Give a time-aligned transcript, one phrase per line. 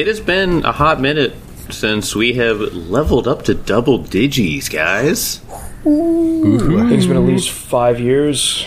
[0.00, 1.34] it has been a hot minute
[1.70, 5.40] since we have leveled up to double digis, guys.
[5.50, 8.66] I think it's been at least five years.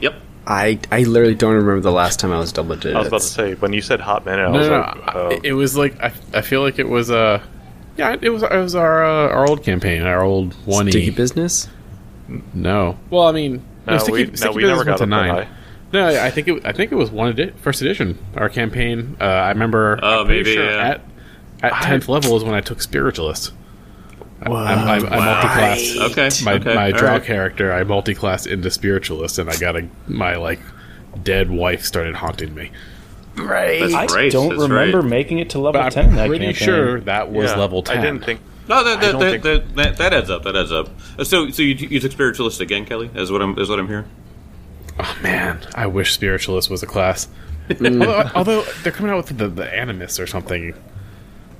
[0.00, 0.14] Yep.
[0.46, 2.94] I I literally don't remember the last time I was double digits.
[2.96, 4.96] I was about to say when you said hot minute, I No, was no, like,
[4.96, 5.12] no.
[5.14, 7.40] oh, It was like I, I feel like it was uh
[7.96, 11.10] yeah it was it was our uh, our old campaign our old one Sticky e
[11.10, 11.68] business.
[12.52, 15.30] no well I mean No, Sticky- we- no, Sticky we Business never got to nine.
[15.30, 15.48] high.
[15.94, 19.16] No, I think it I think it was one edi- first edition our campaign.
[19.20, 19.98] Uh, I remember.
[20.02, 20.88] Oh, I'm maybe, sure yeah.
[20.90, 21.00] at
[21.62, 23.52] at tenth level is when I took spiritualist.
[24.42, 26.44] I, I, I, I multi-classed Okay.
[26.44, 26.74] my okay.
[26.74, 27.24] my draw right.
[27.24, 27.72] character.
[27.72, 30.60] I multi-classed into spiritualist, and I got a my like
[31.22, 32.70] dead wife started haunting me.
[33.36, 34.30] That's I right.
[34.32, 35.08] don't that's remember right.
[35.08, 36.64] making it to level But 10 I'm that pretty campaign.
[36.66, 37.98] sure that was yeah, level ten.
[37.98, 38.40] I didn't think.
[38.68, 40.42] No, that that, that, think- that, that, that adds up.
[40.44, 40.88] That adds up.
[41.18, 43.10] Uh, So, so you, you took spiritualist again, Kelly?
[43.14, 44.06] Is what I'm is what I'm hearing.
[44.98, 47.28] Oh man, I wish spiritualist was a class.
[47.80, 50.74] although, although they're coming out with the, the animus or something,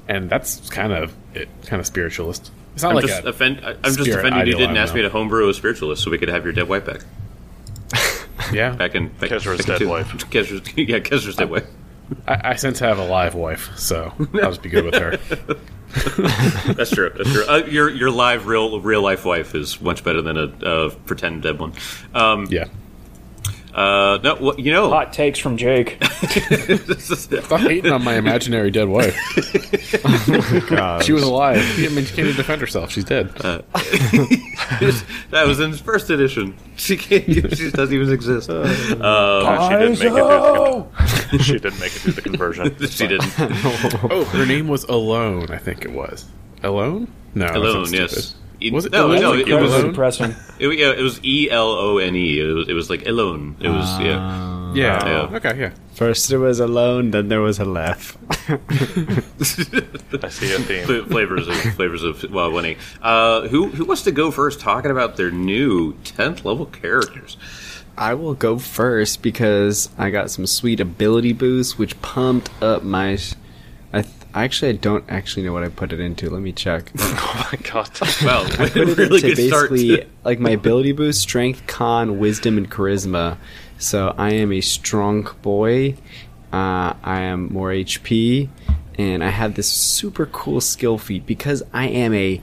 [0.09, 2.51] and that's kind of it, kind of spiritualist.
[2.75, 4.97] It's not I'm like just offend, I- I'm just spirit offended you didn't ask don't
[4.97, 7.01] me to homebrew a spiritualist so we could have your dead wife back.
[8.53, 8.75] yeah.
[8.75, 10.09] Back in back, Kezra's back dead two- wife.
[10.31, 11.67] Kezra's, yeah, Kezra's dead wife.
[12.29, 15.17] I, I since have a live wife, so I'll just be good with her.
[16.75, 17.11] That's true.
[17.17, 17.47] That's true.
[17.47, 21.43] Uh, your your live real real life wife is much better than a uh, pretend
[21.43, 21.73] dead one.
[22.15, 22.67] Um, Yeah.
[23.75, 25.99] Uh, no, well, you know, Hot takes from Jake.
[26.01, 29.15] this is- Stop hating on my imaginary dead wife.
[31.05, 31.59] She was alive.
[31.79, 32.91] I mean, she can't even defend herself.
[32.91, 33.31] She's dead.
[35.31, 36.57] that was in first edition.
[36.77, 37.25] She can't.
[37.27, 38.49] She doesn't even exist.
[38.51, 38.67] Uh,
[39.69, 40.89] she didn't make it through
[41.39, 42.77] the she didn't make it through the conversion.
[42.89, 43.33] she didn't.
[44.11, 45.51] oh, her name was Alone.
[45.51, 46.25] I think it was
[46.63, 47.09] Alone.
[47.35, 48.35] No, Alone, sounds yes.
[48.65, 48.73] Stupid.
[48.73, 49.21] E- Was it no, Alone?
[49.23, 49.87] no, Was it, it it was Alone?
[49.91, 50.35] depressing.
[50.59, 52.41] it, yeah, it was E L O N E.
[52.41, 53.57] It was it was like alone.
[53.61, 54.73] It was yeah.
[54.75, 55.07] Yeah.
[55.07, 55.37] Yeah.
[55.37, 55.59] Okay.
[55.61, 55.71] Yeah.
[55.95, 58.17] First it was alone, then there was a laugh.
[58.49, 60.85] I see a theme.
[60.87, 62.77] Fl- flavors of flavors of well winning.
[63.01, 64.61] Uh, who who wants to go first?
[64.61, 67.37] Talking about their new tenth level characters.
[67.97, 73.19] I will go first because I got some sweet ability boosts, which pumped up my.
[74.35, 76.29] I actually I don't actually know what I put it into.
[76.29, 76.91] Let me check.
[77.27, 77.89] Oh my god.
[78.25, 79.71] Wow, put it really into good start.
[79.71, 83.39] basically like my ability boost, strength, con, wisdom, and charisma.
[83.79, 85.97] So I am a strong boy.
[86.53, 88.49] Uh, I am more HP,
[88.97, 92.41] and I have this super cool skill feat because I am a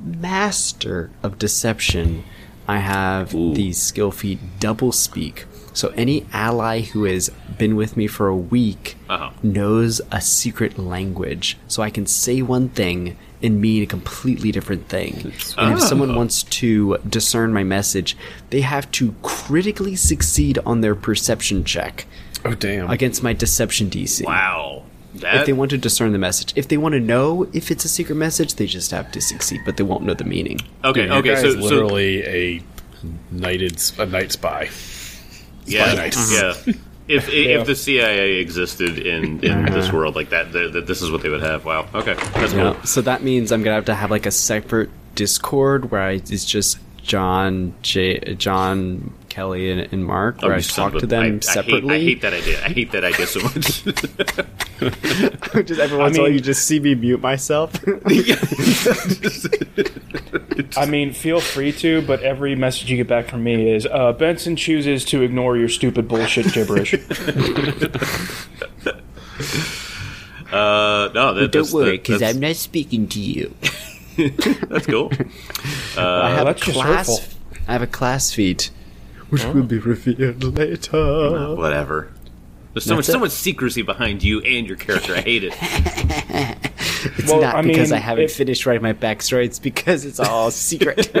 [0.00, 2.24] master of deception.
[2.68, 5.46] I have the skill feat double speak.
[5.76, 7.28] So any ally who has
[7.58, 9.30] been with me for a week Uh-huh.
[9.42, 11.46] knows a secret language.
[11.68, 15.12] So I can say one thing and mean a completely different thing.
[15.58, 18.16] And if someone wants to discern my message,
[18.50, 22.06] they have to critically succeed on their perception check
[22.44, 22.88] Oh damn.
[22.90, 24.24] against my deception DC.
[24.24, 24.84] Wow,
[25.14, 26.54] If they want to discern the message.
[26.56, 29.60] If they want to know if it's a secret message, they just have to succeed,
[29.66, 30.58] but they won't know the meaning.
[30.84, 31.02] okay.
[31.02, 32.62] Dude, okay, guy so is so literally a
[33.30, 34.68] knighted a night spy.
[35.66, 36.32] Yeah, nice.
[36.32, 36.54] yeah.
[37.08, 37.60] If Yeah.
[37.60, 41.22] if the CIA existed in in this world like that, th- th- this is what
[41.22, 41.64] they would have.
[41.64, 41.86] Wow.
[41.94, 42.76] Okay, that's You cool.
[42.84, 46.44] So that means I'm gonna have to have like a separate Discord where I, it's
[46.44, 51.22] just John, J, John, Kelly, and, and Mark, Oh, where I you talk to them
[51.22, 51.94] I- I hate- separately.
[51.94, 52.64] I hate, that idea.
[52.64, 53.54] I hate that idea so much.
[55.66, 57.72] just every once in a while you just see me mute myself.
[60.76, 64.12] I mean, feel free to, but every message you get back from me is uh,
[64.12, 66.94] Benson chooses to ignore your stupid bullshit gibberish.
[66.94, 66.98] uh,
[71.14, 73.54] no, that, that's, that, that's, not speaking to you.
[74.68, 75.10] that's cool.
[75.96, 77.18] I uh, have that's a class.
[77.18, 77.38] hurtful.
[77.68, 78.70] I have a class feat,
[79.30, 79.52] which oh.
[79.52, 81.54] will be revealed later.
[81.54, 82.12] Whatever.
[82.72, 85.14] There's so much, That's so much secrecy behind you and your character.
[85.14, 85.54] I hate it.
[87.18, 89.44] It's Well, not I because mean, I haven't if- finished writing my backstory.
[89.44, 90.96] It's because it's all secret.
[91.06, 91.14] Jake,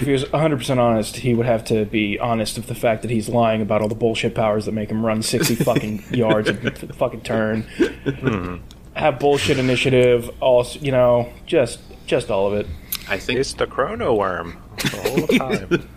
[0.00, 3.10] if he was 100% honest, he would have to be honest of the fact that
[3.10, 6.54] he's lying about all the bullshit powers that make him run 60 fucking yards a
[6.94, 7.62] fucking turn.
[7.62, 8.56] Hmm.
[8.96, 12.66] Have bullshit initiative, all, you know, just just all of it.
[13.08, 13.38] I think.
[13.38, 15.88] It's the chrono worm the whole time.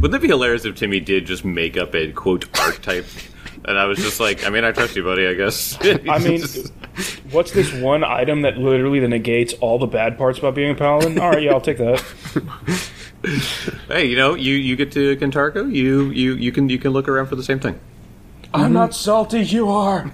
[0.00, 3.06] Wouldn't it be hilarious if Timmy did just make up a quote archetype?
[3.66, 5.26] And I was just like, I mean, I trust you, buddy.
[5.26, 5.78] I guess.
[6.08, 6.42] I mean,
[7.30, 11.18] what's this one item that literally negates all the bad parts about being a paladin?
[11.18, 12.00] All right, yeah, I'll take that.
[13.88, 17.08] hey, you know, you you get to Kintargo, you you you can you can look
[17.08, 17.80] around for the same thing.
[18.52, 20.12] I'm not salty, you are.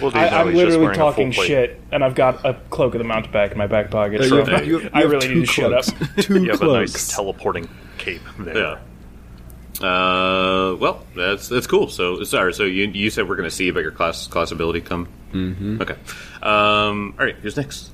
[0.00, 2.54] Well, do I, know I'm literally wearing a full talking shit, and I've got a
[2.70, 4.24] cloak of the mountebank in my back pocket.
[4.24, 5.84] So have- you have- I you have really two need to shut up.
[6.20, 7.68] Two You have a nice teleporting
[7.98, 8.56] cape there.
[8.56, 9.86] Yeah.
[9.86, 11.88] Uh, well, that's that's cool.
[11.88, 12.52] So sorry.
[12.52, 15.08] So you you said we're going to see about your class class ability come.
[15.32, 15.80] Mm-hmm.
[15.82, 15.94] Okay.
[16.42, 17.14] Um.
[17.18, 17.36] All right.
[17.36, 17.92] Who's next?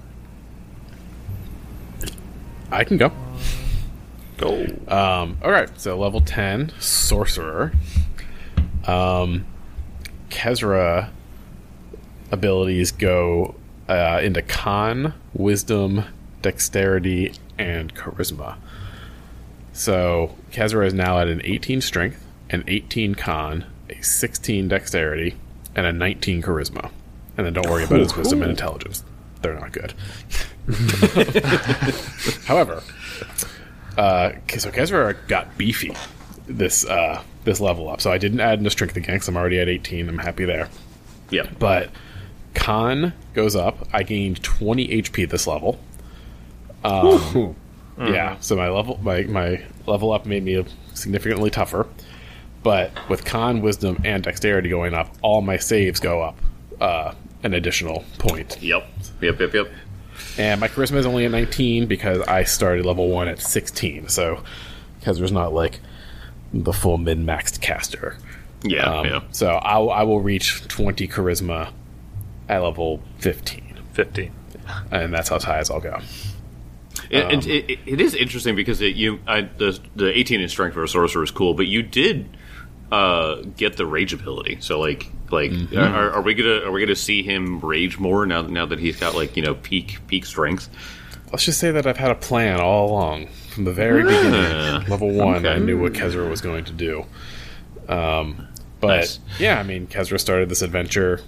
[2.70, 3.12] I can go.
[4.36, 4.64] Go.
[4.88, 7.72] Um, all right, so level ten sorcerer.
[8.86, 9.46] Um,
[10.28, 11.10] Kezra
[12.30, 13.54] abilities go
[13.88, 16.04] uh, into con, wisdom,
[16.42, 18.56] dexterity, and charisma.
[19.72, 25.34] So Kezra is now at an 18 strength, an 18 con, a 16 dexterity,
[25.74, 26.90] and a 19 charisma.
[27.36, 29.02] And then don't worry about his wisdom and intelligence;
[29.42, 29.92] they're not good.
[32.46, 32.82] However,
[33.98, 35.94] uh, so Kezra got beefy
[36.46, 38.00] this uh, this level up.
[38.00, 40.08] So I didn't add into strength again because I'm already at 18.
[40.08, 40.68] I'm happy there.
[41.30, 41.48] Yeah.
[41.58, 41.90] But
[42.54, 43.88] con goes up.
[43.92, 45.78] I gained 20 HP this level.
[46.82, 47.56] Um,
[47.98, 48.36] Yeah.
[48.40, 50.64] So my level my my level up made me
[50.94, 51.86] significantly tougher.
[52.62, 56.38] But with con, wisdom, and dexterity going up, all my saves go up
[56.80, 58.60] uh, an additional point.
[58.62, 58.86] Yep.
[59.20, 59.40] Yep.
[59.40, 59.54] Yep.
[59.54, 59.72] Yep.
[60.38, 64.08] And my charisma is only at 19 because I started level 1 at 16.
[64.08, 64.42] So,
[64.98, 65.80] because there's not like
[66.54, 68.16] the full min maxed caster.
[68.62, 68.84] Yeah.
[68.84, 69.20] Um, yeah.
[69.32, 71.70] So, I'll, I will reach 20 charisma
[72.48, 73.78] at level 15.
[73.92, 74.30] 50.
[74.90, 75.98] And that's how high as I'll go.
[77.10, 80.48] It, Um, it, it, it is interesting because it, you I, the the 18 in
[80.48, 82.28] strength for a sorcerer is cool, but you did
[82.90, 84.58] uh, get the rage ability.
[84.60, 85.76] So like like Mm-hmm.
[85.76, 88.96] are, are we gonna are we gonna see him rage more now now that he's
[88.98, 90.68] got like you know peak peak strength?
[91.32, 93.26] Let's just say that I've had a plan all along.
[93.50, 94.32] From the very beginning,
[94.88, 97.04] level 1, I knew what Kezra was going to do.
[97.88, 98.46] Um,
[98.80, 99.18] but Nice.
[99.38, 101.20] yeah, I mean, Kezra started this adventure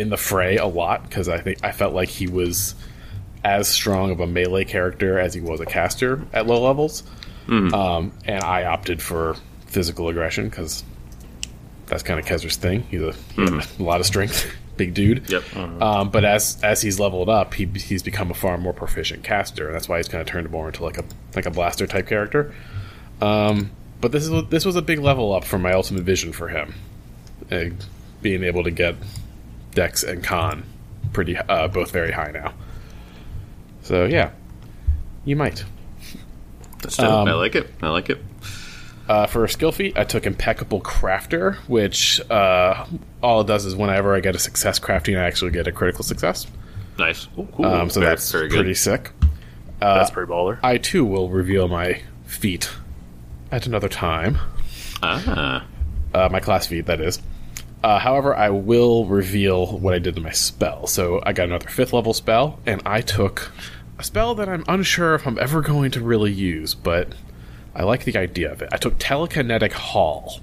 [0.00, 2.74] in the fray a lot because I think I felt like he was
[3.44, 7.02] as strong of a melee character as he was a caster at low levels.
[7.74, 9.36] Um, and I opted for
[9.66, 10.84] physical aggression because
[11.86, 12.82] that's kind of Kezra's thing.
[12.84, 15.28] He's a, he a lot of strength, big dude.
[15.28, 15.56] Yep.
[15.56, 19.66] Um, but as as he's leveled up, he he's become a far more proficient caster,
[19.66, 21.04] and that's why he's kind of turned more into like a
[21.34, 22.54] like a blaster type character.
[23.20, 23.70] Um,
[24.00, 26.74] but this is this was a big level up for my ultimate vision for him,
[27.50, 27.64] uh,
[28.22, 28.94] being able to get
[29.72, 30.64] Dex and Con
[31.12, 32.52] pretty uh, both very high now.
[33.82, 34.30] So yeah,
[35.24, 35.64] you might.
[36.82, 37.08] That's dope.
[37.10, 37.68] Um, I like it.
[37.82, 38.18] I like it.
[39.08, 42.86] Uh, for a skill feat, I took Impeccable Crafter, which uh,
[43.22, 46.04] all it does is whenever I get a success crafting, I actually get a critical
[46.04, 46.46] success.
[46.96, 47.26] Nice.
[47.36, 47.64] Ooh, cool.
[47.66, 48.56] Um, so Very- that's very good.
[48.56, 49.10] pretty sick.
[49.80, 50.58] That's pretty baller.
[50.62, 52.70] I too will reveal my feat
[53.50, 54.38] at another time.
[55.02, 55.64] Ah.
[56.14, 57.20] Uh, my class feat, that is.
[57.82, 60.86] Uh, however, I will reveal what I did to my spell.
[60.86, 63.52] So I got another fifth level spell, and I took
[63.98, 67.08] a spell that I'm unsure if I'm ever going to really use, but
[67.74, 68.68] I like the idea of it.
[68.72, 70.40] I took Telekinetic Haul.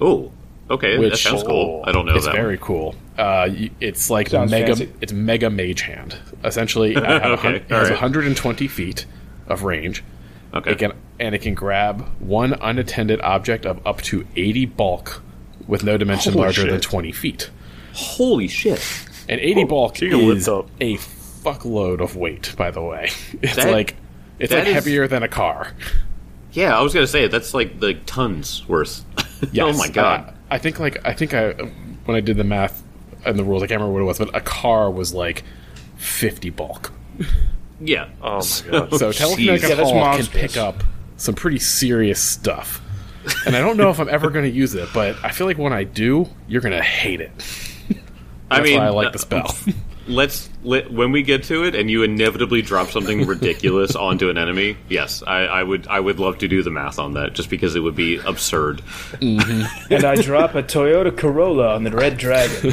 [0.00, 0.32] Oh.
[0.68, 0.96] Okay.
[1.08, 1.84] that sounds cool.
[1.86, 2.34] I don't know it's that.
[2.34, 2.96] very cool.
[3.16, 3.48] Uh,
[3.80, 4.66] it's like Sounds mega.
[4.74, 4.92] fancy.
[5.00, 6.18] It's mega mage hand.
[6.44, 7.92] Essentially, I have a hun- Okay, it has alright.
[7.92, 9.06] 120 feet
[9.46, 10.02] of range.
[10.52, 10.72] okay.
[10.72, 15.22] It can and it can grab one unattended object of up to 80 bulk
[15.66, 17.50] with no dimension Holy larger than 20 feet.
[17.94, 18.80] Holy shit.
[19.28, 20.68] An 80 bulk you can is up.
[20.80, 23.10] a fuckload of weight, by the way.
[23.42, 23.96] It's That- like
[24.38, 25.72] it's that like is- than a car.
[26.52, 29.04] Yeah, I was gonna say that's like like tons worth.
[29.52, 29.74] Yes.
[29.74, 30.28] oh my god.
[30.28, 32.82] Uh, I think like I think I when I did the math
[33.24, 35.42] and the rules, I can't remember what it was, but a car was like
[35.96, 36.90] 50 bulk.
[37.80, 38.08] yeah.
[38.22, 38.94] Oh my god.
[38.94, 40.82] So telekinetic Yeah, can pick up
[41.18, 42.80] some pretty serious stuff.
[43.46, 45.58] And I don't know if I'm ever going to use it, but I feel like
[45.58, 47.30] when I do, you're going to hate it.
[48.50, 49.56] I mean, why I like uh, the spell.
[50.08, 54.38] Let's let, when we get to it and you inevitably drop something ridiculous onto an
[54.38, 57.50] enemy yes I, I would i would love to do the math on that just
[57.50, 58.82] because it would be absurd
[59.20, 62.70] and I drop a Toyota Corolla on the Red Dragon.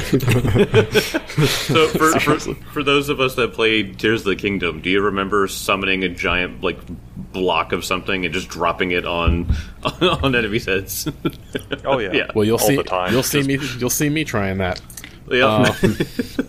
[1.48, 2.38] so for, for,
[2.72, 6.08] for those of us that played tears of the kingdom do you remember summoning a
[6.08, 6.78] giant like
[7.32, 9.52] block of something and just dropping it on
[10.00, 11.08] on enemies heads
[11.84, 12.12] Oh yeah.
[12.12, 12.30] Yeah.
[12.34, 12.76] well, you'll all see.
[12.76, 13.12] the time.
[13.12, 13.78] You'll see Just- me.
[13.80, 14.80] You'll see me trying that.
[15.30, 16.42] yeah Uh,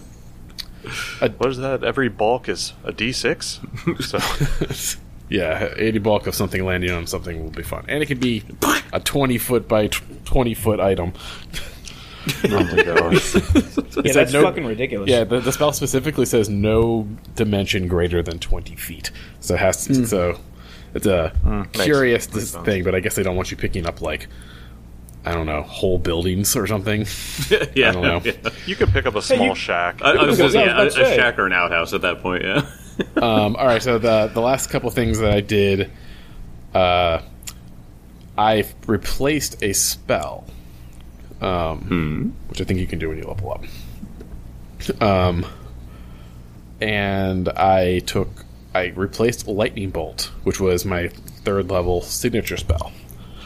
[1.38, 1.84] What is that?
[1.84, 4.04] Every bulk is a D6.
[4.04, 5.00] So
[5.30, 8.44] Yeah, 80 bulk of something landing on something will be fun, and it could be
[8.94, 9.88] a 20 foot by
[10.26, 11.14] 20 foot item.
[12.44, 13.22] oh my god.
[14.04, 15.10] Yeah, that's no- fucking ridiculous.
[15.10, 19.10] Yeah, the, the spell specifically says no dimension greater than 20 feet.
[19.40, 20.38] So it has to, so
[20.94, 21.32] it's a
[21.72, 22.66] curious makes sense.
[22.66, 24.28] thing, but I guess they don't want you picking up like
[25.26, 27.06] I don't know whole buildings or something.
[27.74, 28.22] yeah, I don't know.
[28.24, 28.50] yeah.
[28.66, 30.02] You could pick up a small you- shack.
[30.02, 32.22] I, I was gonna Yeah, I was a, a shack or an outhouse at that
[32.22, 32.62] point yeah
[33.18, 35.92] um, all right, so the the last couple things that I did,
[36.74, 37.22] uh,
[38.38, 40.46] I've replaced a spell,
[41.42, 45.02] um, which I think you can do when you level up.
[45.02, 45.46] Um,
[46.80, 52.92] and I took I replaced lightning bolt, which was my third level signature spell.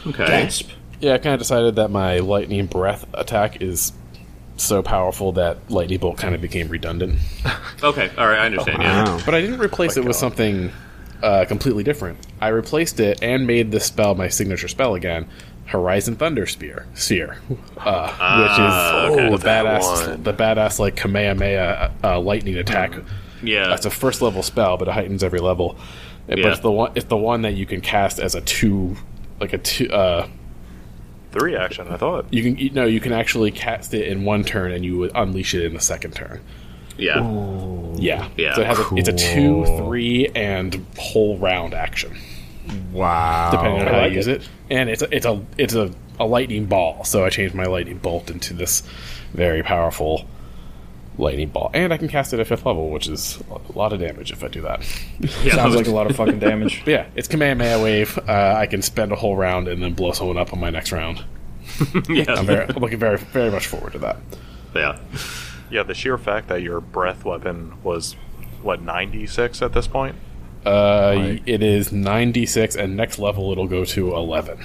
[0.06, 0.26] Okay.
[0.26, 0.70] Gasp.
[1.00, 3.92] Yeah, I kind of decided that my lightning breath attack is
[4.56, 7.18] so powerful that lightning bolt kind of became redundant.
[7.82, 8.10] Okay.
[8.18, 8.38] All right.
[8.40, 8.82] I understand.
[8.82, 9.04] Yeah.
[9.04, 9.20] Wow.
[9.24, 10.70] But I didn't replace it with something
[11.22, 12.18] uh, completely different.
[12.38, 15.26] I replaced it and made this spell my signature spell again.
[15.64, 17.38] Horizon Thunder Spear, Sphere,
[17.78, 19.30] uh, Ah, which is okay.
[19.30, 20.22] the That badass, one.
[20.24, 22.92] the badass like Kamehameha uh, lightning attack.
[23.42, 23.68] Yeah.
[23.68, 25.78] That's a first level spell, but it heightens every level.
[26.26, 26.48] But Yeah.
[26.48, 28.94] it's the one, it's the one that you can cast as a two,
[29.40, 29.90] like a two.
[29.90, 30.28] Uh,
[31.32, 32.26] Three action, I thought.
[32.32, 35.12] you can you, no, you can actually cast it in one turn, and you would
[35.14, 36.40] unleash it in the second turn.
[36.98, 37.20] yeah.
[37.96, 38.54] Yeah, Yeah.
[38.54, 42.16] So it has a, it's a two, three, and whole round action.
[42.92, 43.50] Wow.
[43.50, 44.42] depending on I how like you use it.
[44.42, 44.48] it.
[44.70, 47.98] And it's a, it's a it's a, a lightning ball, so I changed my lightning
[47.98, 48.82] bolt into this
[49.32, 50.26] very powerful
[51.18, 54.00] lightning ball, and I can cast it at fifth level, which is a lot of
[54.00, 54.80] damage if I do that.
[55.44, 55.54] yeah.
[55.54, 56.82] Sounds like a lot of fucking damage.
[56.84, 58.18] But yeah, it's command Kamehameha wave.
[58.28, 60.92] Uh, I can spend a whole round and then blow someone up on my next
[60.92, 61.24] round.
[62.08, 62.24] yeah.
[62.34, 64.16] I'm, very, I'm looking very very much forward to that.
[64.74, 64.98] yeah.
[65.70, 68.16] Yeah, the sheer fact that your breath weapon was,
[68.60, 70.16] what, 96 at this point?
[70.66, 74.58] Uh, It is 96, and next level it'll go to 11.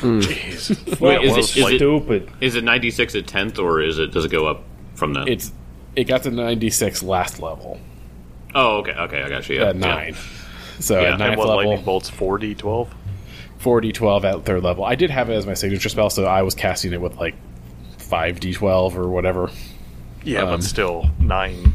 [0.00, 1.00] Jeez.
[1.00, 2.30] Wait, is is, it- is it- stupid?
[2.40, 4.62] Is it 96 at 10th or is it does it go up
[4.94, 5.28] from then?
[5.28, 5.52] It's
[5.96, 7.78] it got to 96 last level
[8.54, 8.92] oh, okay.
[8.92, 9.22] Okay.
[9.22, 9.56] I got you.
[9.56, 9.68] Yeah.
[9.70, 10.14] at nine.
[10.78, 12.94] So Yeah, at and ninth and what, level, lightning bolts 4d 12?
[13.60, 14.84] 4d12 at third level.
[14.84, 17.34] I did have it as my signature spell, so I was casting it with like
[17.98, 19.50] 5d12 or whatever.
[20.24, 21.72] Yeah, Um, but still, 9.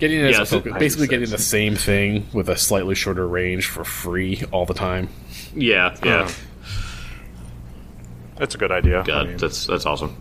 [0.00, 2.94] Getting it as Yeah, a so- focus, basically getting the same thing with a slightly
[2.96, 5.08] shorter range for free all the time.
[5.54, 5.94] Yeah.
[6.04, 6.28] Yeah.
[8.36, 9.00] That's a good idea.
[9.00, 10.16] I God, mean, that's that's awesome.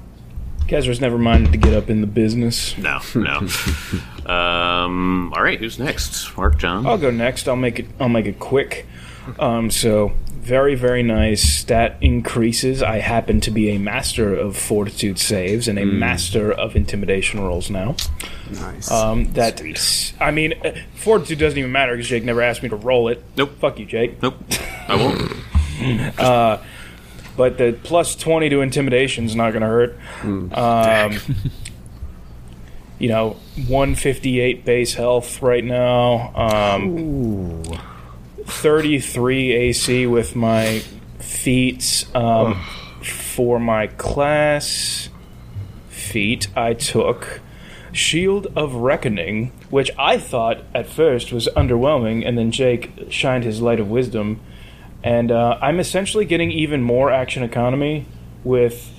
[0.67, 2.77] Kezra's never minded to get up in the business.
[2.77, 2.99] No.
[3.15, 3.47] No.
[4.31, 5.33] um.
[5.33, 5.59] All right.
[5.59, 6.35] Who's next?
[6.37, 6.85] Mark John.
[6.85, 7.47] I'll go next.
[7.47, 7.87] I'll make it.
[7.99, 8.85] I'll make it quick.
[9.39, 10.13] Um, so
[10.47, 12.81] very very nice stat increases.
[12.81, 17.69] I happen to be a master of fortitude saves and a master of intimidation rolls
[17.69, 17.95] now.
[18.51, 18.89] Nice.
[18.89, 19.61] Um, that
[20.21, 23.23] I mean, uh, fortitude doesn't even matter because Jake never asked me to roll it.
[23.35, 23.57] Nope.
[23.59, 24.21] Fuck you, Jake.
[24.21, 24.35] Nope.
[24.87, 25.31] I won't.
[27.37, 29.97] But the plus twenty to intimidation is not going to hurt.
[30.53, 31.17] Um,
[32.99, 36.33] you know, one fifty eight base health right now.
[36.35, 37.63] Um,
[38.43, 40.79] thirty three AC with my
[41.19, 42.13] feats.
[42.15, 42.65] Um,
[43.03, 45.09] for my class
[45.89, 47.39] feat, I took
[47.91, 53.61] Shield of Reckoning, which I thought at first was underwhelming, and then Jake shined his
[53.61, 54.39] light of wisdom,
[55.07, 58.05] and uh, I'm essentially getting even more action economy
[58.43, 58.91] with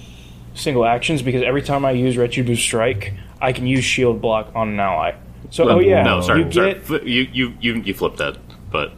[0.54, 4.70] single actions because every time I use Retributive Strike, I can use Shield Block on
[4.70, 5.14] an ally.
[5.50, 6.20] So, oh yeah, No.
[6.20, 6.44] Sorry.
[6.44, 6.74] you sorry.
[6.74, 7.06] get.
[7.06, 8.38] You you you you flipped that,
[8.70, 8.92] but.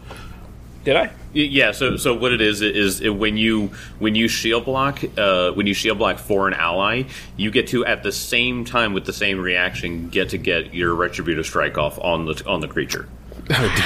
[0.83, 1.11] Did I?
[1.33, 5.67] Yeah, so so what it is is when you when you shield block uh, when
[5.67, 7.05] you shield block for an ally,
[7.37, 10.95] you get to at the same time with the same reaction get to get your
[10.95, 13.09] retributive strike off on the on the creature.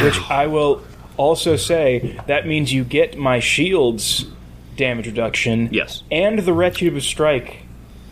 [0.00, 0.82] Which I will
[1.16, 4.26] also say that means you get my shields
[4.76, 5.68] damage reduction.
[5.72, 6.02] Yes.
[6.10, 7.58] And the Retributive Strike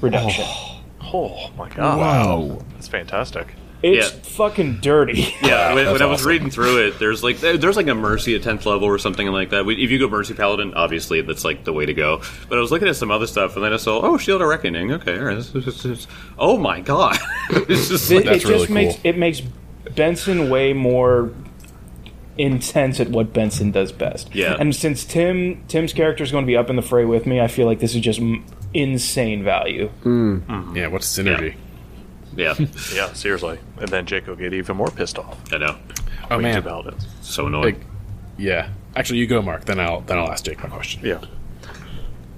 [0.00, 0.44] reduction.
[0.47, 0.80] Oh.
[1.12, 1.99] oh my god.
[1.99, 2.59] Wow.
[2.75, 3.54] That's fantastic.
[3.82, 4.21] It's Yeah.
[4.23, 5.35] fucking dirty.
[5.42, 8.37] Yeah, when, That's when I was reading through it, there's like there's like a mercy
[8.37, 9.66] at tenth level or something like that.
[9.68, 12.23] If you go mercy paladin, obviously that's like the way to go.
[12.49, 14.47] But I was looking at some other stuff, and then I saw oh shield of
[14.47, 14.92] reckoning.
[14.92, 15.37] Okay, all right.
[15.52, 16.06] This is-
[16.38, 17.18] oh my god,
[17.50, 19.00] it's just It, like, it just really makes cool.
[19.02, 19.42] it makes
[19.97, 21.32] Benson way more
[22.39, 24.35] intense at what Benson does best.
[24.35, 24.57] Yeah.
[24.59, 27.41] And since Tim Tim's character is going to be up in the fray with me,
[27.41, 29.91] I feel like this is just m- insane value.
[30.05, 31.55] Yeah, what's synergy?
[32.37, 32.55] yeah,
[32.95, 33.59] Yeah, seriously.
[33.79, 35.39] And then Jake will get even more pissed off.
[35.53, 35.77] I know,
[36.31, 37.07] Oh Winged man, Paladins.
[37.21, 37.65] so annoying.
[37.77, 37.81] Like,
[38.39, 38.71] yeah.
[38.97, 39.65] Actually, you go, Mark.
[39.67, 41.05] Then I'll then I'll ask Jake my question.
[41.05, 41.21] Yeah.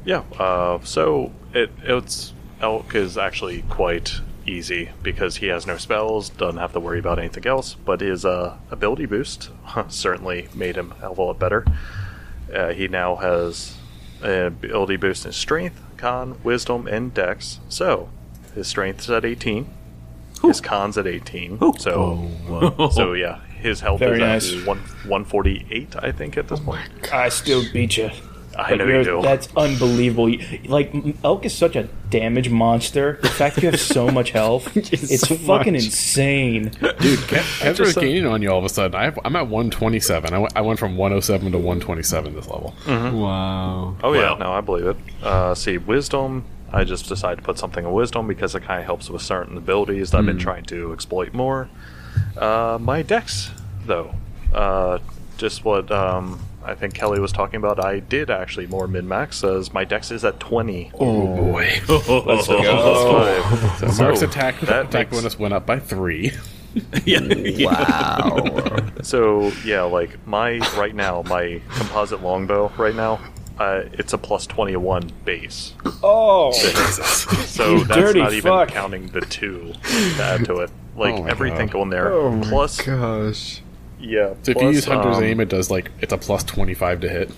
[0.05, 0.23] Yeah.
[0.39, 6.59] Uh, so it it's Elk is actually quite easy because he has no spells, doesn't
[6.59, 7.75] have to worry about anything else.
[7.75, 9.51] But his uh, ability boost
[9.89, 11.65] certainly made him a hell of a lot better.
[12.53, 13.77] Uh, he now has
[14.23, 17.61] an ability boost in strength, con, wisdom, and dex.
[17.69, 18.09] So
[18.55, 19.67] his strength's at 18.
[20.43, 21.59] His con's at 18.
[21.79, 24.61] So so yeah, his health Very is nice.
[24.61, 26.83] at one 148, I think, at this point.
[27.13, 28.11] I still beat you.
[28.57, 29.23] I know you do.
[29.23, 30.33] That's unbelievable.
[30.67, 30.93] Like
[31.25, 33.19] elk is such a damage monster.
[33.23, 35.85] The fact you have so much health, it's so fucking much.
[35.85, 36.71] insane.
[37.01, 38.95] Dude, Ke- Kezra's just, uh, gaining on you all of a sudden.
[38.95, 40.33] I have, I'm at 127.
[40.55, 42.75] I went, from 107 to 127 this level.
[42.87, 43.97] Wow.
[44.03, 44.37] Oh yeah, Wow.
[44.39, 44.97] no, I believe it.
[45.23, 46.45] Uh, see, wisdom.
[46.73, 49.57] I just decided to put something in wisdom because it kind of helps with certain
[49.57, 51.69] abilities that I've been trying to exploit more.
[52.37, 53.51] Uh, my dex,
[53.87, 54.13] though,
[54.53, 54.99] uh,
[55.37, 57.85] just what um, I think Kelly was talking about.
[57.85, 60.91] I did actually more min max as my dex is at twenty.
[60.99, 61.69] Oh boy.
[61.89, 63.77] Let's go.
[63.93, 66.33] So Mark's attack, that attack makes- bonus went up by three.
[67.05, 67.67] yeah, yeah.
[67.67, 68.79] Wow.
[69.03, 73.21] So yeah, like my right now, my composite longbow right now,
[73.59, 75.75] uh, it's a plus twenty one base.
[76.03, 78.69] Oh, So You that's dirty not even fuck.
[78.69, 80.71] counting the two to add to it.
[80.97, 81.81] Like Oh everything God.
[81.83, 82.13] on there.
[82.13, 83.61] Oh my plus, gosh.
[84.05, 84.35] Yeah.
[84.43, 87.09] So if you use Hunter's um, Aim, it does like it's a plus 25 to
[87.09, 87.31] hit.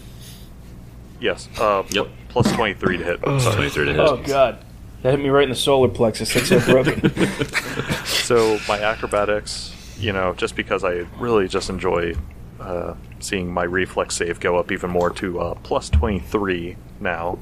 [1.21, 1.49] Yes.
[1.59, 2.09] Uh, Yep.
[2.29, 3.23] Plus twenty three to hit.
[3.23, 3.99] 23 to hit.
[4.01, 4.59] oh god,
[5.03, 6.35] that hit me right in the solar plexus.
[6.35, 7.11] That's so broken.
[8.05, 12.15] So my acrobatics, you know, just because I really just enjoy
[12.61, 17.39] uh, seeing my reflex save go up even more to uh, plus twenty three now.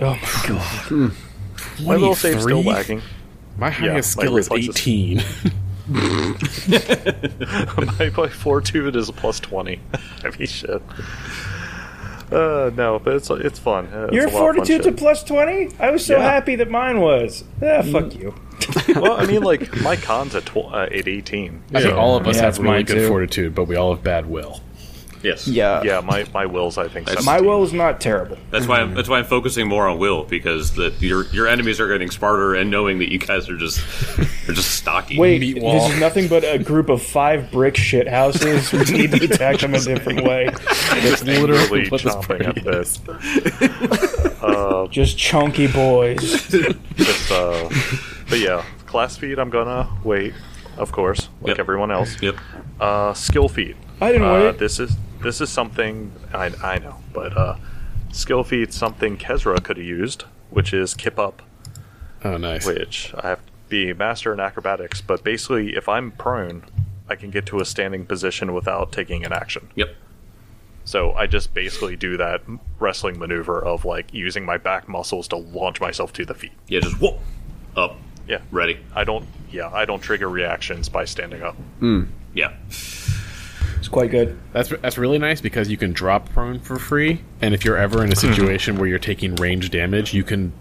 [0.00, 1.12] oh my god.
[1.82, 2.72] My little save's still 23?
[2.72, 3.02] lagging.
[3.56, 4.76] My highest my skill is reflexes.
[4.82, 5.22] 18.
[5.88, 6.36] my,
[8.16, 9.80] my fortitude is a plus twenty.
[10.24, 10.82] I mean, shit.
[12.30, 13.86] Uh, no, but it's it's fun.
[13.92, 15.68] It's Your a lot of fun fortitude's a plus twenty.
[15.78, 16.22] I was so Yeah.
[16.22, 17.44] happy that mine was.
[17.62, 18.34] Ah, fuck you.
[18.94, 21.62] well, I mean, like my con's at, tw- uh, at eighteen.
[21.74, 23.08] I think all of us Yeah, have really good too.
[23.08, 24.60] fortitude, but we all have bad will.
[25.22, 25.46] Yes.
[25.46, 25.82] Yeah.
[25.82, 27.06] Yeah, my, my will's I think.
[27.06, 28.36] That's- My will is not terrible.
[28.50, 31.80] That's why I'm, that's why I'm focusing more on Will because the your your enemies
[31.80, 33.78] are getting smarter and knowing that you guys are just
[34.48, 35.18] are just stocky.
[35.18, 38.72] Wait, Meat this is nothing but a group of five brick shit houses.
[38.72, 40.46] We need to attack them a different way.
[40.50, 43.00] That's literally what chomping at this.
[44.90, 46.20] Just chunky boys.
[46.96, 47.68] Just, uh,
[48.28, 49.38] but yeah, class feat.
[49.38, 50.34] I'm gonna wait,
[50.76, 51.58] of course, like Yep.
[51.60, 52.20] everyone else.
[52.20, 52.36] Yep.
[52.80, 53.76] Uh, skill feat.
[54.00, 54.58] I didn't Uh, wait.
[54.58, 57.56] this is this is something I I know, but uh,
[58.12, 61.42] skill feat something Kezra could have used, which is kip up,
[62.24, 62.66] Oh, nice.
[62.66, 65.00] which I have to be master in acrobatics.
[65.00, 66.64] But basically, if I'm prone,
[67.08, 69.68] I can get to a standing position without taking an action.
[69.74, 69.94] Yep.
[70.84, 72.42] So I just basically do that
[72.80, 76.52] wrestling maneuver of like using my back muscles to launch myself to the feet.
[76.68, 76.80] Yeah.
[76.80, 77.18] Just whoop
[77.76, 77.96] up.
[78.28, 78.40] Yeah.
[78.50, 78.80] Ready.
[78.94, 79.26] I don't.
[79.50, 81.56] Yeah, I don't trigger reactions by standing up.
[82.34, 82.52] Yeah.
[83.92, 84.38] It's quite good.
[84.54, 88.02] That's that's really nice because you can drop prone for free, and if you're ever
[88.02, 88.26] in a hmm.
[88.26, 90.54] situation where you're taking range damage, you can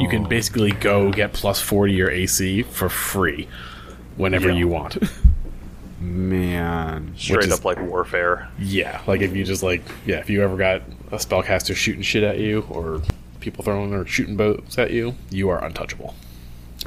[0.00, 0.28] you can oh.
[0.28, 3.46] basically go get plus forty your AC for free
[4.16, 4.56] whenever Yeah.
[4.56, 4.98] you want.
[6.00, 7.14] Man.
[7.16, 8.48] Straight is- up like warfare.
[8.58, 10.82] yeah, like if you just like yeah, if you ever got
[11.12, 13.02] a spellcaster shooting shit at you or
[13.38, 16.16] people throwing or shooting boats at you, you are untouchable.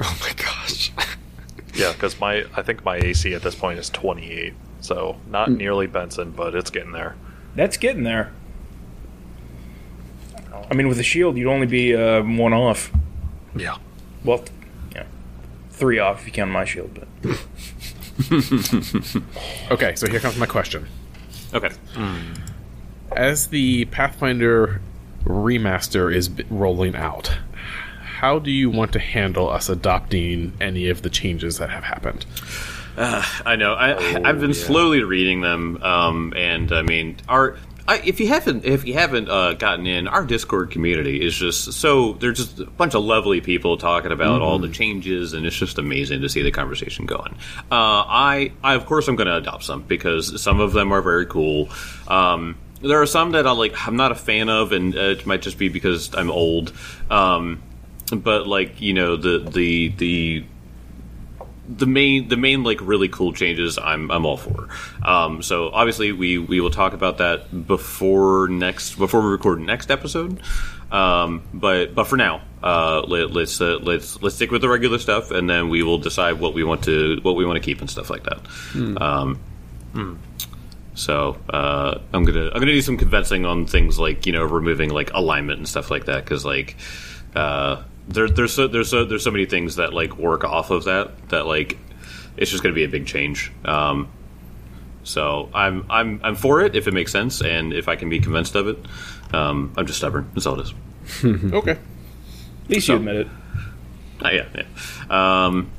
[0.02, 0.92] Oh my gosh.
[1.74, 5.86] Yeah, because my I think my AC at this point is 28, so not nearly
[5.86, 7.16] Benson, but it's getting there.
[7.54, 8.32] That's getting there.
[10.70, 12.90] I mean, with a shield, you'd only be uh, one off.
[13.56, 13.78] Yeah.
[14.24, 14.44] Well,
[14.94, 15.04] yeah,
[15.70, 16.94] three off if you count my shield.
[17.22, 17.48] But
[19.70, 20.86] Okay, so here comes my question.
[21.54, 21.70] Okay.
[23.12, 24.80] As the Pathfinder
[25.24, 27.38] remaster is rolling out,
[28.02, 32.26] how do you want to handle us adopting any of the changes that have happened?
[32.98, 33.74] I know.
[33.74, 34.56] I, Oh, I've been yeah.
[34.56, 37.56] slowly reading them, um, and I mean, our
[37.86, 41.72] I, if you haven't if you haven't uh, gotten in, our Discord community is just
[41.72, 44.66] so there's just a bunch of lovely people talking about all Mm-hmm.
[44.66, 47.32] the changes, and it's just amazing to see the conversation going.
[47.70, 51.00] Uh, I, I of course I'm going to adopt some because some of them are
[51.00, 51.70] very cool.
[52.08, 53.86] Um, there are some that I like.
[53.88, 56.72] I'm not a fan of, and uh, it might just be because I'm old.
[57.10, 57.62] Um,
[58.12, 60.44] but like you know the the the
[61.68, 64.68] the main the main like really cool changes I'm I'm all for.
[65.02, 69.90] Um, so obviously we we will talk about that before next before we record next
[69.90, 70.40] episode.
[70.90, 74.98] Um, but but for now, uh, let, let's uh, let's let's stick with the regular
[74.98, 77.80] stuff, and then we will decide what we want to what we want to keep
[77.80, 78.40] and stuff like that.
[78.96, 79.38] Um,
[80.94, 84.90] so uh, I'm gonna I'm gonna do some convincing on things like you know removing
[84.90, 86.76] like alignment and stuff like that because like
[87.36, 90.84] uh, there, there's so there's so there's so many things that like work off of
[90.84, 91.78] that that like
[92.36, 93.52] it's just gonna be a big change.
[93.64, 94.08] Um,
[95.04, 98.18] so I'm I'm I'm for it if it makes sense and if I can be
[98.20, 98.78] convinced of it.
[99.32, 100.30] Um, I'm just stubborn.
[100.34, 100.74] That's all it is.
[101.54, 101.72] Okay.
[101.72, 101.78] at
[102.68, 103.28] least So- you admit it.
[104.24, 104.46] Uh, yeah,
[105.08, 105.44] yeah.
[105.46, 105.70] Um,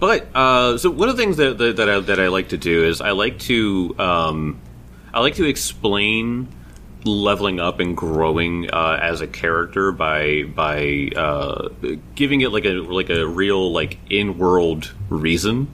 [0.00, 2.56] but uh, so one of the things that that, that, I, that I like to
[2.56, 4.60] do is I like to um,
[5.12, 6.48] I like to explain
[7.06, 11.68] leveling up and growing uh, as a character by by uh,
[12.14, 15.68] giving it like a like a real like in world reason.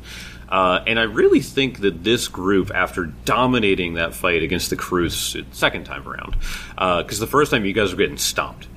[0.48, 5.34] Uh, and I really think that this group, after dominating that fight against the Cruz
[5.52, 6.36] second time around,
[6.76, 8.68] because the first time you guys were getting stomped,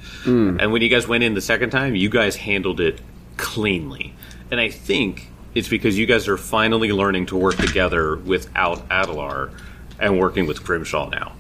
[0.62, 3.02] and when you guys went in the second time, you guys handled it
[3.36, 4.14] cleanly.
[4.52, 9.52] And I think it's because you guys are finally learning to work together without Adelar
[10.00, 11.34] and working with Grimshaw now.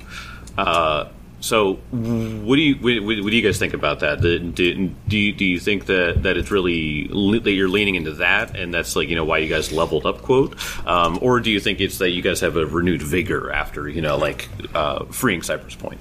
[0.57, 1.09] Uh,
[1.45, 4.19] so, what do you what, what do you guys think about that?
[4.19, 7.93] Do, do, do, you, do you think that, that it's really le- that you're leaning
[7.93, 10.55] into that, and that's like you know why you guys leveled up, quote,
[10.87, 14.01] um, or do you think it's that you guys have a renewed vigor after you
[14.01, 15.99] know like uh, freeing Cypress Point?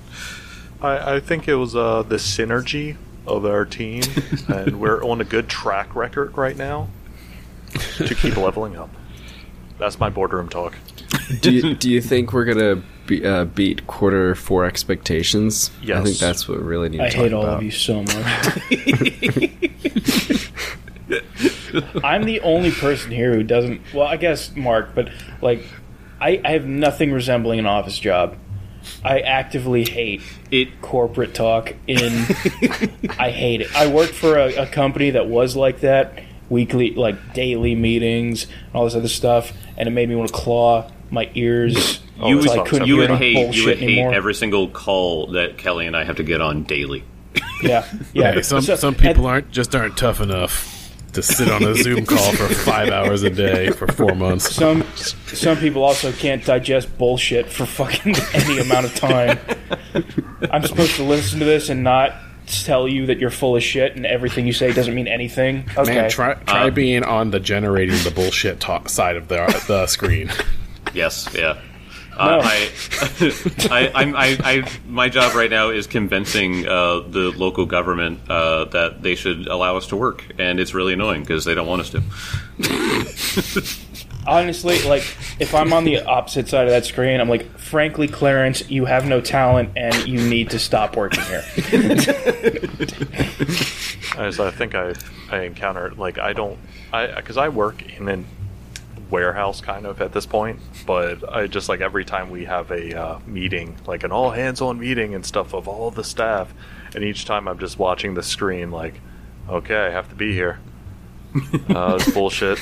[0.80, 4.02] I, I think it was uh, the synergy of our team,
[4.48, 6.88] and we're on a good track record right now
[7.96, 8.90] to keep leveling up.
[9.78, 10.74] That's my boardroom talk.
[11.40, 15.70] do you, do you think we're gonna be, uh, beat quarter four expectations?
[15.82, 17.58] I think that's what we really need to I talk hate all about.
[17.58, 18.14] of you so much.
[22.04, 23.80] I'm the only person here who doesn't.
[23.92, 25.10] Well, I guess Mark, but
[25.42, 25.64] like,
[26.20, 28.36] I, I have nothing resembling an office job.
[29.02, 31.74] I actively hate It corporate talk.
[31.86, 32.12] In
[33.18, 33.74] I hate it.
[33.74, 38.74] I worked for a, a company that was like that, weekly, like daily meetings and
[38.74, 42.00] all this other stuff, and it made me want to claw my ears.
[42.22, 44.14] you until I would, couldn't you would hate you bullshit would hate anymore.
[44.14, 47.04] every single call that Kelly and I have to get on daily.
[47.62, 48.32] yeah, yeah.
[48.32, 50.70] Hey, some So- some people at- aren't just aren't tough enough
[51.14, 54.52] to sit on a Zoom call for five hours a day for four months.
[54.54, 59.38] Some some people also can't digest bullshit for fucking any amount of time.
[60.50, 62.14] I'm supposed to listen to this and not
[62.46, 65.68] tell you that you're full of shit and everything you say doesn't mean anything.
[65.78, 65.94] Okay.
[65.94, 69.86] Man, try try Uh, being on the generating the bullshit talk side of the the
[69.86, 70.30] screen.
[70.94, 71.60] Yes, yeah.
[72.16, 72.38] No.
[72.38, 72.70] Uh, I,
[73.70, 78.66] I, I'm, I, I, my job right now is convincing uh, the local government uh,
[78.66, 81.80] that they should allow us to work, and it's really annoying because they don't want
[81.82, 82.02] us to.
[84.26, 85.02] Honestly, like
[85.38, 89.04] if I'm on the opposite side of that screen, I'm like, frankly, Clarence, you have
[89.06, 91.44] no talent and you need to stop working here.
[94.16, 94.94] As I think I
[95.30, 96.58] I encountered like I don't
[96.90, 98.24] I because I work in a
[99.10, 102.98] warehouse kind of at this point, but I just like every time we have a
[103.00, 106.52] uh, meeting, like an all hands on meeting and stuff of all the staff,
[106.94, 108.94] and each time I'm just watching the screen like,
[109.48, 110.58] okay, I have to be here.
[111.68, 112.58] Uh, this is bullshit.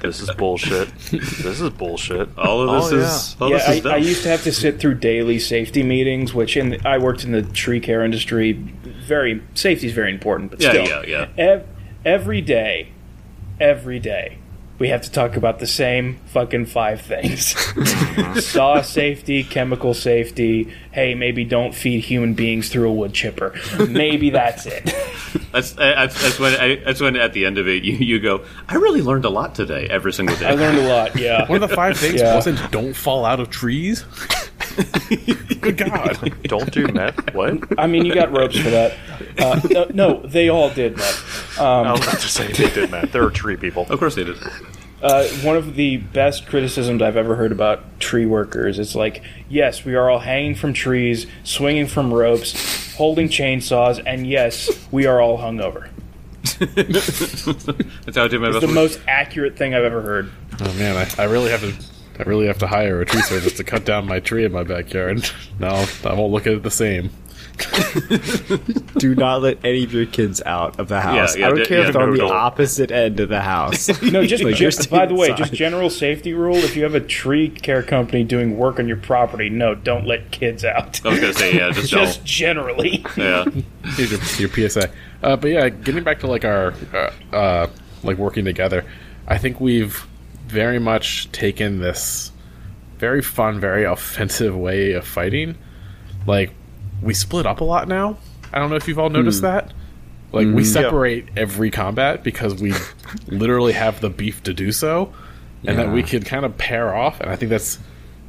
[0.00, 0.88] This is bullshit.
[1.10, 2.28] This is bullshit.
[2.38, 3.86] All of this Oh, is, all yeah, this I, is.
[3.86, 7.30] I used to have to sit through daily safety meetings, which in I worked in
[7.32, 8.52] the tree care industry.
[8.52, 11.28] Very safety is very important, but Yeah, still, yeah, yeah.
[11.38, 11.66] Ev-
[12.04, 12.92] every day,
[13.60, 14.38] every day,
[14.80, 17.54] we have to talk about the same fucking five things:
[18.44, 20.72] saw safety, chemical safety.
[20.90, 23.54] Hey, maybe don't feed human beings through a wood chipper.
[23.88, 24.92] Maybe that's it.
[25.52, 28.44] That's, that's, that's when I, that's when at the end of it you, you go.
[28.68, 29.86] I really learned a lot today.
[29.88, 30.46] Every single day.
[30.46, 31.14] I learned a lot.
[31.16, 31.46] Yeah.
[31.48, 32.34] One of the five things Yeah.
[32.34, 34.04] wasn't don't fall out of trees.
[35.60, 36.32] Good God!
[36.44, 37.34] Don't do meth.
[37.34, 37.78] What?
[37.78, 38.96] I mean, you got ropes for that.
[39.38, 41.22] Uh, no, no, they all did that.
[41.58, 43.12] I was about to say they did meth.
[43.12, 43.86] There are tree people.
[43.90, 44.36] Of course they did.
[45.02, 49.84] Uh, one of the best criticisms I've ever heard about tree workers is like, yes,
[49.84, 55.20] we are all hanging from trees, swinging from ropes, holding chainsaws, and yes, we are
[55.20, 55.88] all hungover.
[58.04, 58.66] That's how I did my It's best.
[58.66, 60.30] the most accurate thing I've ever heard.
[60.60, 61.74] Oh man, I, I really have to.
[62.18, 64.62] I really have to hire a tree service to cut down my tree in my
[64.64, 65.24] backyard.
[65.58, 67.10] No, I won't look at it the same.
[68.98, 71.36] Do not let any of your kids out of the house.
[71.36, 72.32] yeah, I don't d- care yeah, if they're on the don't.
[72.32, 73.88] opposite end of the house.
[74.10, 77.00] No, just Like, gen- by the way, just general safety rule: if you have a
[77.00, 81.04] tree care company doing work on your property, no, don't let kids out.
[81.04, 82.26] I was gonna say yeah, just, Just don't.
[82.26, 83.04] generally.
[83.16, 83.44] Yeah.
[83.96, 84.90] Here's your, your PSA.
[85.22, 87.66] Uh, but yeah, getting back to like our uh, uh,
[88.02, 88.84] like working together,
[89.28, 90.06] I think we've
[90.48, 92.32] very much taken this
[92.98, 95.56] very fun, very offensive way of fighting.
[96.26, 96.52] Like
[97.02, 98.18] we split up a lot now.
[98.52, 99.46] I don't know if you've all noticed hmm.
[99.46, 99.72] that.
[100.32, 100.68] Like we hmm.
[100.68, 102.72] separate every combat because we
[103.26, 105.12] literally have the beef to do so,
[105.64, 106.06] and that we Yeah.
[106.06, 107.20] can kind of pair off.
[107.20, 107.78] And I think that's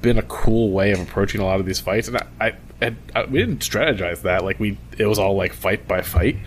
[0.01, 2.07] been a cool way of approaching a lot of these fights.
[2.07, 2.47] And I, I,
[2.81, 4.43] I, I uh, we didn't strategize that.
[4.43, 6.38] Like we, it was all like fight by fight.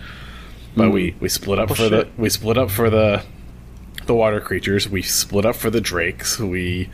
[0.75, 1.19] But we hmm.
[1.19, 3.23] we split up for the we split up for the
[4.05, 4.89] the water creatures.
[4.89, 6.39] We split up for the drakes.
[6.39, 6.89] We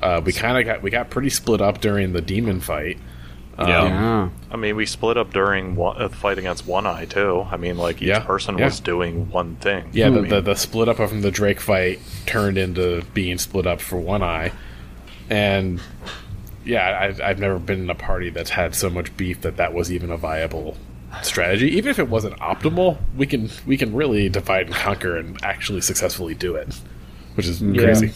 [0.00, 2.98] uh, we kind of got we got pretty split up during the demon fight.
[3.58, 3.84] Um, Yeah.
[3.84, 4.28] yeah.
[4.52, 7.46] I mean, we split up during one, uh, the fight against One Eye too.
[7.50, 8.66] I mean, like each Yeah, person yeah.
[8.66, 9.90] was doing one thing.
[9.92, 13.80] Yeah, the, the the split up from the Drake fight turned into being split up
[13.80, 14.52] for One Eye,
[15.28, 15.80] and
[16.64, 19.72] yeah, I, I've never been in a party that's had so much beef that that
[19.74, 20.76] was even a viable
[21.22, 21.68] strategy.
[21.76, 25.80] Even if it wasn't optimal, we can we can really divide and conquer and actually
[25.80, 26.78] successfully do it,
[27.34, 28.12] which is crazy.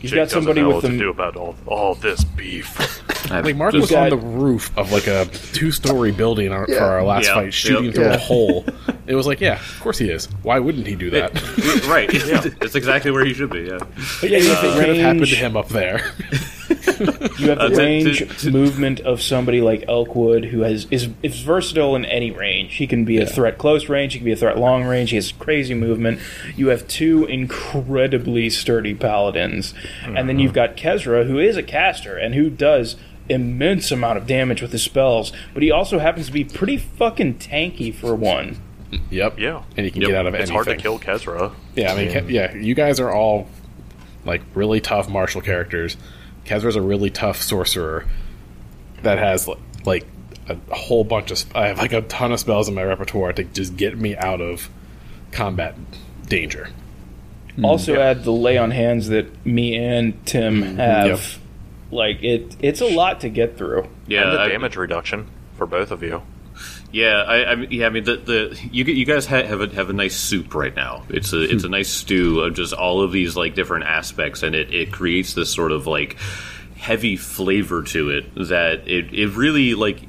[0.00, 3.02] He's Jake got doesn't somebody know with what to do about all all this beef.
[3.28, 7.02] Like Mark Just was on the roof of like a two-story building our, for our
[7.02, 7.34] last Yeah.
[7.34, 7.94] fight, shooting Yep.
[7.94, 8.14] through Yeah.
[8.14, 8.64] a hole.
[9.08, 10.26] It was like, yeah, of course he is.
[10.42, 11.32] Why wouldn't he do that?
[11.88, 12.12] right.
[12.12, 13.62] Yeah, it's exactly where he should be.
[13.62, 13.78] Yeah.
[14.20, 16.12] But yeah, you uh, have Nothing could have happened to him up there.
[17.38, 20.86] You have the Uh, to- range to- to- movement of somebody like Elkwood, who has
[20.90, 22.76] is is versatile in any range.
[22.76, 24.14] He can be a threat close range.
[24.14, 25.10] He can be a threat long range.
[25.10, 26.18] He has crazy movement.
[26.56, 29.74] You have two incredibly sturdy paladins,
[30.04, 32.96] and then you've got Kezra, who is a caster and who does
[33.28, 35.32] immense amount of damage with his spells.
[35.52, 38.56] But he also happens to be pretty fucking tanky for one.
[39.10, 39.38] yep.
[39.38, 39.62] Yeah.
[39.76, 40.08] And he can Yep.
[40.10, 40.54] get out of It's anything.
[40.54, 41.50] hard to kill Kezra.
[41.74, 43.48] Yeah, I mean, Ke- yeah, you guys are all
[44.24, 45.96] like really tough martial characters.
[46.46, 48.06] Kezra's a really tough sorcerer
[49.02, 50.06] that has li- like
[50.48, 51.44] a whole bunch of.
[51.54, 54.40] I have like a ton of spells in my repertoire to just get me out
[54.40, 54.70] of
[55.32, 55.74] combat
[56.26, 56.68] danger.
[57.56, 57.64] Hmm.
[57.64, 58.10] Also, Yeah.
[58.10, 60.76] add the lay on hands that me and Tim mm-hmm.
[60.76, 61.06] have.
[61.06, 61.20] Yep.
[61.90, 63.88] Like it, it's a lot to get through.
[64.06, 64.22] Yeah.
[64.22, 66.22] and the I- damage reduction for both of you.
[66.92, 69.68] Yeah, I, I mean, yeah, I mean, the, the you you guys ha- have a
[69.74, 71.04] have a nice soup right now.
[71.08, 74.54] It's a it's a nice stew of just all of these like different aspects, and
[74.54, 76.16] it, it creates this sort of like
[76.76, 80.00] heavy flavor to it that it, it really like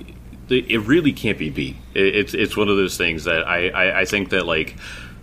[0.50, 1.76] it really can't be beat.
[1.94, 4.76] It, it's it's one of those things that I, I, I think that like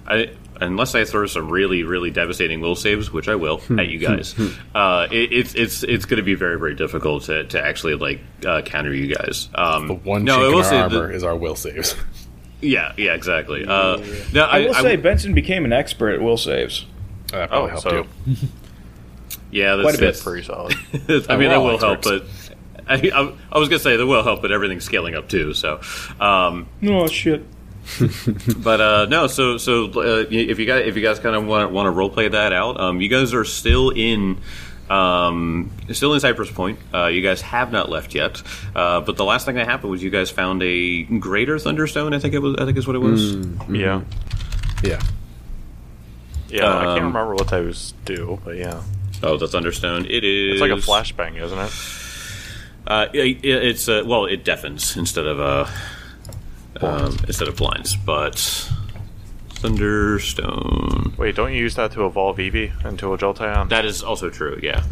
[0.07, 3.99] I unless I throw some really really devastating will saves, which I will at you
[3.99, 4.35] guys,
[4.75, 8.21] uh, it, it's it's it's going to be very very difficult to, to actually like
[8.47, 9.49] uh, counter you guys.
[9.55, 11.57] Um, The one no, chink I in will our say armor that- is our will
[11.57, 11.97] saves.
[12.61, 13.65] yeah, yeah, exactly.
[13.67, 13.97] Uh,
[14.33, 16.87] no, I, will I, say Benson became an expert at will saves.
[17.33, 18.37] That probably Oh, helped so you.
[19.51, 20.07] yeah, that's, quite a bit.
[20.07, 20.75] that's pretty solid.
[20.93, 22.25] I mean, We're that all will help, but
[22.87, 25.55] I, I, I was gonna say that will help, but everything's scaling up too.
[25.55, 25.81] So,
[26.21, 27.45] um, Oh shit!
[28.59, 31.71] but uh, no, so so uh, if you guys if you guys kind of want
[31.73, 34.41] want to role play that out, um, you guys are still in.
[34.91, 36.79] Um, still in Cypress Point.
[36.93, 38.43] Uh, you guys have not left yet.
[38.77, 42.13] Uh, but the last thing that happened was you guys found a greater thunderstone.
[42.13, 42.57] I think it was.
[42.59, 43.35] I think is what it was.
[43.71, 44.03] Yeah.
[44.83, 45.01] Yeah.
[46.51, 48.83] Yeah, I can't Um, remember what those do, but yeah.
[49.23, 50.05] Oh, the thunderstone.
[50.05, 50.53] It is.
[50.53, 51.73] It's like a flashbang, isn't it?
[52.87, 55.67] Uh, it, it's uh, well, it deafens instead of uh,
[56.81, 58.37] um, instead of blinds, but
[59.49, 61.15] thunderstone.
[61.17, 63.69] Wait, don't you use that to evolve Eevee into a Jolteon?
[63.71, 64.59] That is also true.
[64.63, 64.85] Yeah.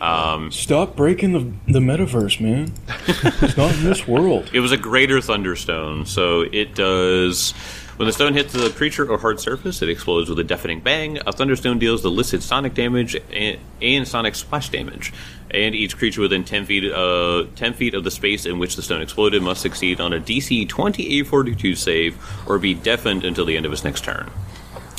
[0.00, 2.72] Um, Stop breaking the the metaverse, man.
[3.06, 4.50] it's not in this world.
[4.52, 7.52] it was a greater thunderstone, so it does.
[7.96, 11.18] When the stone hits the creature or hard surface, it explodes with a deafening bang.
[11.26, 15.14] A thunderstone deals the listed sonic damage and, and sonic splash damage.
[15.50, 18.82] And each creature within 10 feet, uh, 10 feet of the space in which the
[18.82, 23.56] stone exploded must succeed on a DC 20 A42 save or be deafened until the
[23.56, 24.30] end of its next turn.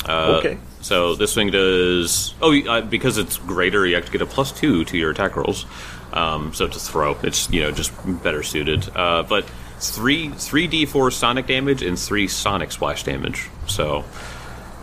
[0.06, 0.58] Uh, Okay.
[0.80, 2.34] So this thing does.
[2.40, 5.36] Oh, uh, because it's greater, you have to get a plus two to your attack
[5.36, 5.66] rolls.
[6.12, 8.88] Um, so to throw, it's you know just better suited.
[8.96, 9.44] Uh, but
[9.80, 13.48] three three d four sonic damage and three sonic splash damage.
[13.66, 14.04] So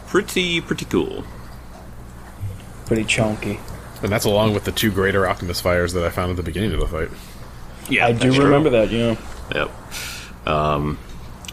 [0.08, 1.24] pretty pretty cool.
[2.86, 3.60] Pretty chunky.
[4.04, 6.74] And that's along with the two greater alchemist's fires that I found at the beginning
[6.74, 7.10] of the fight.
[7.90, 8.46] Yeah, I do true.
[8.46, 8.92] remember that.
[8.92, 9.16] Yeah.
[9.54, 10.48] Yep.
[10.48, 11.00] Um,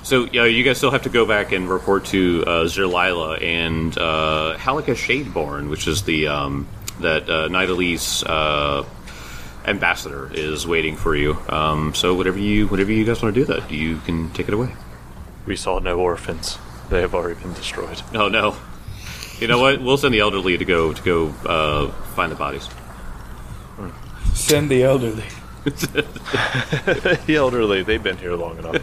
[0.02, 3.96] so yeah, you guys still have to go back and report to uh, Zerlila and
[3.96, 6.66] uh, Halika Shadeborn, which is the um,
[7.00, 8.85] that uh, Nidalese uh,
[9.64, 11.38] ambassador is waiting for you.
[11.48, 14.55] Um, so whatever you whatever you guys want to do, that you can take it
[14.55, 14.74] away.
[15.46, 16.59] We saw no orphans.
[16.90, 18.02] They have already been destroyed.
[18.14, 18.57] Oh no.
[19.40, 19.81] You know what?
[19.83, 22.68] We'll send the elderly to go to go uh, find the bodies.
[24.35, 25.25] Send the elderly.
[25.64, 28.77] the elderly, they've been here long enough.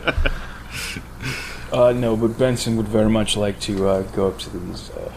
[1.72, 4.90] Uh, no, but Benson would very much like to uh, go up to these.
[4.90, 5.12] Uh,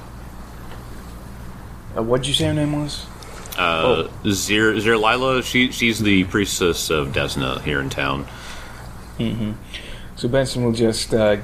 [1.97, 3.07] uh, what'd you say her name was?
[3.57, 8.27] Uh, Zir Zerlila, she she's the priestess of Desna here in town.
[10.17, 11.37] So Benson will just uh,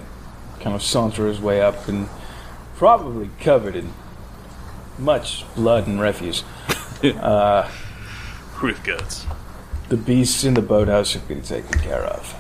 [0.60, 2.08] kind of saunter his way up and
[2.78, 3.92] probably covered in
[4.98, 6.44] much blood and refuse.
[8.62, 9.26] With guts.
[9.88, 12.34] The beasts in the boathouse have been taken care of.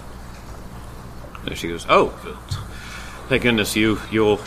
[1.44, 1.86] There she goes.
[1.88, 2.08] Oh,
[3.28, 4.40] thank goodness you you'll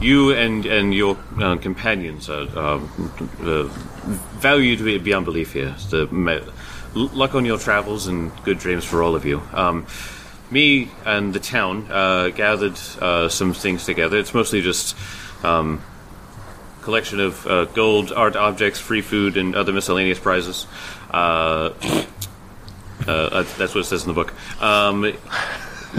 [0.00, 3.64] you and and your uh, companions are um, uh,
[4.38, 5.74] valued beyond belief here.
[5.90, 6.08] The
[6.94, 9.42] luck on your travels and good dreams for all of you.
[9.52, 9.86] Um,
[10.50, 14.18] me and the town uh, gathered uh, some things together.
[14.18, 14.96] It's mostly just
[15.44, 15.82] um,
[16.82, 20.66] collection of uh, gold, art objects, free food, and other miscellaneous prizes.
[21.10, 21.72] Uh,
[23.06, 24.32] uh, that's what it says in the book.
[24.62, 25.12] Um,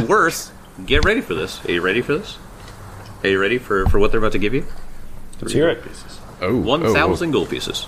[0.07, 0.51] worth.
[0.85, 1.63] Get ready for this.
[1.65, 2.37] Are you ready for this?
[3.23, 4.65] Are you ready for, for what they're about to give you?
[5.41, 5.83] Let's hear it.
[6.41, 7.87] Oh, One oh, thousand gold pieces.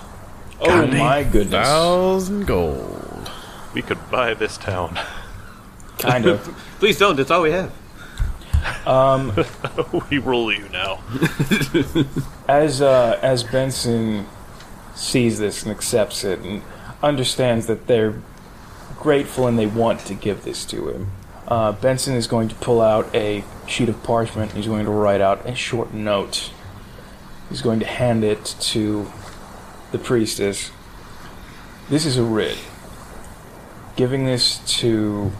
[0.60, 1.66] Oh my goodness.
[1.66, 3.30] thousand gold.
[3.72, 4.98] We could buy this town.
[5.98, 6.42] Kind of.
[6.78, 7.16] Please don't.
[7.16, 7.72] That's all we have.
[10.10, 11.02] we rule you now.
[12.48, 14.26] as uh, as Benson
[14.94, 16.62] sees this and accepts it and
[17.02, 18.20] understands that they're
[18.98, 21.10] grateful and they want to give this to him,
[21.48, 24.52] uh, Benson is going to pull out a sheet of parchment.
[24.52, 26.50] He's going to write out a short note.
[27.48, 29.10] He's going to hand it to
[29.92, 30.70] the priestess.
[31.90, 32.58] This is a writ.
[33.96, 35.30] Giving this to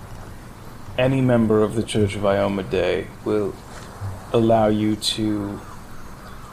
[0.97, 3.55] any member of the Church of Iomedae will
[4.33, 5.61] allow you to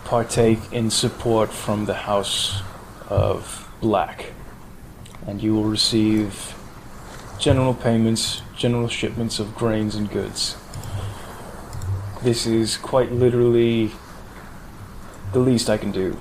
[0.06, 2.62] partake in support from the House
[3.10, 4.34] of Black.
[5.28, 6.56] And you will receive
[7.40, 10.58] general payments, general shipments of grains and goods.
[12.24, 13.92] This is quite literally
[15.34, 16.20] the least I can do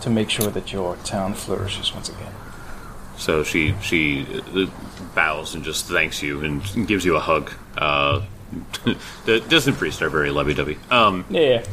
[0.00, 2.32] to make sure that your town flourishes once again.
[3.16, 4.66] So she she uh,
[5.14, 7.50] bows and just thanks you and gives you a hug.
[7.76, 8.22] Uh,
[9.24, 10.76] the distant priests are very lovey-dovey.
[10.90, 11.64] Um, Yeah.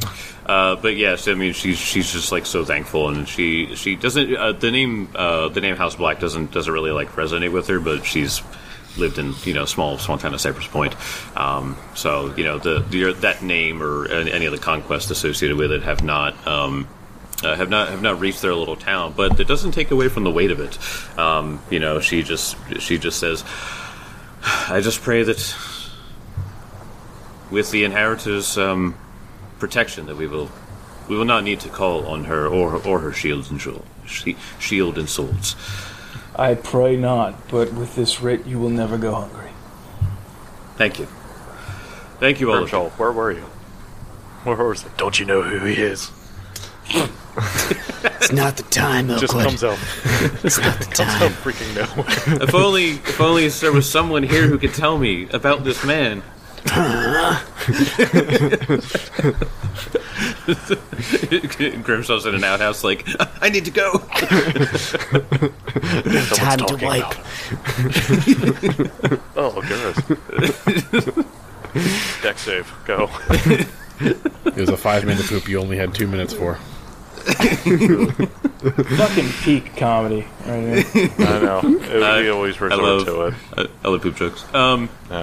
[0.46, 4.34] uh, but yes, I mean she's she's just like so thankful, and she she doesn't
[4.34, 7.80] uh, the name uh, the name House Black doesn't doesn't really like resonate with her,
[7.80, 8.40] but she's
[8.96, 10.94] lived in you know small small town of Cypress Point,
[11.36, 15.58] um, so you know the, the that name or any any of the conquests associated
[15.58, 16.46] with it have not.
[16.46, 16.88] Um,
[17.42, 20.24] uh, have not have not reached their little town, but it doesn't take away from
[20.24, 20.78] the weight of it.
[21.18, 23.44] Um, you know, she just she just says,
[24.68, 25.56] "I just pray that
[27.50, 28.96] with the inheritors' um,
[29.58, 30.50] protection, that we will
[31.08, 34.36] we will not need to call on her or or her shields and shield, she,
[34.58, 35.56] shield and swords."
[36.36, 39.50] I pray not, but with this writ you will never go hungry.
[40.76, 41.06] Thank you,
[42.18, 42.56] thank you all.
[42.56, 42.68] of you.
[42.68, 43.44] Grimshaw, where were you?
[44.44, 44.96] Where was it?
[44.96, 46.10] Don't you know who he is?
[47.36, 49.44] It's not the time, Just Oakwood.
[49.46, 49.78] comes out,
[50.44, 51.30] It's not the comes out time.
[51.32, 52.42] freaking nowhere.
[52.42, 56.22] If only if only there was someone here who could tell me about this man.
[61.82, 63.06] Grimshaw's in an outhouse, like
[63.42, 63.92] I need to go.
[66.34, 67.14] Time to wipe.
[69.36, 69.96] Oh, gross.
[72.22, 73.08] Deck save, go.
[74.00, 76.58] It was a five minute poop you only had two minutes for.
[78.96, 80.26] Fucking peak comedy.
[80.46, 81.10] Right here.
[81.18, 81.60] I know.
[81.64, 83.34] It, we always I resort love to it.
[83.56, 84.44] I, I love poop jokes.
[84.54, 85.16] Um, Yeah.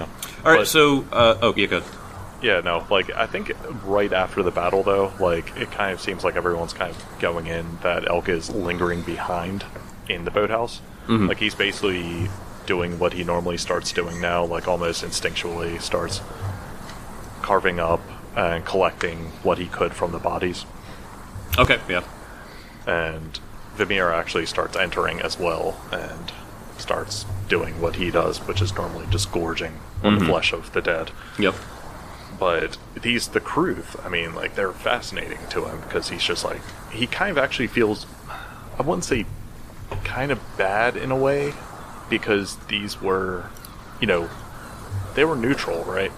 [0.44, 1.84] all right, But- so uh, oh yeah, good.
[2.42, 3.52] Yeah, no, like I think
[3.84, 7.48] right after the battle though, like it kind of seems like everyone's kind of going
[7.48, 9.66] in that Elk is lingering behind
[10.08, 10.80] in the boathouse.
[11.10, 12.30] Like he's basically
[12.66, 16.20] doing what he normally starts doing now, like almost instinctually starts
[17.42, 18.02] carving up
[18.36, 20.66] and collecting what he could from the bodies.
[21.58, 22.04] Okay, yeah.
[22.86, 23.40] And
[23.76, 26.32] Vimir actually starts entering as well and
[26.78, 30.30] starts doing what he does, which is normally just gorging on the mm-hmm.
[30.30, 31.56] flesh of the dead Yep.
[32.40, 36.62] but these the Kruth, I mean, like they're fascinating to him because he's just like
[36.92, 38.06] he kind of actually feels
[38.78, 39.26] I wouldn't say
[40.04, 41.54] kind of bad in a way
[42.10, 43.50] because these were
[44.00, 44.30] you know
[45.16, 46.12] they were neutral, right?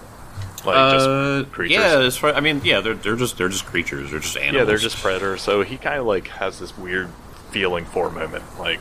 [0.64, 1.76] Like Uh, just creatures.
[1.76, 4.10] yeah, as far I mean, yeah, they're they're just they're just creatures.
[4.10, 4.56] They're just animals.
[4.56, 5.40] Yeah, they're just predators.
[5.42, 7.08] So he kind of like has this weird
[7.50, 8.80] feeling for a moment, like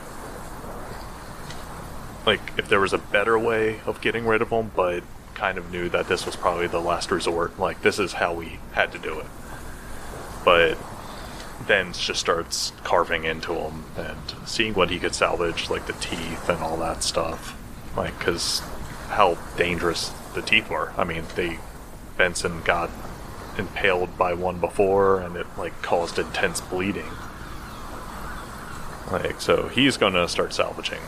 [2.26, 5.04] like if there was a better way of getting rid of them, but
[5.36, 7.58] kind of knew that this was probably the last resort.
[7.60, 9.26] Like this is how we had to do it.
[10.44, 10.78] But
[11.68, 16.50] then just starts carving into them and seeing what he could salvage, like the teeth
[16.50, 17.56] and all that stuff.
[17.98, 18.60] Like, because
[19.10, 20.94] how dangerous the teeth were.
[20.98, 21.58] I mean, they
[22.20, 22.92] Benson got
[23.58, 27.10] impaled by one before, and it like caused intense bleeding.
[29.10, 31.00] Like, so he's gonna start salvaging.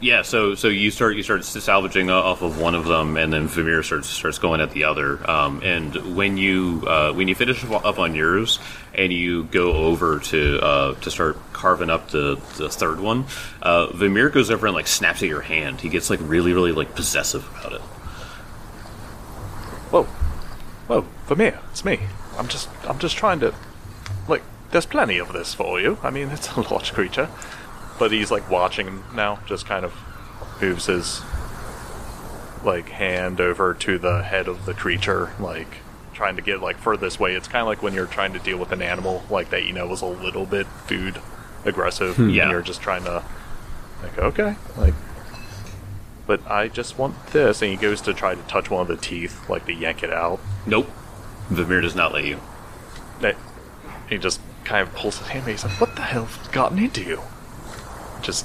[0.00, 3.46] Yeah, so so you start you start salvaging off of one of them, and then
[3.46, 5.30] Vimir starts starts going at the other.
[5.30, 8.58] Um, and when you uh, when you finish up on yours,
[8.96, 13.26] and you go over to uh, to start carving up the, the third one,
[13.62, 15.80] uh, Vimir goes over and like snaps at your hand.
[15.80, 17.82] He gets like really really like possessive about it.
[19.92, 20.04] Whoa,
[20.88, 22.00] whoa, Vermeer, it's me.
[22.38, 23.54] I'm just, I'm just trying to,
[24.26, 25.98] like, there's plenty of this for you.
[26.02, 27.28] I mean, it's a large creature,
[27.98, 29.40] but he's like watching now.
[29.46, 29.92] Just kind of
[30.62, 31.20] moves his
[32.64, 35.68] like hand over to the head of the creature, like
[36.14, 37.34] trying to get like furthest way.
[37.34, 39.74] It's kind of like when you're trying to deal with an animal like that you
[39.74, 41.20] know was a little bit food
[41.66, 42.16] aggressive.
[42.16, 42.30] Hmm.
[42.30, 42.44] Yeah.
[42.44, 43.22] and you're just trying to
[44.02, 44.94] like okay, like.
[46.26, 48.96] But I just want this, and he goes to try to touch one of the
[48.96, 50.40] teeth, like to yank it out.
[50.66, 50.88] Nope.
[51.50, 52.38] Vamir does not let you.
[54.12, 55.44] He just kind of pulls his hand.
[55.44, 57.22] and He's like, "What the hell's gotten into you?"
[58.20, 58.44] Just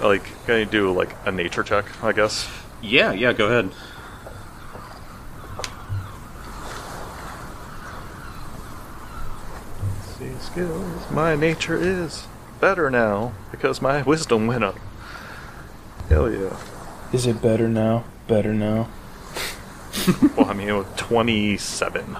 [0.00, 2.48] like gonna do like a nature check, I guess.
[2.80, 3.72] Yeah, yeah, go ahead.
[10.18, 11.10] See skills.
[11.10, 12.26] My nature is
[12.58, 14.78] better now because my wisdom went up.
[16.10, 16.56] Hell yeah.
[17.12, 18.04] Is it better now?
[18.28, 18.88] Better now.
[20.36, 22.16] Well, I mean, with twenty-seven.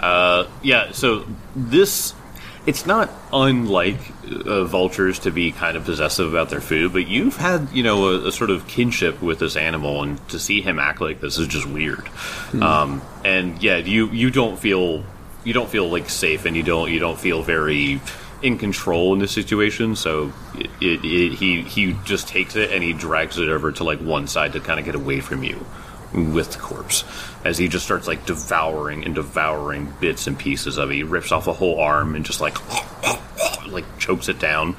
[0.00, 1.26] Uh, yeah, so
[1.56, 2.14] this.
[2.66, 3.98] It's not unlike
[4.46, 8.08] uh, vultures to be kind of possessive about their food, but you've had, you know,
[8.08, 11.38] a, a sort of kinship with this animal, and to see him act like this
[11.38, 12.08] is just weird.
[12.54, 15.04] Um, and yeah, you you don't feel
[15.44, 18.00] you don't feel like safe, and you don't you don't feel very
[18.44, 19.96] in control in this situation.
[19.96, 23.84] So it, it, it, he he just takes it and he drags it over to
[23.84, 25.64] like one side to kind of get away from you
[26.12, 27.02] with the corpse
[27.44, 30.94] as he just starts like devouring and devouring bits and pieces of it.
[30.94, 32.56] He rips off a whole arm and just like
[33.66, 34.76] like chokes it down.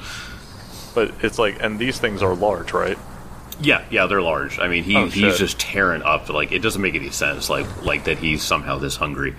[0.93, 2.97] But it's like, and these things are large, right?
[3.59, 4.59] Yeah, yeah, they're large.
[4.59, 6.29] I mean, he Oh, he's just tearing up.
[6.29, 7.49] Like it doesn't make any sense.
[7.49, 9.35] Like like that he's somehow this hungry.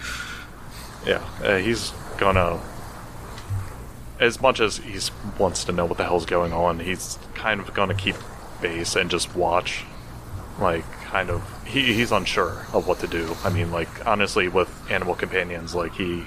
[1.06, 2.60] Yeah, uh, he's gonna.
[4.18, 4.98] As much as he
[5.38, 8.16] wants to know what the hell's going on, he's kind of gonna keep
[8.60, 9.84] base and just watch.
[10.58, 11.42] Like, kind of.
[11.66, 13.36] He, he's unsure of what to do.
[13.44, 16.24] I mean, like, honestly, with animal companions, like, he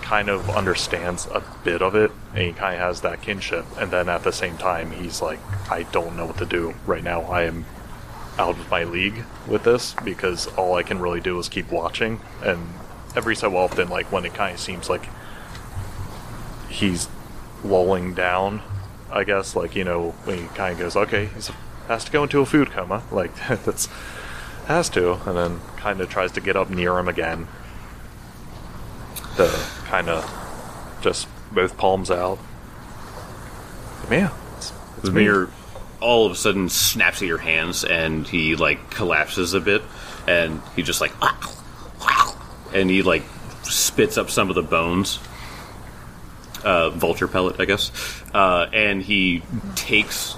[0.00, 3.64] kind of understands a bit of it, and he kind of has that kinship.
[3.78, 5.38] And then at the same time, he's like,
[5.70, 7.22] I don't know what to do right now.
[7.22, 7.64] I am
[8.38, 12.20] out of my league with this because all I can really do is keep watching.
[12.42, 12.66] And
[13.16, 15.08] every so often, like when it kind of seems like
[16.74, 17.08] he's
[17.64, 18.62] lulling down,
[19.10, 21.52] I guess, like you know, when he kind of goes, okay, he
[21.88, 23.88] has to go into a food coma, like that's
[24.66, 27.48] has to, and then kind of tries to get up near him again.
[29.36, 29.48] The
[29.84, 32.38] kind of just both palms out.
[34.10, 35.24] Yeah, it's, it's me.
[35.24, 35.48] Vamir
[36.00, 39.80] all of a sudden snaps at your hands and he like collapses a bit
[40.28, 41.12] and he just like
[42.74, 43.22] and he like
[43.62, 45.18] spits up some of the bones
[46.64, 47.90] uh, vulture pellet i guess.
[48.32, 49.42] Uh, and he
[49.76, 50.36] takes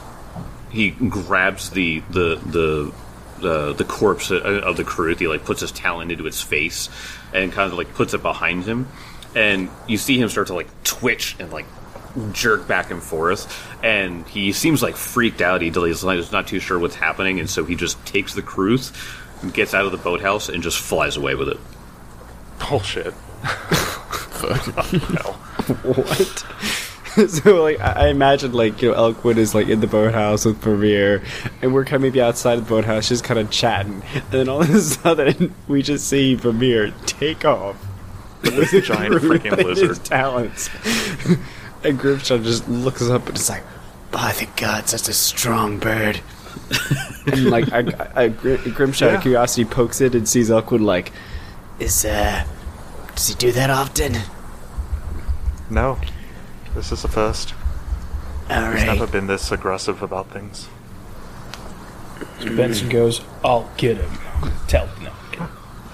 [0.70, 2.92] he grabs the the the
[3.40, 6.88] the, the corpse of of the crew he like puts his talon into its face
[7.32, 8.88] and kind of like puts it behind him.
[9.34, 11.66] And you see him start to like twitch and like
[12.32, 13.46] jerk back and forth.
[13.84, 15.60] And he seems like freaked out.
[15.60, 17.38] He he's like- he's not too sure what's happening.
[17.40, 18.92] And so he just takes the cruise
[19.52, 21.58] gets out of the boathouse and just flies away with it.
[22.58, 23.12] Bullshit.
[24.32, 24.92] Fuck.
[25.12, 25.36] no.
[25.68, 26.44] What?
[27.30, 31.22] so like I imagine like you know Elkwood is like in the boathouse with Vermeer,
[31.62, 34.62] and we're kind of maybe outside the boathouse just kind of chatting, and then all
[34.62, 37.76] of a sudden we just see Vermeer take off
[38.42, 40.04] With a giant freaking lizard.
[40.04, 40.68] talons,
[41.82, 43.64] and Grimshaw just looks up and is like,
[44.10, 46.20] "By the gods, that's a strong bird."
[47.26, 47.80] and like I,
[48.14, 49.20] I, I Grimshaw Yeah.
[49.20, 51.12] curiosity pokes it and sees Elkwood like,
[51.78, 52.44] "Is uh,
[53.14, 54.16] does he do that often?"
[55.70, 55.98] No.
[56.74, 57.54] This is the first.
[58.50, 60.68] All He's never been this aggressive about things.
[62.44, 64.10] Benson goes, I'll get him.
[64.68, 65.12] Tell no.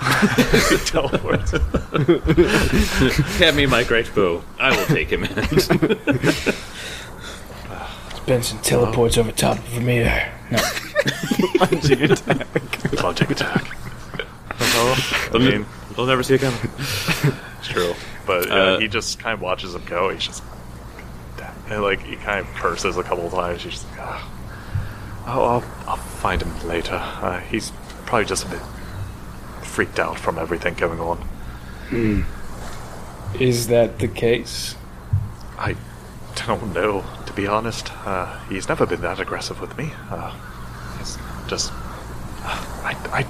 [0.84, 1.48] Teleport.
[3.38, 4.42] Have me my great bow.
[4.58, 5.34] I will take him in.
[8.26, 10.32] Benson teleports over top of Vermeer.
[10.50, 10.58] No.
[11.58, 12.92] Punching attack.
[13.02, 13.64] Logic attack.
[14.60, 15.36] Uh-huh.
[15.36, 15.66] I mean,
[15.96, 16.58] They'll never see it coming.
[17.58, 17.94] it's true.
[18.26, 20.10] But uh, Uh, he just kind of watches him go.
[20.10, 20.42] He's just.
[21.68, 23.62] And like, he kind of curses a couple of times.
[23.62, 24.28] He's just like, ah.
[25.26, 26.96] Oh, I'll, I'll find him later.
[26.96, 27.72] Uh, he's
[28.06, 28.60] probably just a bit
[29.62, 31.24] freaked out from everything going on.
[33.40, 34.74] Is that the case?
[35.58, 35.76] I
[36.34, 37.92] don't know, to be honest.
[38.06, 39.92] Uh, he's never been that aggressive with me.
[40.10, 40.34] Uh,
[41.00, 41.16] it's
[41.46, 41.72] just.
[42.44, 43.26] I, I,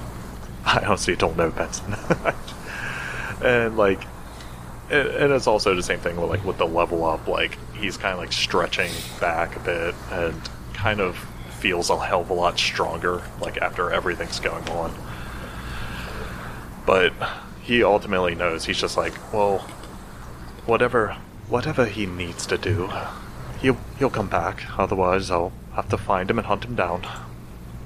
[0.65, 1.95] I honestly don't know, Benson.
[3.43, 4.01] and, like.
[4.89, 7.27] And, it's also the same thing with like with the level up.
[7.27, 10.39] Like he's kind of like stretching back a bit and
[10.73, 11.17] kind of
[11.59, 13.21] feels a hell of a lot stronger.
[13.39, 14.93] Like after everything's going on,
[16.85, 17.13] but
[17.61, 19.59] he ultimately knows he's just like, well,
[20.65, 21.17] whatever
[21.47, 22.89] whatever he needs to do,
[23.59, 24.63] he'll he'll come back.
[24.77, 27.07] Otherwise, I'll have to find him and hunt him down,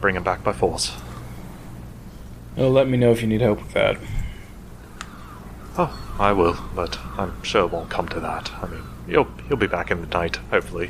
[0.01, 0.93] bring him back by force.
[2.55, 3.97] Well, let me know if you need help with that.
[5.79, 8.51] Oh, I will, but I'm sure it won't come to that.
[8.63, 10.89] I mean, he'll he'll be back in the night, hopefully.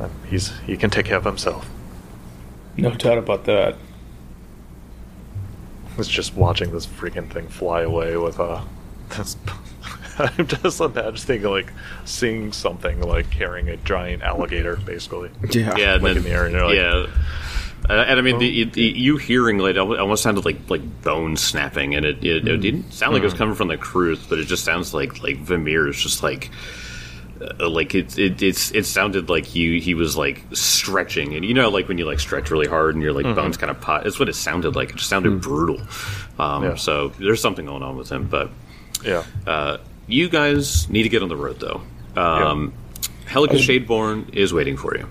[0.00, 1.68] And he's he can take care of himself.
[2.76, 3.76] No doubt about that.
[5.96, 8.62] It's just watching this freaking thing fly away with uh
[9.10, 9.36] this
[10.18, 11.72] I'm just imagining like
[12.04, 15.30] seeing something like carrying a giant alligator, basically.
[15.50, 15.76] Yeah.
[15.76, 17.06] Yeah, and Like then, in the air, and you're like- yeah.
[17.88, 21.36] Uh, and I mean, the, the, you hearing like it almost sounded like like bone
[21.36, 24.38] snapping, and it it, it didn't sound like it was coming from the cruise, but
[24.38, 26.50] it just sounds like like Vamir is just like
[27.40, 31.54] uh, like it, it it's it sounded like you he was like stretching, and you
[31.54, 34.04] know like when you like stretch really hard and your like bones kind of pot.
[34.04, 34.90] That's what it sounded like.
[34.90, 35.80] It just sounded brutal.
[36.38, 36.74] Um, Yeah.
[36.74, 38.50] So there's something going on with him, but
[39.02, 39.24] Yeah.
[39.46, 41.80] uh, you guys need to get on the road though.
[42.20, 42.74] Um,
[43.26, 45.06] Helga Shadeborn is waiting for you.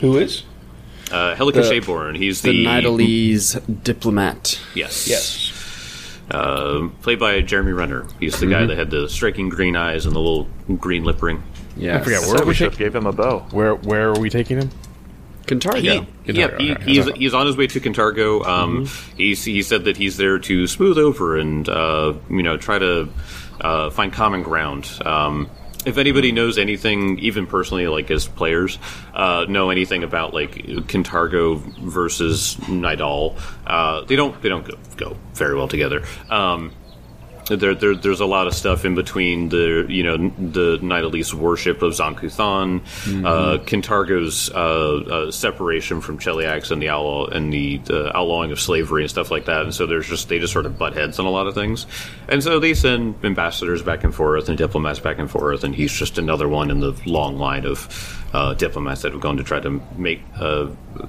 [0.00, 0.42] Who is?
[1.10, 2.16] Uh, Helga The- Shadeborn.
[2.16, 4.60] He's The the, Nidalese diplomat.
[4.74, 5.08] Yes.
[5.08, 5.52] Yes.
[6.30, 8.06] Uh, played by Jeremy Renner.
[8.20, 10.46] He's the guy that had the striking green eyes and the little
[10.76, 11.42] green lip ring.
[11.76, 11.96] Yeah.
[11.96, 13.46] I forget where are we we should have gave him a bow.
[13.50, 14.70] Where where are we taking him?
[15.46, 15.80] Kintargo.
[15.80, 18.44] He, Good yeah, he, he's, he's on his way to Kintargo.
[18.46, 18.86] Um,
[19.16, 23.08] he's, he said that he's there to smooth over and uh, you know try to
[23.62, 24.90] uh, find common ground.
[25.04, 25.48] Um,
[25.86, 28.78] if anybody knows anything, even personally, like as players,
[29.14, 35.16] uh, know anything about like Kintargo versus Nidal, uh, they don't they don't go, go
[35.34, 36.04] very well together.
[36.30, 36.72] Um,
[37.56, 41.82] there, there, there's a lot of stuff in between the you know the Nidalese worship
[41.82, 42.80] of Zon-Kuthon,
[43.24, 48.60] uh, Kintargo's uh, uh, separation from Cheliax and the outlaw and the, the outlawing of
[48.60, 49.62] slavery and stuff like that.
[49.62, 51.86] And so there's just they just sort of butt heads on a lot of things.
[52.28, 55.92] And so they send ambassadors back and forth and diplomats back and forth, and he's
[55.92, 59.60] just another one in the long line of uh, diplomats that have gone to try
[59.60, 60.68] to make uh,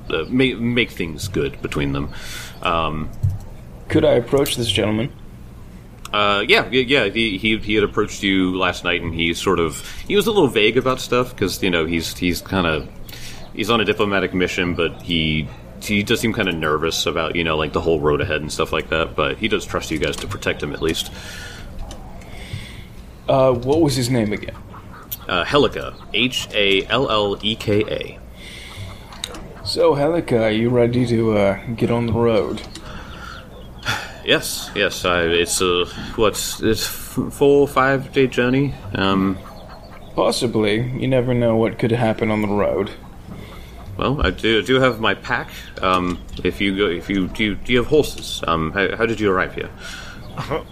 [0.09, 2.13] uh, make make things good between them.
[2.61, 3.09] Um,
[3.89, 5.11] Could I approach this gentleman?
[6.11, 7.09] Uh, yeah, yeah, yeah.
[7.09, 10.31] He, he he had approached you last night, and he sort of he was a
[10.31, 12.89] little vague about stuff because you know he's he's kind of
[13.53, 15.47] he's on a diplomatic mission, but he
[15.81, 18.51] he does seem kind of nervous about you know like the whole road ahead and
[18.51, 19.15] stuff like that.
[19.15, 21.11] But he does trust you guys to protect him at least.
[23.27, 24.55] Uh, what was his name again?
[25.27, 28.19] Uh, Helica, H A L L E K A.
[29.63, 32.63] So, Helica, are you ready to uh, get on the road?
[34.29, 35.05] Yes, yes.
[35.05, 38.75] I, it's a what's it's four five day journey.
[38.93, 39.39] Um,
[40.13, 40.87] Possibly.
[41.01, 42.91] You never know what could happen on the road.
[43.97, 45.49] well, I do do have my pack.
[45.81, 48.43] Um, if you go, if you do, you, do you have horses?
[48.45, 49.71] Um, how, how did you arrive here?
[50.37, 50.63] Uh,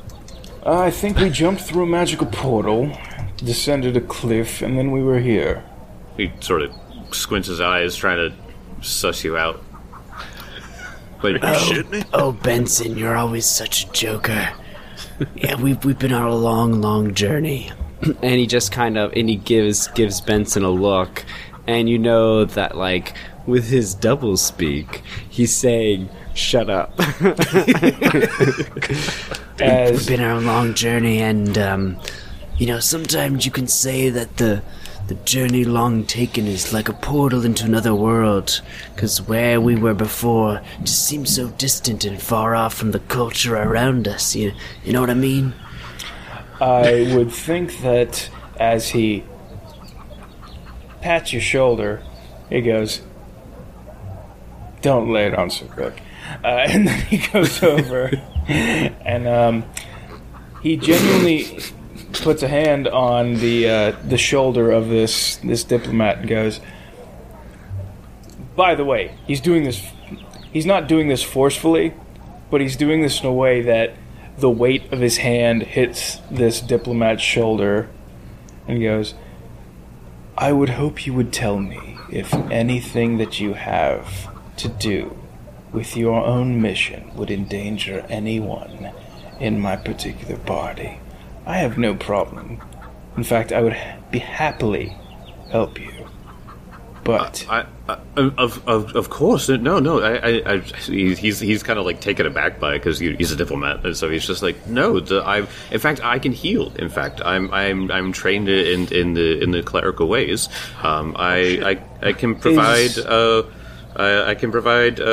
[0.63, 2.95] I think we jumped through a magical portal,
[3.37, 5.63] descended a cliff, and then we were here.
[6.15, 6.75] He sort of
[7.09, 9.63] squints his eyes, trying to suss you out.
[11.21, 11.39] But
[12.13, 14.49] Oh, Benson, you're always such a joker.
[15.35, 17.71] Yeah, we've, we've been on a long, long journey.
[18.21, 21.25] and he just kind of and he gives gives Benson a look,
[21.65, 23.15] and you know that like
[23.47, 26.93] with his double speak, he's saying, "Shut up."
[29.59, 31.99] As We've Been on a long journey, and, um,
[32.57, 34.61] you know, sometimes you can say that the
[35.07, 38.61] the journey long taken is like a portal into another world,
[38.93, 43.55] because where we were before just seems so distant and far off from the culture
[43.55, 44.35] around us.
[44.35, 44.51] You,
[44.83, 45.53] you know what I mean?
[46.59, 48.29] I would think that
[48.59, 49.23] as he
[51.01, 52.03] pats your shoulder,
[52.49, 53.01] he goes,
[54.81, 56.01] "Don't lay it on so quick,"
[56.43, 58.11] uh, and then he goes over
[58.47, 59.65] and um,
[60.61, 61.59] he genuinely
[62.13, 66.59] puts a hand on the uh, the shoulder of this this diplomat and goes.
[68.55, 69.85] By the way, he's doing this.
[70.51, 71.93] He's not doing this forcefully,
[72.49, 73.93] but he's doing this in a way that
[74.37, 77.89] the weight of his hand hits this diplomat's shoulder
[78.67, 79.15] and goes,
[80.37, 85.17] I would hope you would tell me if anything that you have to do
[85.71, 88.91] with your own mission would endanger anyone
[89.39, 90.99] in my particular party.
[91.47, 92.61] I have no problem.
[93.15, 93.75] In fact, I would
[94.11, 94.95] be happily
[95.49, 95.91] help you.
[97.03, 100.01] But I, I, of, of, of course, no, no.
[100.01, 103.85] I, I, he's he's kind of like taken aback by it because he's a diplomat,
[103.85, 104.99] and so he's just like, no.
[104.99, 106.73] The, I, in fact, I can heal.
[106.75, 110.49] In fact, I'm I'm I'm trained in in the in the clerical ways.
[110.83, 112.97] Um, I, I I can provide.
[112.97, 113.43] Is- Uh,
[113.97, 115.03] I, I can provide uh,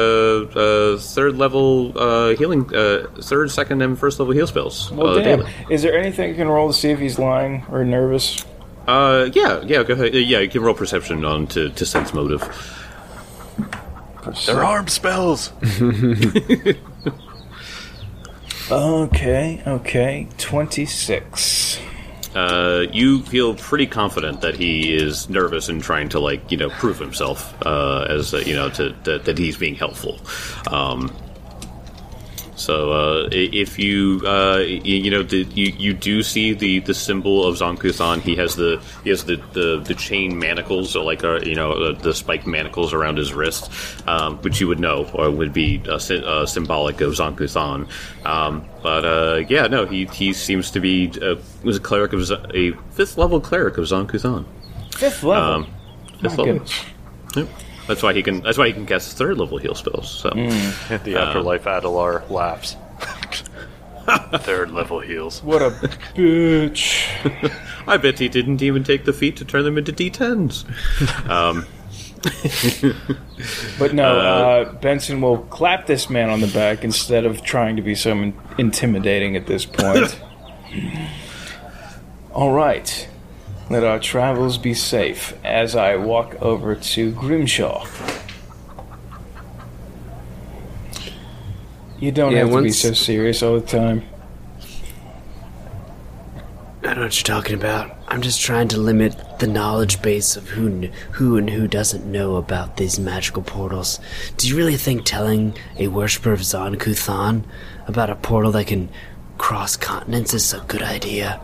[0.55, 4.93] uh, third level uh, healing, uh, third, second, and first level heal spells.
[4.93, 5.39] well, uh, damn.
[5.41, 5.53] daily.
[5.71, 8.45] Is there anything you can roll to see if he's lying or nervous?
[8.87, 10.15] Uh, yeah, yeah, go ahead.
[10.15, 12.43] Yeah, you can roll perception on to, to sense motive.
[14.47, 15.53] They're armed spells.
[18.71, 20.27] Okay, okay.
[20.39, 21.79] 26.
[22.35, 26.69] Uh, you feel pretty confident that he is nervous and trying to like you know
[26.71, 30.19] prove himself uh, as uh, you know to, that that he's being helpful.
[30.71, 31.15] Um,
[32.57, 37.45] so uh, if you uh, you know the, you you do see the, the symbol
[37.45, 41.41] of Zon-Kuthon, he has the he has the, the, the chain manacles, so like uh,
[41.41, 43.71] you know uh, the spiked manacles around his wrist,
[44.09, 47.89] um, which you would know or would be uh, uh, symbolic of Zon-Kuthon.
[48.25, 52.25] Um, but uh, yeah, no, he he seems to be uh, was a cleric of
[52.25, 54.45] Z- a fifth level cleric of Zon-Kuthon.
[54.95, 55.53] Fifth level.
[55.53, 55.67] Um,
[56.21, 56.67] fifth My level.
[57.37, 57.49] Yep.
[57.87, 58.41] That's why he can.
[58.41, 60.11] That's why he can cast third level heal spells.
[60.11, 60.31] So.
[60.31, 62.77] the afterlife Adelar laughs.
[64.41, 65.43] Third level heals.
[65.43, 67.07] What a bitch.
[67.87, 70.65] I bet he didn't even take the feat to turn them into D10s.
[71.29, 71.67] um,
[73.79, 77.83] But no, uh, Benson will clap this man on the back instead of trying to
[77.83, 80.19] be so in- intimidating at this point.
[82.33, 83.09] All right.
[83.71, 87.87] Let our travels be safe as I walk over to Grimshaw.
[91.99, 94.03] You don't Yeah, have to be so serious all the time.
[96.83, 97.97] I don't know what you're talking about.
[98.09, 102.05] I'm just trying to limit the knowledge base of who kn- who and who doesn't
[102.05, 103.99] know about these magical portals.
[104.37, 107.45] Do you really think telling a worshiper of Zon-Kuthon
[107.87, 108.91] about a portal that can
[109.39, 111.41] cross continents is a good idea?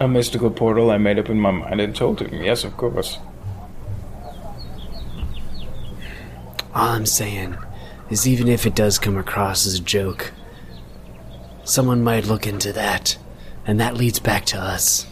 [0.00, 2.42] A mystical portal I made up in my mind and told him.
[2.42, 3.18] Yes, of course.
[6.74, 7.58] All I'm saying
[8.08, 10.32] is even if it does come across as a joke,
[11.64, 13.18] someone might look into that,
[13.66, 15.06] and that leads back to us.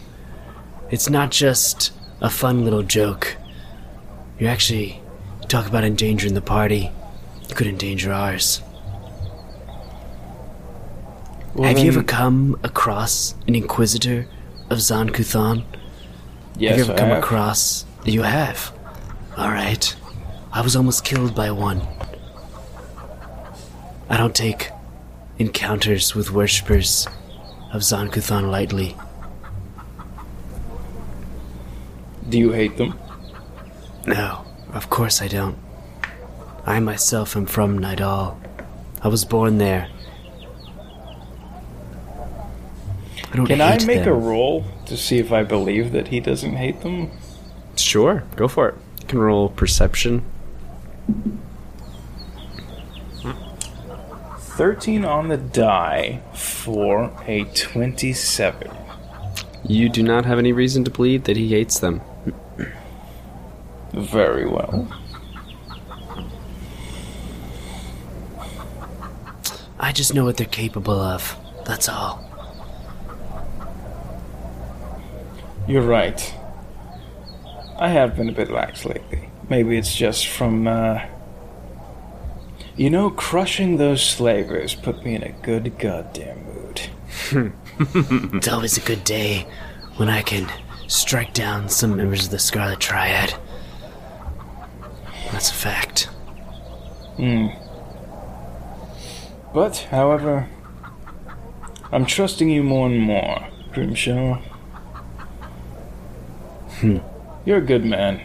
[0.89, 3.37] It's not just a fun little joke.
[4.39, 5.01] You actually
[5.47, 6.89] talk about endangering the party.
[7.47, 8.63] You could endanger ours.
[11.53, 14.27] Well, Have you ever come across an Inquisitor
[14.69, 15.63] of Zon-Kuthon?
[16.57, 17.23] Yes, have you ever I come have.
[17.23, 17.85] across?
[18.05, 18.71] You have.
[19.37, 19.95] All right.
[20.51, 21.81] I was almost killed by one.
[24.09, 24.69] I don't take
[25.37, 27.07] encounters with worshippers
[27.71, 28.95] of Zon-Kuthon lightly.
[32.27, 32.97] Do you hate them?
[34.05, 35.57] No, of course I don't.
[36.65, 38.37] I myself am from Nidal.
[39.01, 39.89] I was born there.
[43.31, 46.55] I don't Can I make a roll to see if I believe that he doesn't
[46.55, 47.11] hate them?
[47.75, 48.75] Sure, go for it.
[49.01, 50.25] You can roll perception.
[54.59, 58.69] 13 on the die for a 27.
[59.63, 62.01] You do not have any reason to believe that he hates them.
[63.93, 64.91] Very well.
[69.79, 71.37] I just know what they're capable of.
[71.65, 72.28] That's all.
[75.69, 76.33] You're right.
[77.77, 79.29] I have been a bit lax lately.
[79.49, 81.01] Maybe it's just from, uh.
[82.75, 86.81] You know, crushing those slavers put me in a good goddamn mood.
[88.33, 89.47] It's always a good day
[89.97, 90.51] when I can
[90.87, 93.35] strike down some members of the Scarlet Triad.
[95.31, 96.05] That's a fact.
[97.17, 97.49] Hmm.
[99.53, 100.49] But, however,
[101.91, 104.41] I'm trusting you more and more, Grimshaw.
[106.79, 106.97] Hmm.
[107.45, 108.21] You're a good man.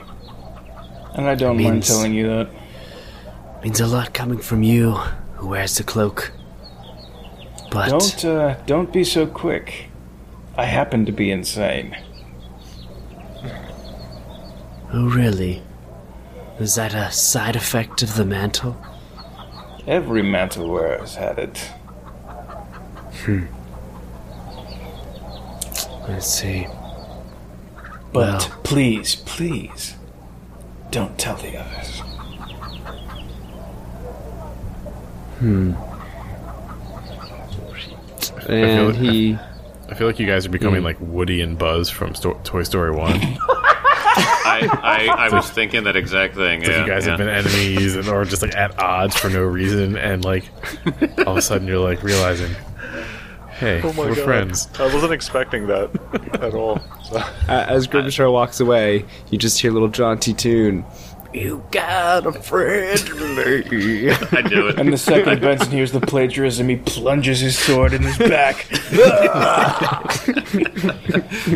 [1.14, 2.48] And I don't mind Means- telling you that.
[3.62, 4.92] Means a lot coming from you,
[5.36, 6.32] who wears the cloak.
[7.70, 9.86] But Don't, uh, don't be so quick.
[10.56, 11.96] I happen to be insane.
[14.92, 15.62] oh, really?
[16.60, 18.76] Is that a side effect of the mantle?
[19.86, 21.58] Every mantle wearer has had it.
[23.24, 23.46] Hmm.
[26.08, 26.66] Let's see.
[28.14, 28.60] But Well.
[28.62, 29.96] please, please,
[30.92, 32.00] don't tell the others.
[35.40, 35.72] Hmm.
[38.48, 39.36] And like- he.
[39.90, 42.92] I feel like you guys are becoming like Woody and Buzz from Sto- Toy Story
[42.92, 43.18] One.
[44.46, 46.60] I, I, I was thinking that exact thing.
[46.60, 47.10] Like yeah, you guys yeah.
[47.10, 50.44] have been enemies and or just like at odds for no reason, and like
[51.26, 52.54] all of a sudden you're like realizing,
[53.54, 54.24] hey, Oh my we're god.
[54.24, 54.68] friends.
[54.78, 55.90] I wasn't expecting that
[56.42, 56.80] at all.
[57.04, 60.84] So, Uh, as Grimshaw walks away, you just hear a little jaunty tune.
[61.32, 64.10] You got a friend in me.
[64.32, 64.78] I knew it.
[64.78, 68.66] And the second Benson hears the plagiarism, he plunges his sword in his back.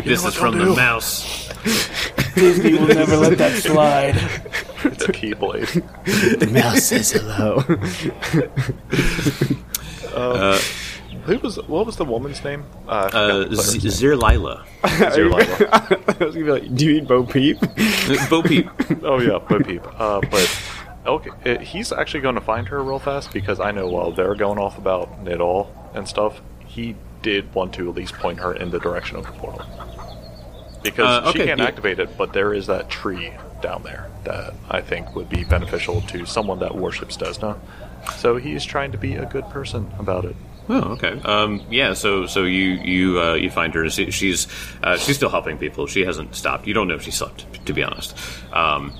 [0.03, 1.47] this is from the mouse.
[2.35, 4.15] Disney will never let that slide.
[4.83, 5.71] It's a keyblade.
[6.39, 7.63] The mouse says hello.
[11.25, 11.57] Who was?
[11.67, 12.63] What was the woman's name?
[12.87, 13.89] Uh, Uh, Z- name.
[13.91, 14.65] Zir Lila.
[15.13, 15.69] Zero Lila.
[15.71, 17.59] I was gonna be like, do you mean Bo Peep?
[18.29, 18.67] Bo Peep.
[19.03, 19.81] Oh yeah, Bo Peep.
[19.99, 20.61] Uh, but
[21.05, 24.35] okay, uh, he's actually going to find her real fast because I know while they're
[24.35, 28.53] going off about it all and stuff, he did want to at least point her
[28.53, 29.65] in the direction of the portal
[30.83, 31.65] because Uh, she can't yeah.
[31.65, 32.17] activate it.
[32.17, 36.59] But there is that tree down there that I think would be beneficial to someone
[36.59, 37.57] that worships Desna.
[38.15, 40.35] So he's trying to be a good person about it.
[40.71, 41.19] Oh, okay.
[41.23, 41.93] Um, yeah.
[41.93, 43.89] So, so you you uh, you find her.
[43.89, 44.47] She, she's
[44.83, 45.87] uh, she's still helping people.
[45.87, 46.67] She hasn't stopped.
[46.67, 48.15] You don't know if she slept, to be honest.
[48.53, 48.93] Um,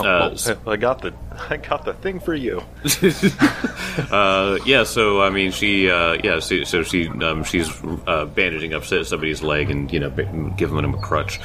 [0.00, 1.12] uh, Oh, I got the
[1.50, 2.62] I got the thing for you.
[4.10, 4.84] uh, yeah.
[4.84, 6.38] So, I mean, she uh, yeah.
[6.38, 7.68] So, so she um, she's
[8.06, 10.10] uh, bandaging up somebody's leg and you know
[10.56, 11.40] giving them a crutch.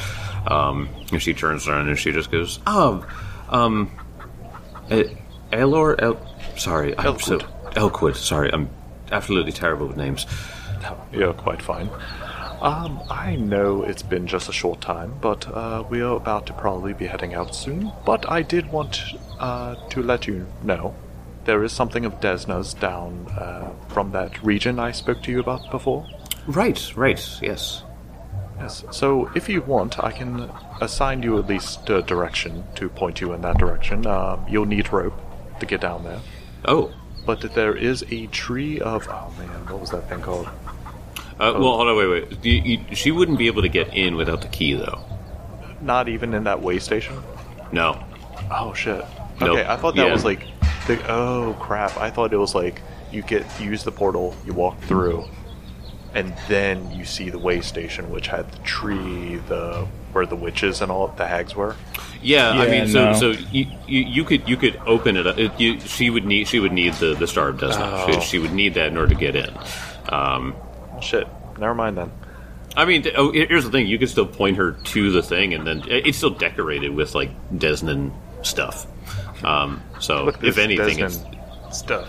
[0.48, 3.06] Um, and she turns around and she just goes, "Oh,
[3.50, 3.90] um,
[4.92, 5.04] uh,
[5.52, 7.40] Elor, El- sorry, I'm so
[7.76, 8.16] Elkwood.
[8.16, 8.70] Sorry, I'm
[9.14, 10.26] absolutely terrible with names."
[11.14, 11.90] You're quite fine.
[12.62, 16.54] Um, I know it's been just a short time, but uh, we are about to
[16.54, 17.92] probably be heading out soon.
[18.06, 19.02] But I did want
[19.40, 20.96] uh, to let you know
[21.46, 25.70] there is something of Desna's down uh, from that region I spoke to you about
[25.72, 26.08] before.
[26.48, 27.84] Right, right, yes.
[28.60, 28.86] Yes.
[28.92, 30.50] So if you want, I can
[30.80, 34.08] assign you at least a direction to point you in that direction.
[34.08, 35.20] Um, you'll need rope
[35.60, 36.22] to get down there.
[36.66, 36.94] Oh,
[37.26, 40.48] But that there is a tree of oh man, what was that thing called?
[41.40, 42.46] Uh, well, hold on, wait, wait.
[42.46, 45.04] You, you, she wouldn't be able to get in without the key, though.
[45.82, 47.16] Not even in that way station.
[47.72, 48.04] No.
[48.52, 49.04] Oh shit.
[49.42, 49.50] Nope.
[49.58, 50.14] Okay, I thought that Yeah.
[50.14, 50.46] was like
[50.88, 51.98] the oh crap.
[51.98, 55.26] I thought it was like you get use the portal, you walk through,
[56.14, 60.82] and then you see the way station which had the tree, the where the witches
[60.82, 61.76] and all the hags were.
[62.22, 63.14] Yeah, I mean, so no.
[63.14, 65.38] so you, you you could you could open it up.
[65.38, 68.08] It, you, she would need she would need the the star of Desna.
[68.08, 68.12] Oh.
[68.12, 69.54] She, she would need that in order to get in.
[70.10, 70.56] Um,
[71.02, 71.28] Shit.
[71.58, 72.12] Never mind then.
[72.76, 75.68] I mean, oh, here's the thing: you could still point her to the thing, and
[75.68, 78.12] then it's still decorated with like Desnan
[78.42, 78.88] stuff.
[79.44, 81.24] Um, so if this anything, it's
[81.72, 82.08] stuff.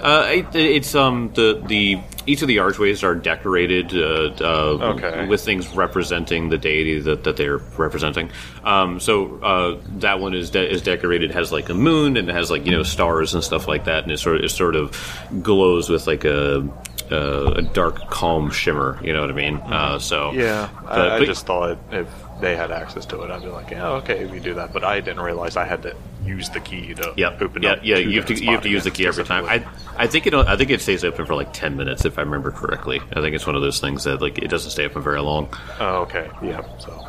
[0.00, 5.26] Uh, it, it's um the the each of the archways are decorated uh, uh, Okay.
[5.26, 8.30] with things representing the deity that, that they're representing.
[8.62, 12.32] Um, so uh, that one is de- is decorated has like a moon and it
[12.34, 14.76] has like you know stars and stuff like that, and it sort of, it sort
[14.76, 14.96] of
[15.42, 16.66] glows with like a
[17.10, 18.98] uh, a dark calm shimmer.
[19.02, 19.56] You know what I mean?
[19.56, 22.08] Uh, so Yeah, but- I, I but- just thought if
[22.40, 24.72] they had access to it, I'd be like, yeah, okay, we do that.
[24.72, 25.94] But I didn't realize I had to
[26.24, 27.78] use the key to Yeah, open yeah, up.
[27.82, 27.96] yeah.
[27.96, 29.44] You have to you have to use the key every time.
[29.46, 29.64] I.
[29.96, 32.50] I think it I think it stays open for like ten minutes if I remember
[32.50, 33.00] correctly.
[33.12, 35.48] I think it's one of those things that like it doesn't stay open very long.
[35.78, 36.30] Oh, okay.
[36.42, 36.62] Yeah.
[36.78, 37.06] So,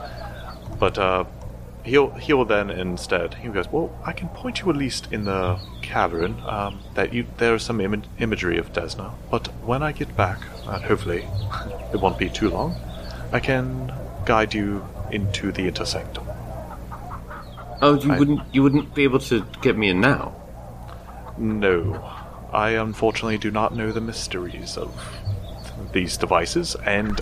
[0.77, 1.23] but uh,
[1.85, 5.57] he'll he'll then instead he goes, well, I can point you at least in the
[5.81, 9.13] cavern um, that you there's some Im- imagery of Desna.
[9.29, 11.25] But when I get back, and hopefully
[11.93, 12.75] it won't be too long,
[13.31, 13.93] I can
[14.25, 16.25] guide you into the intersanctum.
[17.81, 20.33] Oh, you I- wouldn't you wouldn't be able to get me in now.
[21.37, 21.95] No,
[22.53, 24.91] I unfortunately do not know the mysteries of
[25.93, 27.19] these devices, and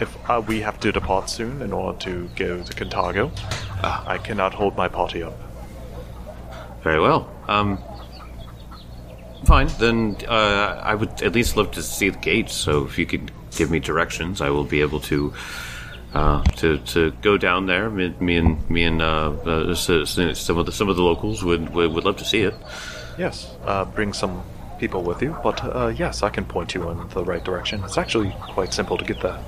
[0.00, 3.30] if uh, we have to depart soon in order to go to Kintargo,
[3.82, 5.38] I cannot hold my party up.
[6.82, 7.30] Very well.
[7.48, 7.78] Um,
[9.44, 9.68] fine.
[9.78, 12.52] Then uh, I would at least love to see the gates.
[12.54, 15.32] So if you could give me directions, I will be able to.
[16.14, 20.66] Uh, to to go down there, me, me and me and uh, uh, some of
[20.66, 22.54] the some of the locals would would, would love to see it.
[23.18, 24.42] Yes, uh, bring some
[24.78, 27.82] people with you, but uh, yes, I can point you in the right direction.
[27.84, 29.38] It's actually quite simple to get there.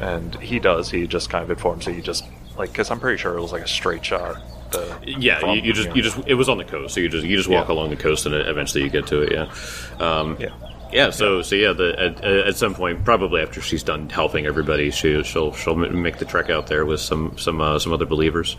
[0.00, 0.90] And he does.
[0.90, 1.92] He just kind of informs you.
[1.94, 2.24] You just
[2.56, 4.36] like because I'm pretty sure it was like a straight shot.
[4.70, 7.08] The, Yeah, from- you, you just you just it was on the coast, so you
[7.08, 7.74] just you just walk Yeah.
[7.74, 9.32] along the coast, and eventually you get to it.
[9.32, 9.50] Yeah,
[9.98, 10.50] um, Yeah.
[10.92, 11.10] Yeah.
[11.10, 15.22] So so yeah, the, at, at some point, probably after she's done helping everybody, she
[15.22, 18.56] she'll she'll make the trek out there with some some uh, some other believers.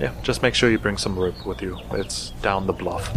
[0.00, 1.78] Yeah, just make sure you bring some rope with you.
[1.92, 3.16] It's down the bluff.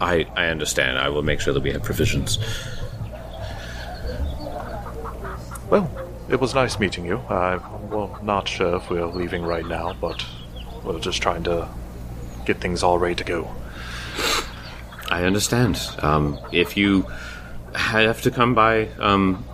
[0.00, 0.98] I I understand.
[0.98, 2.38] I will make sure that we have provisions.
[5.68, 5.90] Well,
[6.28, 7.18] it was nice meeting you.
[7.28, 10.24] I'm well, not sure if we're leaving right now, but
[10.82, 11.68] we're just trying to
[12.44, 13.54] get things all ready to go.
[15.12, 15.78] I understand.
[15.98, 17.06] Um, if you
[17.74, 19.44] have to come by, um,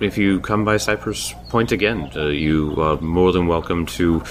[0.00, 4.24] if you come by Cypress Point again, uh, you are more than welcome to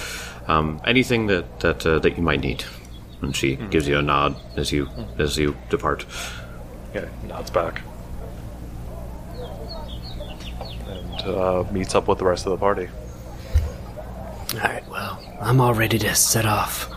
[0.48, 2.64] um, anything that that uh, that you might need.
[3.22, 4.86] And she gives you a nod as you
[5.18, 6.04] as you depart.
[6.94, 7.80] Yeah, nods back.
[10.86, 12.88] And uh, meets up with the rest of the party.
[14.54, 16.90] Alright, well, I'm all ready to set off.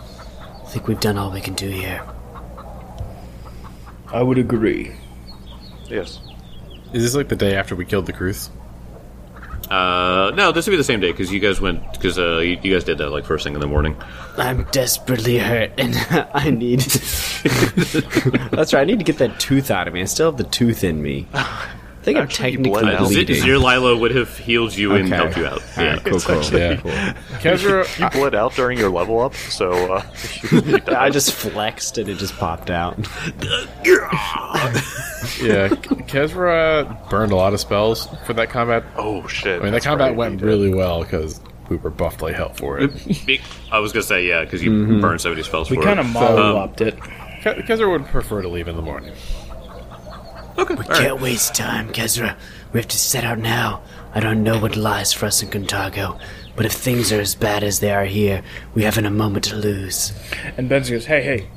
[0.66, 2.02] I think we've done all we can do here.
[4.14, 4.92] I would agree.
[5.88, 6.20] Yes.
[6.92, 8.48] Is this like the day after we killed the Cruth?
[9.68, 12.56] Uh, no, this would be the same day because you guys went because uh, you,
[12.62, 13.96] you guys did that like first thing in the morning.
[14.36, 15.96] I'm desperately hurt, and
[16.32, 16.80] I need.
[18.52, 18.82] That's right.
[18.82, 20.02] I need to get that tooth out of me.
[20.02, 21.26] I still have the tooth in me.
[22.04, 23.08] I think Actually, you I'm bled technically out.
[23.08, 23.42] Z- bleeding.
[23.42, 25.62] Zir Lila would have healed you and helped you out.
[25.78, 25.92] All Yeah.
[25.94, 26.42] right, cool, cool.
[26.52, 26.76] Yeah.
[26.76, 26.90] cool.
[27.40, 30.02] Kezra, You bled out during your level up, so uh,
[30.52, 32.98] you need to- I just flexed and it just popped out.
[35.40, 35.68] yeah,
[36.08, 38.84] Kezra burned a lot of spells for that combat.
[38.96, 39.60] Oh shit!
[39.60, 41.40] I mean, that combat right, went really well because
[41.70, 43.40] we were buffed like hell for it.
[43.72, 45.70] I was gonna say yeah because you burned so many spells.
[45.70, 46.04] We for kind it.
[46.06, 46.98] of mollywopped it.
[47.00, 49.12] Ke- Kezra would prefer to leave in the morning.
[50.56, 50.74] Okay.
[50.74, 51.00] we all right.
[51.00, 52.36] can't waste time, Kezra.
[52.72, 53.82] We have to set out now.
[54.14, 56.20] I don't know what lies for us in Kintargo,
[56.54, 58.42] but if things are as bad as they are here,
[58.74, 60.12] we haven't a moment to lose.
[60.56, 61.48] And Benz goes, hey, hey.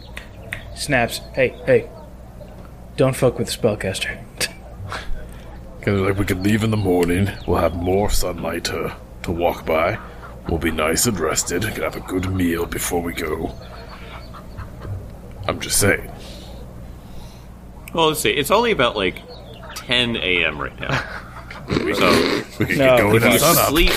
[0.76, 1.89] Snaps, hey, hey.
[2.95, 4.24] Don't fuck with the spellcaster.
[5.80, 7.30] Because like we could leave in the morning.
[7.48, 8.93] We'll have more sunlight to
[9.24, 9.98] to walk by.
[10.50, 11.62] We'll be nice and rested.
[11.62, 13.56] Can have a good meal before we go.
[15.48, 16.12] I'm just saying.
[17.94, 18.30] Well, let's see.
[18.32, 19.22] It's only about like
[19.76, 20.60] 10 a.m.
[20.60, 21.04] right now.
[21.68, 21.76] So
[22.60, 23.68] We can No, get going if at you sun up.
[23.70, 23.90] sleep,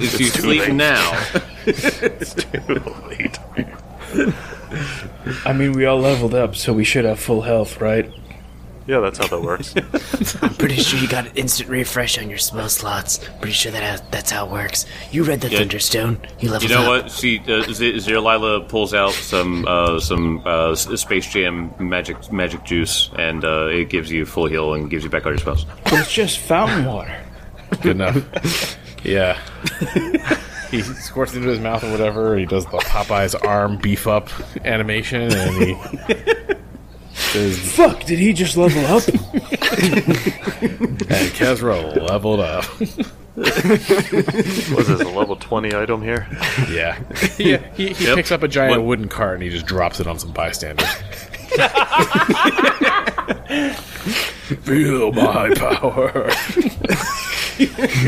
[0.00, 0.72] if you sleep late.
[0.74, 1.20] now,
[1.66, 2.74] It's Too
[3.08, 3.38] late.
[5.44, 8.08] I mean, we all leveled up, so we should have full health, right?
[8.86, 9.74] Yeah, that's how that works.
[10.42, 13.18] I'm pretty sure you got an instant refresh on your spell slots.
[13.40, 14.86] Pretty sure that that's how it works.
[15.10, 15.58] You read the Yeah.
[15.58, 16.20] Thunderstone.
[16.38, 17.02] You leveled you know up.
[17.04, 17.10] what?
[17.10, 22.64] See, uh, Z- Zir Lila pulls out some uh, some uh, Space Jam magic magic
[22.64, 25.64] juice, and uh, it gives you full heal and gives you back all your spells.
[25.84, 27.16] But it's just fountain water.
[27.82, 28.76] Good enough.
[29.04, 29.36] yeah.
[30.70, 32.36] he squirts it into his mouth or whatever.
[32.38, 34.30] He does the Popeye's arm beef up
[34.64, 36.56] animation, and he says,
[37.16, 39.06] Fuck, did he just level up?
[39.08, 39.18] "And
[41.32, 42.64] Kezra leveled up."
[43.36, 46.26] Was this a level twenty item here?
[46.70, 46.98] yeah.
[47.38, 47.58] Yeah.
[47.76, 48.14] He, he Yep.
[48.16, 50.88] picks up a giant What- wooden cart and he just drops it on some bystanders.
[54.64, 56.10] Feel my power.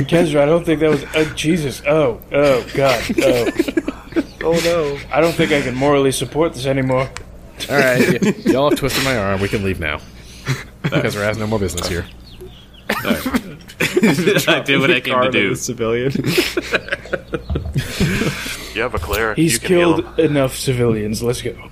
[0.09, 1.05] Kezra, I don't think that was.
[1.15, 1.83] Uh, Jesus.
[1.87, 3.03] Oh, oh, God.
[3.23, 3.49] Oh.
[4.41, 4.99] Oh no!
[5.13, 7.11] I don't think I can morally support this anymore.
[7.71, 9.41] All right, y- y'all have twisted my arm.
[9.41, 10.01] We can leave now.
[10.85, 12.07] Kezra has no more business here.
[12.91, 15.55] I did what I came to do.
[15.55, 16.13] Civilian.
[18.75, 19.37] You have a cleric.
[19.37, 20.31] He's you can heal killed him.
[20.31, 21.23] enough civilians.
[21.23, 21.71] Let's go.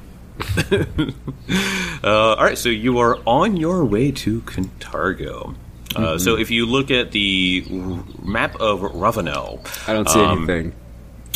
[2.05, 5.55] Uh, all right, so you are on your way to Kintargo.
[5.95, 10.39] Uh, So if you look at the r- map of Ravounel, I don't see Um,
[10.51, 10.73] anything.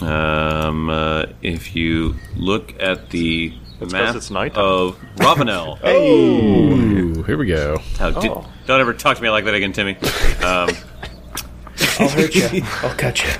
[0.02, 4.62] um, uh, if you look at the 'cause map it's nighttime.
[4.64, 5.78] of Ravounel,
[7.18, 7.78] Ooh, here we go.
[7.98, 8.46] How di- Oh.
[8.66, 9.96] don't ever talk to me like that again, Timmy.
[10.44, 10.70] Um,
[11.98, 12.62] I'll hurt you.
[12.82, 13.30] I'll cut you.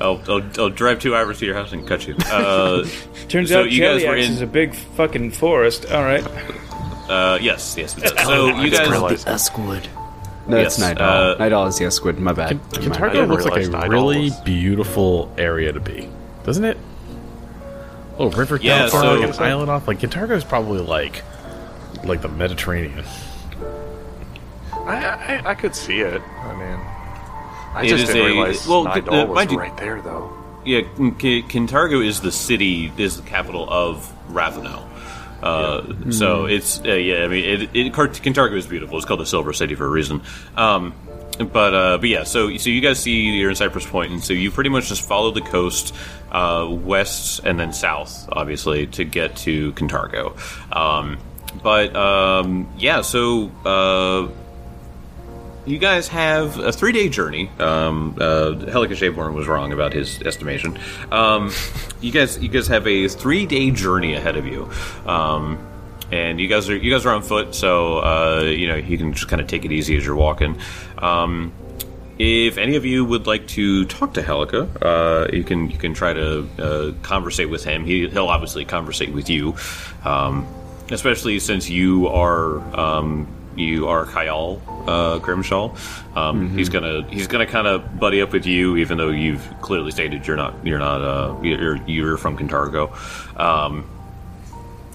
[0.00, 2.16] I'll, I'll, I'll drive two hours to your house and cut you.
[2.26, 2.84] Uh,
[3.28, 5.86] Turns So out you guys were Cheliax in- is a big fucking forest.
[5.90, 6.24] All right.
[7.08, 7.96] uh, yes, yes.
[7.96, 8.26] it does.
[8.26, 9.86] So you just guys, realized- Uskwood.
[10.48, 11.38] No, yes, it's Night uh, Owl.
[11.38, 12.18] Night Owl is the Squid.
[12.18, 12.56] My bad.
[12.72, 12.94] Never mind.
[12.94, 16.08] Kentucky looks like realize a Night really was- beautiful area to be,
[16.44, 16.76] doesn't it?
[18.22, 19.88] Oh, river Yeah, down far, so- like an island off.
[19.88, 21.22] Like Kintargo is probably like
[22.04, 23.04] like the Mediterranean.
[24.72, 26.20] I, I, I could see it.
[26.22, 26.80] I mean,
[27.74, 30.32] I It just is didn't a- realize well, well, uh, was you- right there, though.
[30.64, 30.80] yeah,
[31.18, 34.84] K- Kintargo is the city, is the capital of Ravounel.
[35.42, 37.24] Uh, So it's uh, yeah.
[37.24, 38.96] I mean, it, it, Kart- Kintargo is beautiful.
[38.98, 40.22] It's called the Silver City for a reason.
[40.56, 40.94] Um,
[41.38, 42.24] but uh, but yeah.
[42.24, 45.02] So so you guys see you're in Cypress Point, and so you pretty much just
[45.02, 45.94] follow the coast
[46.30, 50.36] uh, west and then south, obviously, to get to Kintargo.
[50.74, 51.18] Um,
[51.62, 53.50] but um, yeah, so.
[53.64, 54.28] Uh,
[55.64, 57.48] you guys have a three day journey.
[57.58, 60.78] Um, uh, Helika Shadeborn was wrong about his estimation.
[61.10, 61.52] Um,
[62.00, 64.70] you guys, you guys have a three day journey ahead of you,
[65.06, 65.64] um,
[66.10, 69.12] and you guys are you guys are on foot, so uh, you know you can
[69.12, 70.58] just kind of take it easy as you're walking.
[71.02, 71.52] Um,
[72.18, 75.94] if any of you would like to talk to Helika, uh, you can you can
[75.94, 77.84] try to uh, conversate with him.
[77.84, 79.56] He, he'll obviously conversate with you,
[80.04, 80.46] um,
[80.90, 83.26] especially since you are um,
[83.56, 85.74] you are Kyle uh, Grimshaw.
[86.14, 89.90] Um, He's gonna he's gonna kind of buddy up with you, even though you've clearly
[89.90, 92.92] stated you're not you're not uh, you're you're from Kintargo.
[93.38, 93.88] Um,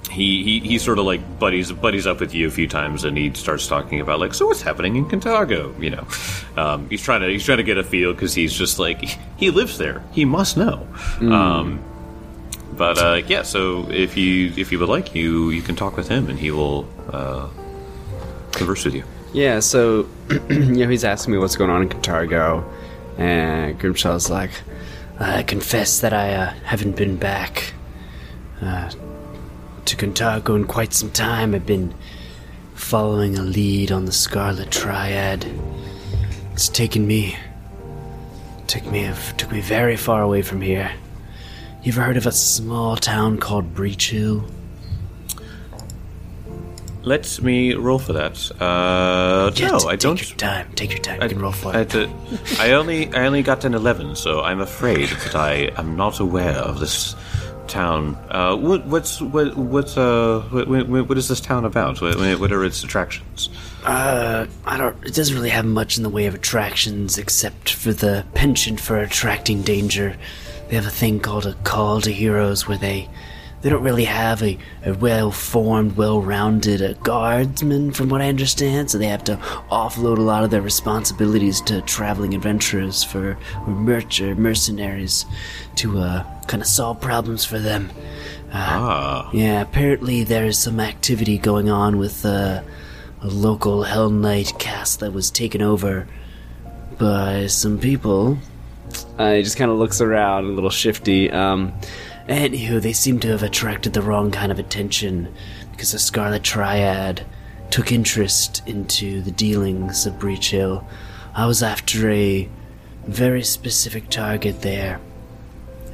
[0.08, 3.18] he, he he sort of like buddies buddies up with you a few times, and
[3.18, 5.80] he starts talking about like, so what's happening in Kintargo?
[5.82, 6.08] You know,
[6.62, 9.01] um, he's trying to he's trying to get a feel because he's just like
[9.38, 10.03] he lives there.
[10.12, 10.88] He must know.
[11.22, 11.84] Um,
[12.74, 16.08] but uh, yeah, so if you if you would like, you you can talk with
[16.08, 17.49] him, and he will uh,
[18.51, 19.03] converse with you.
[19.34, 20.08] Yeah, so
[20.49, 22.64] you know he's asking me what's going on in Kintargo,
[23.18, 24.51] and Grimshaw's like,
[25.20, 27.74] I confess that I uh, haven't been back
[28.62, 28.91] uh,
[29.88, 31.55] to Kintargo in quite some time.
[31.55, 31.93] I've been
[32.75, 35.45] following a lead on the Scarlet Triad.
[36.53, 37.38] It's taken me,
[38.67, 40.91] took me, took me very far away from here.
[41.83, 44.49] You ever heard of a small town called Breachill?
[47.03, 48.51] Let me roll for that.
[48.61, 50.17] Uh, Yeah, no, t- I take don't.
[50.17, 50.67] Take your time.
[50.75, 51.21] Take your time.
[51.21, 51.89] I You can roll for I, it.
[51.91, 52.09] to-
[52.59, 56.55] I only I only got an eleven, so I'm afraid that I am not aware
[56.55, 57.15] of this
[57.68, 58.15] town.
[58.30, 62.01] Uh, what, what's what what's uh what, what, is this town about?
[62.01, 63.49] What, what are its attractions?
[63.84, 65.03] Uh, I don't.
[65.05, 68.97] It doesn't really have much in the way of attractions, except for the penchant for
[68.97, 70.15] attracting danger.
[70.70, 73.09] They have a thing called a call to heroes, where they
[73.62, 78.91] they don't really have a, a well-formed, well-rounded uh, guardsman, from what I understand.
[78.91, 79.38] So they have to
[79.72, 85.26] offload a lot of their responsibilities to traveling adventurers for or merch or mercenaries
[85.78, 87.89] to uh, kind of solve problems for them.
[88.53, 92.62] Ah, Yeah, apparently there's some activity going on with uh,
[93.22, 96.08] a local Hellknight cast that was taken over
[96.97, 98.38] by some people.
[99.18, 101.30] uh, he just kind of looks around, a little shifty.
[101.32, 101.74] Um,
[102.28, 105.34] Anywho, they seem to have attracted the wrong kind of attention
[105.71, 107.25] because the Scarlet Triad
[107.69, 110.84] took interest into the dealings of Breachill.
[111.34, 112.49] I was after a
[113.05, 114.99] very specific target there.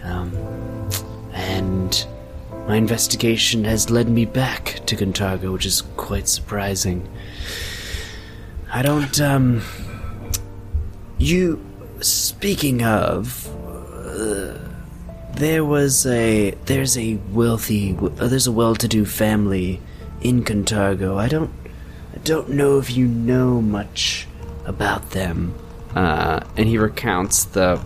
[0.04, 0.36] Um,
[1.34, 2.06] and
[2.68, 7.08] my investigation has led me back to Kintargo, which is quite surprising.
[8.72, 9.62] I don't, um.
[11.18, 11.64] You.
[12.00, 13.48] Speaking of.
[13.94, 14.73] Uh,
[15.36, 16.52] there was a.
[16.66, 17.96] There's a wealthy.
[18.00, 19.82] Uh, there's a well to do family
[20.22, 21.18] in Kintargo.
[21.18, 21.52] I don't.
[22.14, 24.28] I don't know if you know much
[24.66, 25.54] about them.
[25.96, 27.78] uh, and he recounts the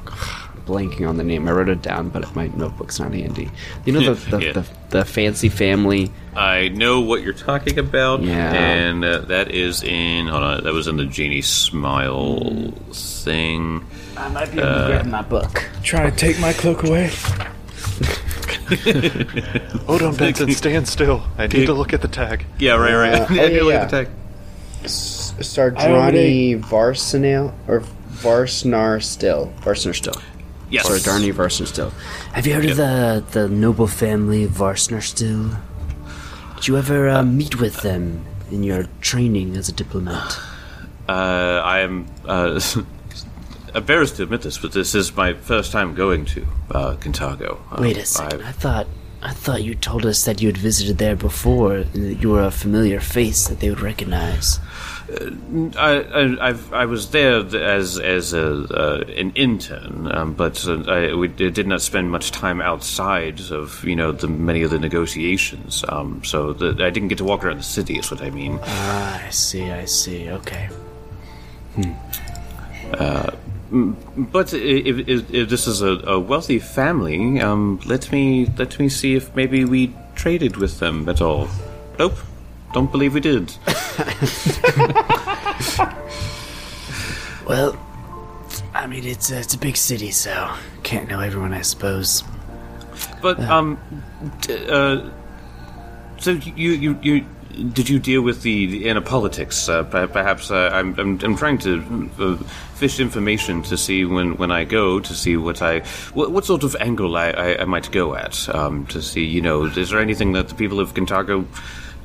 [0.66, 1.48] blanking on the name.
[1.48, 3.50] I wrote it down, but my notebook's not handy.
[3.86, 4.52] You know the the, Yeah.
[4.54, 6.12] the, the fancy family.
[6.36, 8.22] I know what you're talking about.
[8.22, 8.54] Yeah.
[8.54, 10.28] and uh, that is in.
[10.28, 13.86] Hold on, that was in the genie smile thing.
[14.18, 15.64] I might be able to grab my book.
[15.84, 17.08] Try to take my cloak away.
[19.88, 21.24] Hold on, Benson, stand still.
[21.38, 22.46] I need to look at the tag.
[22.60, 23.22] Yeah, right, right.
[23.22, 23.82] Uh, I did yeah, look yeah.
[23.82, 24.10] at the tag.
[24.84, 29.54] S- I Sardrani Varsanel or Varsnar Still.
[29.62, 30.16] Varsnar Still.
[30.70, 31.92] Yes, Or Darny Varson still.
[32.34, 35.52] Have you heard of the the noble family of Varsner still?
[36.56, 40.38] Did you ever uh, meet with them in your training as a diplomat?
[41.10, 42.60] Uh, I am uh,
[43.78, 47.60] embarrassed to admit this, but this is my first time going to uh, Kintargo.
[47.72, 48.42] Uh, Wait a second.
[48.42, 48.88] I've- I thought
[49.24, 52.44] I thought you told us that you had visited there before and that you were
[52.44, 54.60] a familiar face that they would recognize.
[55.76, 60.84] I, I, I've, I was there as as a, uh, an intern, um, but uh,
[60.84, 64.80] I we did not spend much time outside of you know the many of the
[64.80, 65.84] negotiations.
[65.90, 67.98] Um, so the, I didn't get to walk around the city.
[67.98, 68.60] Is what I mean.
[68.62, 69.72] Ah, I see.
[69.72, 70.30] I see.
[70.30, 70.70] Okay.
[73.72, 78.90] But if, if, if this is a, a wealthy family, um, let me let me
[78.90, 81.48] see if maybe we traded with them at all.
[82.00, 82.18] Nope,
[82.74, 83.54] don't believe we did.
[87.48, 87.78] Well,
[88.74, 90.54] I mean it's a, it's a big city, so
[90.84, 92.22] can't know everyone, I suppose.
[93.22, 93.78] But um,
[94.42, 95.10] d- uh,
[96.18, 97.26] so you you you
[97.58, 99.68] did you deal with the, the inner politics?
[99.68, 102.36] Uh, perhaps uh, I'm, I'm I'm trying to uh,
[102.76, 105.80] fish information to see when, when I go to see what I
[106.14, 109.42] what, what sort of angle I, I, I might go at um, to see you
[109.42, 111.46] know is there anything that the people of Kintargo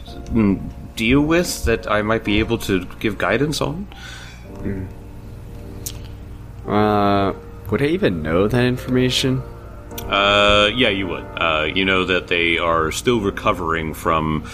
[0.06, 0.60] mm,
[0.96, 3.86] deal with that I might be able to give guidance on?
[6.66, 7.34] Uh,
[7.70, 9.42] would I even know that information?
[10.04, 11.24] Uh, yeah, you would.
[11.36, 14.44] Uh, you know that they are still recovering from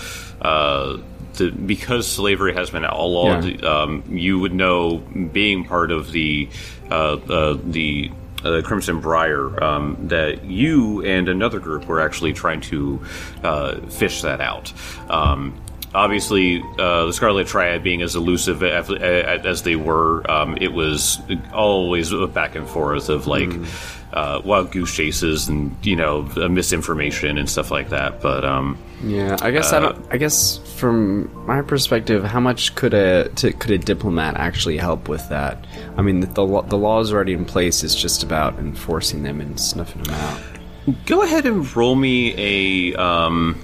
[0.41, 0.99] uh,
[1.35, 3.45] the because slavery has been outlawed.
[3.45, 3.69] Yeah.
[3.69, 6.49] Um, you would know, being part of the
[6.91, 8.11] uh, uh, the
[8.45, 13.01] uh, Crimson Briar, um, that you and another group were actually trying to
[13.43, 14.73] uh, fish that out.
[15.09, 15.61] Um,
[15.95, 21.19] obviously, uh, the Scarlet Triad being as elusive as, as they were, um, it was
[21.53, 23.51] always a back and forth of like
[24.13, 28.21] uh, wild goose chases and you know misinformation and stuff like that.
[28.21, 30.07] But um, Yeah, I guess I don't.
[30.11, 35.29] I guess from my perspective, how much could a could a diplomat actually help with
[35.29, 35.67] that?
[35.97, 37.85] I mean, the the, law- the laws already in place.
[37.85, 40.41] It's just about enforcing them and snuffing them out.
[41.07, 42.35] go ahead and roll me
[42.95, 42.97] a.
[42.97, 43.63] Um,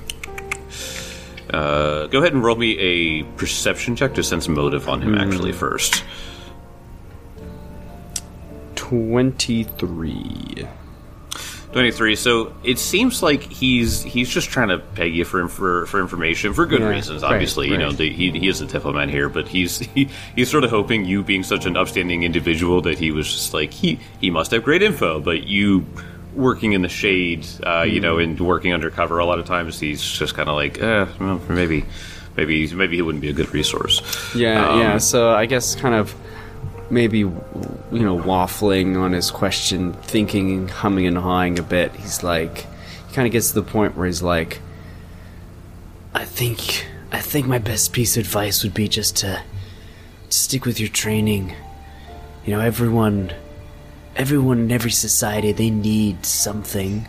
[1.55, 5.15] uh, go ahead and roll me a perception check to sense motive on him.
[5.15, 6.05] Actually, first.
[8.75, 10.67] Twenty three.
[11.73, 16.01] 23 so it seems like he's he's just trying to peg you for for, for
[16.01, 17.97] information for good Yeah, reasons right, obviously you know right.
[17.99, 21.25] the, he, he is a diplomat here but he's he, he's sort of hoping you
[21.25, 24.85] being such an upstanding individual that he was just like he he must have great
[24.85, 25.85] info but you
[26.35, 30.03] working in the shade uh, you know and working undercover a lot of times he's
[30.03, 31.85] just kind of like eh, well, maybe
[32.37, 34.03] maybe maybe he wouldn't be a good resource
[34.35, 34.99] Yeah, Um, yeah.
[34.99, 36.15] So I guess kind of
[36.91, 37.33] maybe you
[37.93, 41.93] know waffling on his question, thinking, humming and hawing a bit.
[41.97, 44.61] He's like, he kind of gets to the point where he's like,
[46.15, 49.43] I think I think my best piece of advice would be just to
[50.29, 51.55] stick with your training.
[52.45, 53.33] You know, everyone
[54.17, 57.07] everyone in every society they need something.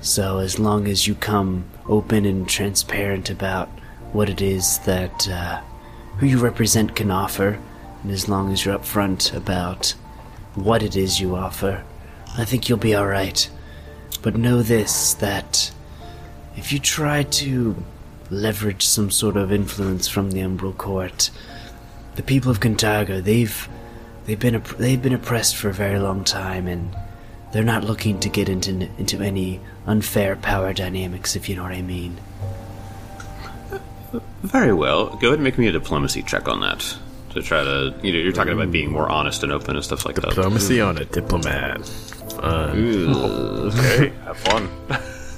[0.00, 3.68] So as long as you come open and transparent about
[4.12, 5.60] what it is that uh,
[6.18, 7.58] who you represent can offer,
[8.02, 9.94] and as long as you're upfront about
[10.54, 11.82] what it is you offer,
[12.36, 13.48] I think you'll be all right.
[14.22, 15.72] But know this that
[16.56, 17.76] if you try to
[18.30, 21.30] leverage some sort of influence from the Umbral Court,
[22.16, 23.68] the people of Kintargo, they've
[24.28, 26.94] they've been opp- they've been oppressed for a very long time, and
[27.52, 31.72] they're not looking to get into into any unfair power dynamics, if you know what
[31.72, 32.18] I mean.
[34.42, 36.96] very well go ahead and make me a diplomacy check on that
[37.30, 40.06] to try to you know you're talking about being more honest and open and stuff
[40.06, 41.84] like that Diplomacy on a diplomat.
[41.86, 43.68] Fun.
[43.68, 44.68] Okay, have fun.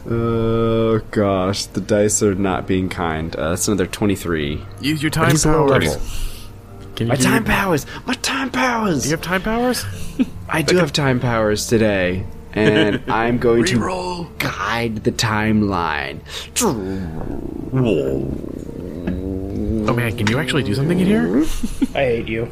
[0.09, 4.63] "Oh gosh, the dice are not being kind." Uh, that's another twenty three.
[4.81, 5.89] Use your time he's a low powers.
[5.89, 6.03] level.
[7.01, 7.87] Can you My time your- powers.
[8.05, 9.05] My time powers.
[9.05, 9.87] Do you have time powers?
[10.51, 16.21] I do have time powers today, and I'm going to guide the timeline.
[19.89, 21.39] Oh man, can you actually do something in here?
[21.95, 22.51] I hate you.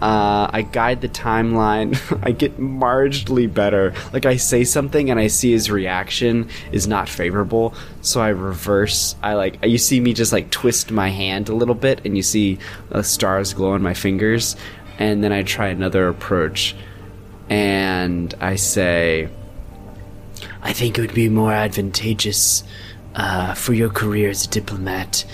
[0.00, 1.96] Uh, I guide the timeline.
[2.22, 3.94] I get marginally better.
[4.12, 9.16] Like I say something and I see his reaction is not favorable, so I reverse.
[9.22, 12.22] I like you see me just like twist my hand a little bit, and you
[12.22, 12.58] see
[12.92, 14.54] uh, stars glow on my fingers,
[14.98, 16.76] and then I try another approach,
[17.48, 19.30] and I say,
[20.60, 22.64] I think it would be more advantageous
[23.14, 25.24] uh, for your career as a diplomat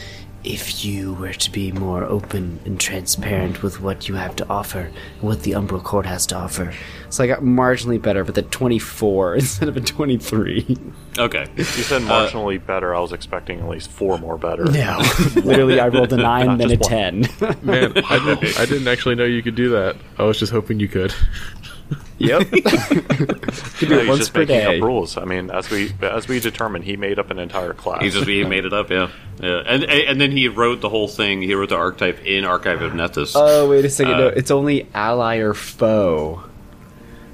[0.45, 4.90] if you were to be more open and transparent with what you have to offer
[5.20, 6.72] what the Umbral Court has to offer.
[7.11, 10.76] so I got marginally better, but the twenty four instead of a twenty three.
[11.18, 12.95] okay You said uh, marginally better.
[12.95, 14.64] I was expecting at least four more better.
[14.64, 14.99] No.
[15.36, 17.20] Literally, I rolled a nine, then a just ten.
[17.62, 19.97] Man, I didn't, I didn't actually know you could do that.
[20.18, 21.14] I was just hoping you could.
[22.18, 22.49] Yep.
[22.51, 24.76] Could do No, it he's once just per making day.
[24.78, 25.16] up rules.
[25.16, 28.03] I mean, as we as we determined, he made up an entire class.
[28.03, 31.09] He just he made it up, yeah, yeah, and and then he wrote the whole
[31.09, 31.43] thing.
[31.43, 33.32] He wrote the archetype in Archive of Nethys.
[33.34, 34.18] Oh wait a second!
[34.18, 36.45] no, Uh, it's only ally or foe.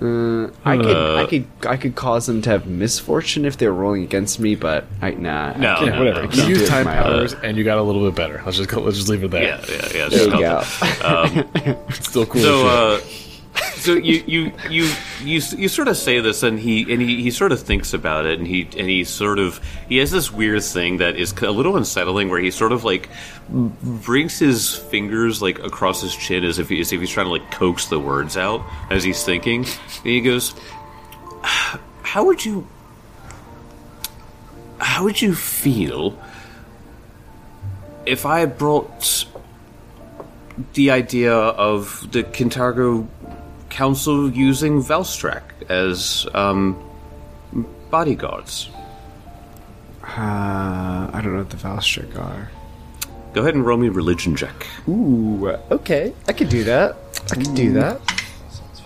[0.01, 3.73] Uh, I could, Uh, I could, I could cause them to have misfortune if they're
[3.73, 5.55] rolling against me, but I nah.
[5.57, 6.15] No, can't- no, whatever.
[6.15, 8.15] no, I You can't do used time my powers, and you got a little bit
[8.15, 8.41] better.
[8.45, 9.43] Let's just go, let's just leave it there.
[9.43, 10.09] yeah, yeah, yeah.
[10.09, 10.63] There you go.
[10.63, 11.77] something.
[11.91, 12.41] Still cool.
[12.43, 13.13] So, as shit.
[13.13, 13.28] uh,
[13.77, 14.91] so you, you you
[15.21, 18.27] you you sort of say this, and he and he, he sort of thinks about
[18.27, 21.51] it, and he and he sort of he has this weird thing that is a
[21.51, 23.09] little unsettling, where he sort of like
[23.49, 27.33] brings his fingers like across his chin as if he, as if he's trying to
[27.33, 30.55] like coax the words out as he's thinking, and he goes,
[31.43, 32.67] "How would you?"
[34.81, 36.17] How would you feel
[38.07, 39.27] if I brought
[40.75, 43.09] the idea of the Kintargo
[43.79, 46.77] Council using Velstrac as um,
[47.93, 48.71] bodyguards.
[50.03, 52.51] Uh, I don't know what the Velstrac are.
[53.35, 54.67] Go ahead and roll me religion check.
[54.89, 56.97] Ooh, okay, I could do that.
[57.31, 58.01] I could do that.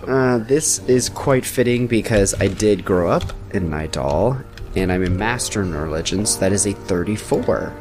[0.06, 4.44] Uh, this is quite fitting because I did grow up in Nidal,
[4.76, 6.36] and I'm a master in religions.
[6.36, 7.72] That is a 34.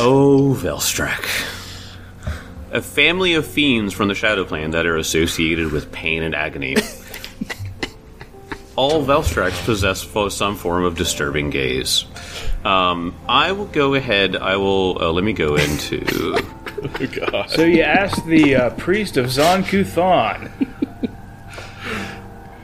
[0.00, 1.55] Oh, Velstrac.
[2.76, 6.76] A family of fiends from the Shadow Plane that are associated with pain and agony.
[8.76, 12.04] All Velstracs possess fo- some form of disturbing gaze.
[12.66, 14.36] Um, I will go ahead.
[14.36, 14.98] I will.
[15.02, 16.38] Uh, let me go into.
[16.78, 17.48] Oh, God.
[17.50, 20.50] So you asked the uh, priest of Zon-Kuthon.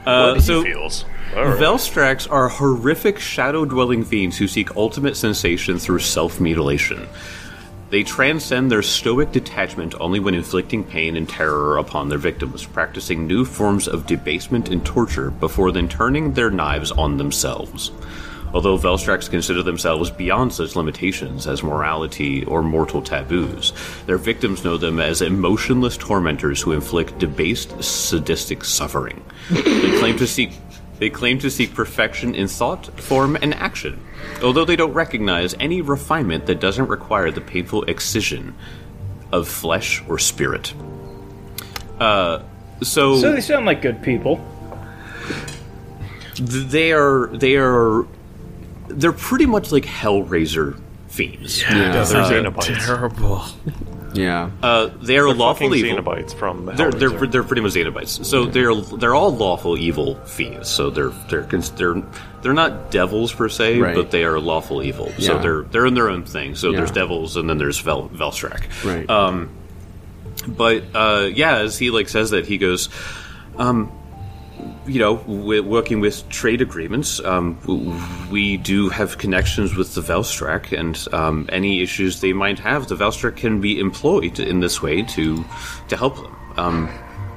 [0.05, 1.05] Uh, What so he feels.
[1.37, 1.59] All right.
[1.59, 7.09] Velstracs are horrific shadow dwelling fiends who seek ultimate sensation through self mutilation.
[7.93, 13.27] They transcend their stoic detachment only when inflicting pain and terror upon their victims, practicing
[13.27, 17.93] new forms of debasement and torture before then turning their knives on themselves.
[18.55, 23.75] Although Velstracs consider themselves beyond such limitations as morality or mortal taboos,
[24.07, 29.23] their victims know them as emotionless tormentors who inflict debased, sadistic suffering.
[29.51, 30.53] they claim to seek
[31.03, 33.99] they claim to seek perfection in thought, form, and action,
[34.41, 38.55] although they don't recognize any refinement that doesn't require the painful excision
[39.33, 40.73] of flesh or spirit.
[41.99, 42.41] Uh,
[42.85, 44.39] so, So they sound like good people.
[46.39, 48.07] they are they are
[48.87, 51.63] they're pretty much like Hellraiser fiends.
[51.63, 51.91] Yeah.
[51.95, 52.87] Those are Cenobites.
[52.87, 53.45] Terrible.
[54.15, 54.51] Yeah.
[54.63, 56.03] Uh, they are They're lawful evil.
[56.03, 57.33] Cenobites from They're, they're Hellraiser.
[57.33, 58.25] they're pretty much Cenobites.
[58.25, 60.69] So they're they're all lawful evil fiends.
[60.69, 62.03] So they're they're they're
[62.43, 63.95] they're not devils per se, Right.
[63.95, 65.13] but they are lawful evil.
[65.19, 66.55] So they're they're in their own thing.
[66.57, 68.85] So there's devils and then there's Vel- Velstrac.
[68.85, 69.09] Right.
[69.09, 69.51] Um,
[70.47, 72.89] but uh, yeah, as he like says that he goes,
[73.59, 73.93] um,
[74.87, 77.21] you know, we're working with trade agreements.
[77.25, 77.59] Um,
[78.31, 82.97] we do have connections with the Velstrac, and um, any issues they might have, the
[82.97, 85.45] Velstrac can be employed in this way to
[85.89, 86.37] to help them.
[86.57, 86.89] Um,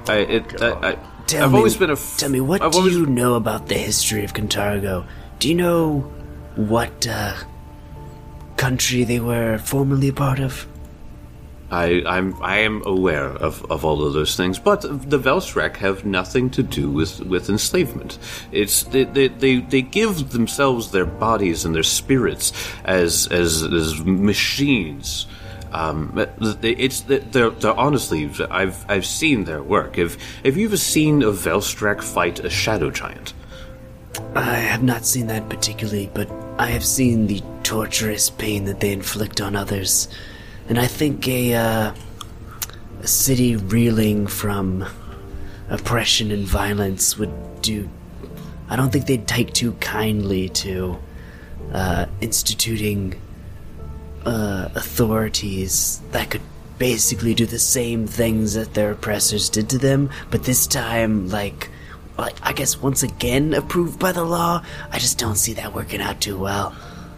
[0.07, 0.97] I, it, I, I,
[1.27, 1.93] Tell I've me, always been a.
[1.93, 5.05] F- tell me, what I've do always- you know about the history of Kintargo?
[5.39, 5.99] Do you know
[6.55, 7.35] what uh,
[8.57, 10.67] country they were formerly a part of?
[11.71, 16.05] I, I'm I am aware of, of all of those things, but the Velstrac have
[16.05, 18.19] nothing to do with, with enslavement.
[18.51, 24.03] It's they, they, they, they give themselves their bodies and their spirits as as, as
[24.05, 25.25] machines.
[25.71, 26.13] Um,
[26.61, 29.97] it's they're, they're honestly I've I've seen their work.
[29.97, 33.33] If Have you ever seen a Velstrac fight a shadow giant?
[34.35, 38.93] I have not seen that particularly, but I have seen the torturous pain that they
[38.93, 40.07] inflict on others.
[40.67, 41.93] And I think a, uh,
[43.01, 44.85] a city reeling from
[45.69, 47.89] oppression and violence would do.
[48.69, 50.97] I don't think they'd take too kindly to
[51.71, 53.19] uh, instituting
[54.25, 56.41] uh, authorities that could
[56.77, 61.69] basically do the same things that their oppressors did to them, but this time, like,
[62.17, 64.63] like I guess once again approved by the law.
[64.91, 66.75] I just don't see that working out too well.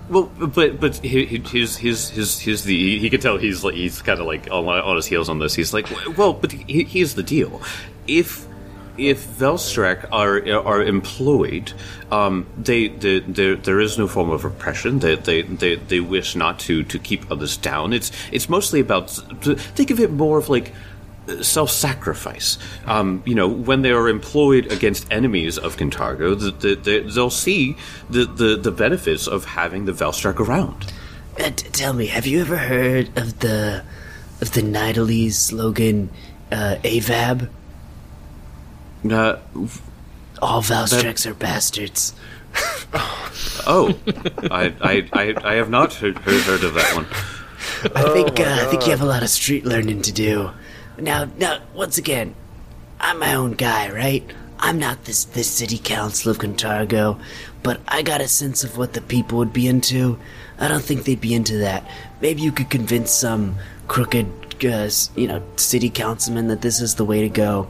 [0.10, 4.20] Well, but but his his his his the he could tell he's like he's kind
[4.20, 5.54] of like on, on his heels on this.
[5.54, 7.62] He's like, well, but he, here's the deal:
[8.08, 8.48] if
[8.98, 11.74] if Velstrac are are employed,
[12.12, 15.00] um, they, they, there there is no form of oppression.
[15.00, 17.94] They, they they they wish not to to keep others down.
[17.94, 20.74] It's it's mostly about think of it more of like
[21.41, 22.58] self-sacrifice.
[22.86, 27.30] Um, you know, when they are employed against enemies of Kintargo, the, the, the, they'll
[27.30, 27.76] see
[28.10, 30.91] the, the, the benefits of having the Velstrac around.
[31.40, 33.84] Uh, t- tell me, have you ever heard of the
[34.40, 36.10] of the Nidalese slogan,
[36.52, 37.49] uh, "AVAB"?
[39.10, 39.38] Uh,
[40.41, 42.14] All Velstracs are bastards.
[43.68, 43.98] oh,
[44.49, 47.06] I, I, I, I have not heard, heard, heard of that one.
[47.95, 50.49] I think uh, I think you have a lot of street learning to do.
[50.99, 52.34] Now, now, once again,
[52.99, 54.24] I'm my own guy, right?
[54.60, 57.19] I'm not this this city council of Kintargo,
[57.61, 60.18] but I got a sense of what the people would be into.
[60.57, 61.88] I don't think they'd be into that.
[62.22, 63.57] Maybe you could convince some
[63.88, 64.26] crooked,
[64.65, 67.68] uh, you know, city councilman that this is the way to go.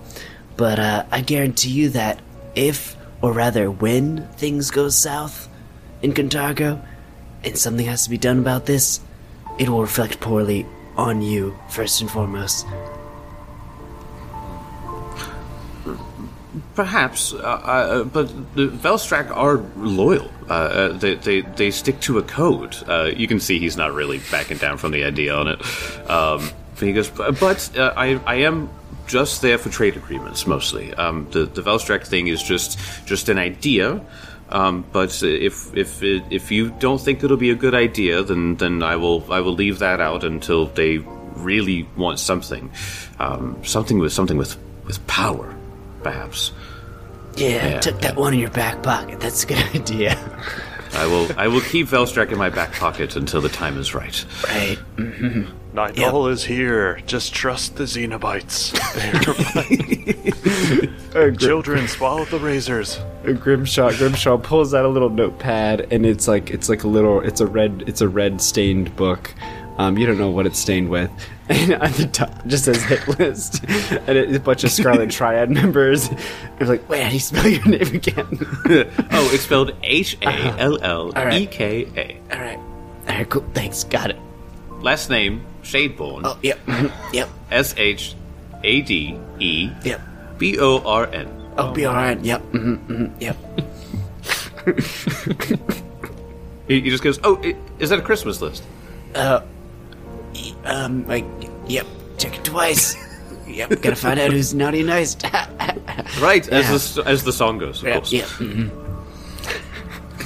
[0.56, 2.22] But uh, I guarantee you that
[2.56, 5.50] if, or rather, when things go south
[6.02, 6.82] in Kintargo,
[7.44, 9.02] and something has to be done about this,
[9.60, 12.66] it will reflect poorly on you first and foremost.
[16.78, 20.30] Perhaps, uh, uh, but the Velstrac are loyal.
[20.48, 22.78] Uh, uh, they, they they stick to a code.
[22.88, 25.60] Uh, you can see he's not really backing down from the idea on it.
[26.08, 28.70] Um, he goes, but uh, I I am
[29.08, 30.94] just there for trade agreements mostly.
[30.94, 32.78] Um, the the Velstrac thing is just
[33.08, 34.00] just an idea.
[34.50, 38.84] Um, but if if if you don't think it'll be a good idea, then then
[38.84, 41.00] I will I will leave that out until they
[41.38, 42.70] really want something,
[43.18, 44.56] um, something with something with
[44.86, 45.56] with power,
[46.04, 46.52] perhaps.
[47.38, 49.20] Yeah, Yeah, tuck that one in your back pocket.
[49.20, 50.18] That's a good idea.
[50.94, 51.30] I will.
[51.38, 54.26] I will keep Velstrac in my back pocket until the time is right.
[54.48, 54.80] Right.
[54.96, 55.76] Mm-hmm.
[55.76, 57.00] Nightfall is here.
[57.06, 58.74] Just trust the Cenobites.
[61.14, 63.00] They're Children, swallow the razors.
[63.24, 67.42] Grimshaw Grimshaw pulls out a little notepad and it's like it's like a little it's
[67.42, 69.34] a red it's a red stained book.
[69.78, 71.10] Um, you don't know what it's stained with.
[71.50, 73.64] And at the top it just says hit list.
[73.64, 76.10] And it's a bunch of Scarlet Triad members.
[76.60, 78.28] It's like, wait, how do you spell your name again?
[79.12, 80.28] oh, it's spelled H A
[80.60, 82.20] L L E K A.
[82.36, 82.58] All right.
[82.58, 83.30] All right.
[83.30, 83.46] Cool.
[83.54, 83.86] Thanks.
[83.86, 84.18] Got it.
[84.82, 86.24] Last name Shadeborn.
[86.26, 86.60] Oh, yep.
[87.14, 87.30] Yep.
[87.52, 88.14] S H
[88.66, 90.02] A D E Yep.
[90.38, 91.30] B O R N.
[91.58, 92.20] Oh, be all right.
[92.20, 92.42] Yep.
[92.42, 93.38] hmm hmm Yep.
[96.68, 98.64] He, he just goes, "Oh, i- is that a Christmas list?"
[100.66, 101.06] Um.
[101.08, 101.26] Like.
[101.68, 101.86] Yep.
[102.18, 102.96] Check it twice.
[103.48, 103.70] yep.
[103.70, 105.16] Gotta find out who's naughty and nice.
[106.22, 106.60] Right, Yeah.
[106.60, 107.96] as the as the song goes, of yep.
[107.98, 108.12] course.
[108.14, 108.26] Yep.
[108.28, 108.70] mhm.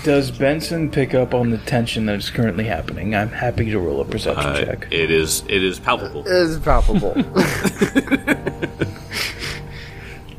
[0.03, 3.13] Does Benson pick up on the tension that is currently happening?
[3.15, 4.87] I'm happy to roll a perception Uh, check.
[4.91, 6.23] it is it is palpable.
[6.25, 7.13] it's palpable.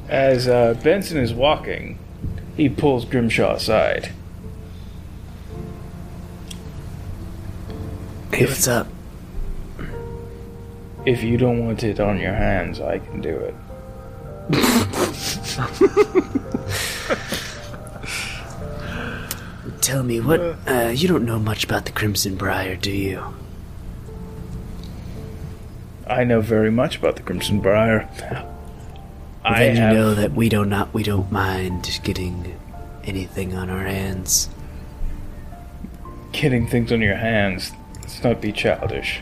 [0.08, 1.98] As uh, Benson is walking,
[2.56, 4.12] he pulls Grimshaw aside.
[8.32, 8.86] Hey, what's up?
[11.04, 13.54] If you don't want it on your hands, I can do it.
[19.80, 20.40] Tell me what.
[20.66, 23.22] Uh, you don't know much about the Crimson Briar, do you?
[26.06, 28.08] I know very much about the Crimson Briar.
[29.44, 32.56] I then you have know that we don't not we don't mind getting
[33.04, 34.48] anything on our hands.
[36.32, 37.72] getting things on your hands.
[38.00, 39.20] Let's not be childish.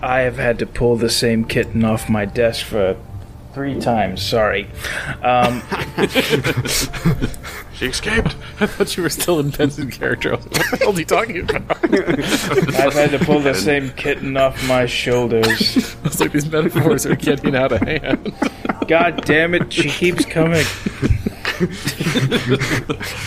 [0.00, 2.96] I have had to pull the same kitten off my desk for
[3.52, 4.22] three times.
[4.22, 4.68] Sorry.
[5.22, 5.62] Um,
[7.78, 8.34] She escaped.
[8.58, 10.32] I thought you were still in Benson's character.
[10.32, 11.76] What the hell are you talking about?
[11.84, 15.94] I've had to pull the same kitten off my shoulders.
[16.08, 18.32] It's like these metaphors are getting out of hand.
[18.88, 20.64] God damn it, she keeps coming.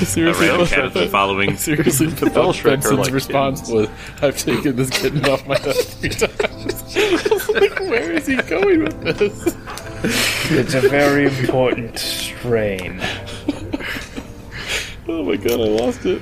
[0.05, 1.57] Seriously, Rail what cat has the- following.
[1.57, 3.87] Seriously, the Velstrac are Benson's like response was,
[4.21, 6.31] "I've taken this kitten off my desk three times."
[6.95, 9.55] I was like, "Where is he going with this?"
[10.51, 13.01] It's a very important strain.
[15.07, 16.21] Oh my god, I lost it.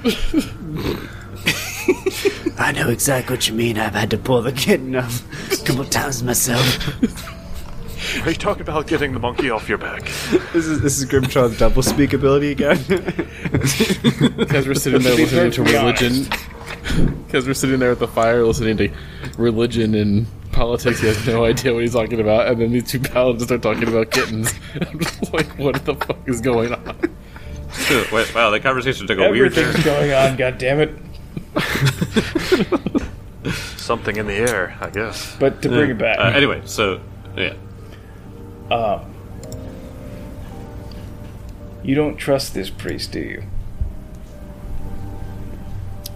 [2.60, 3.77] I know exactly what you mean.
[3.77, 5.23] I've had to pull the kitten off
[5.53, 6.65] a couple times myself.
[8.23, 10.03] Are you talking about getting the monkey off your back?
[10.53, 12.77] this is this is Grimshaw's double speak ability again.
[14.38, 16.27] Because we're sitting there listening to religion.
[17.26, 18.90] Because we're sitting there at the fire listening to
[19.38, 20.99] religion and politics.
[21.02, 22.48] He has no idea what he's talking about.
[22.48, 24.53] And then these two paladins start talking about kittens.
[24.81, 26.95] I'm just like, what the fuck is going on?
[28.11, 29.65] Wait, wow, that conversation took a weird turn.
[29.65, 30.90] Everything's going on, God damn it!
[33.77, 35.36] Something in the air, I guess.
[35.40, 36.99] But to bring it back, Uh, anyway, so
[37.38, 37.53] yeah,
[38.72, 39.14] Um,
[41.84, 43.44] you don't trust this priest, do you?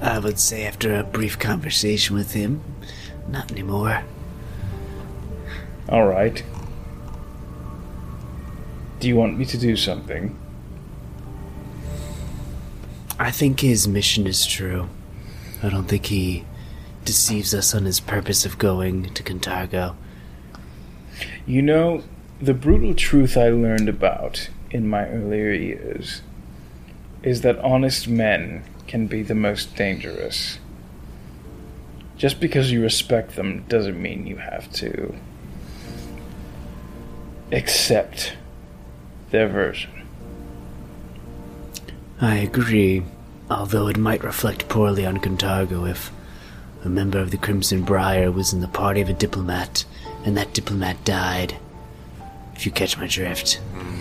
[0.02, 2.62] I would say after a brief conversation with him,
[3.30, 4.04] not anymore.
[5.90, 6.44] All right.
[9.00, 10.38] Do you want me to do something?
[13.20, 14.90] I think his mission is true.
[15.62, 16.46] I don't think he
[17.06, 19.96] deceives us on his purpose of going to Kintargo.
[21.46, 22.04] You know,
[22.44, 26.22] the brutal truth I learned about in my earlier years
[27.22, 30.60] is that honest men can be the most dangerous.
[32.18, 35.16] Just because you respect them doesn't mean you have to
[37.54, 38.34] accept
[39.32, 40.06] their version.
[42.20, 43.04] I agree,
[43.50, 46.12] although it might reflect poorly on Kintargo if
[46.84, 49.86] a member of the Crimson Briar was in the party of a diplomat
[50.26, 51.58] and that diplomat died.
[52.56, 53.60] If you catch my drift.
[53.76, 54.00] Mm.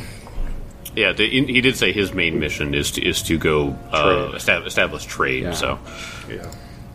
[0.94, 1.12] yeah.
[1.12, 4.34] The, he did say his main mission is to is to go uh, Trade.
[4.36, 5.42] esta- establish trade.
[5.44, 5.52] Yeah.
[5.52, 5.78] So
[6.28, 6.52] Yeah.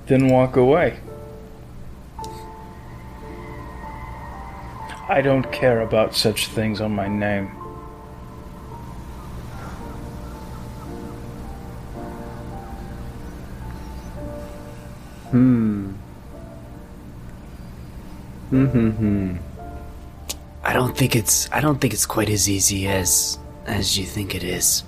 [0.08, 1.00] Then walk away.
[5.10, 7.48] I don't care about such things on my name.
[15.32, 15.92] Hmm.
[18.50, 19.36] Hmm, hmm,
[20.68, 24.36] I don't think it's I don't think it's quite as easy as as you think
[24.36, 24.84] it is.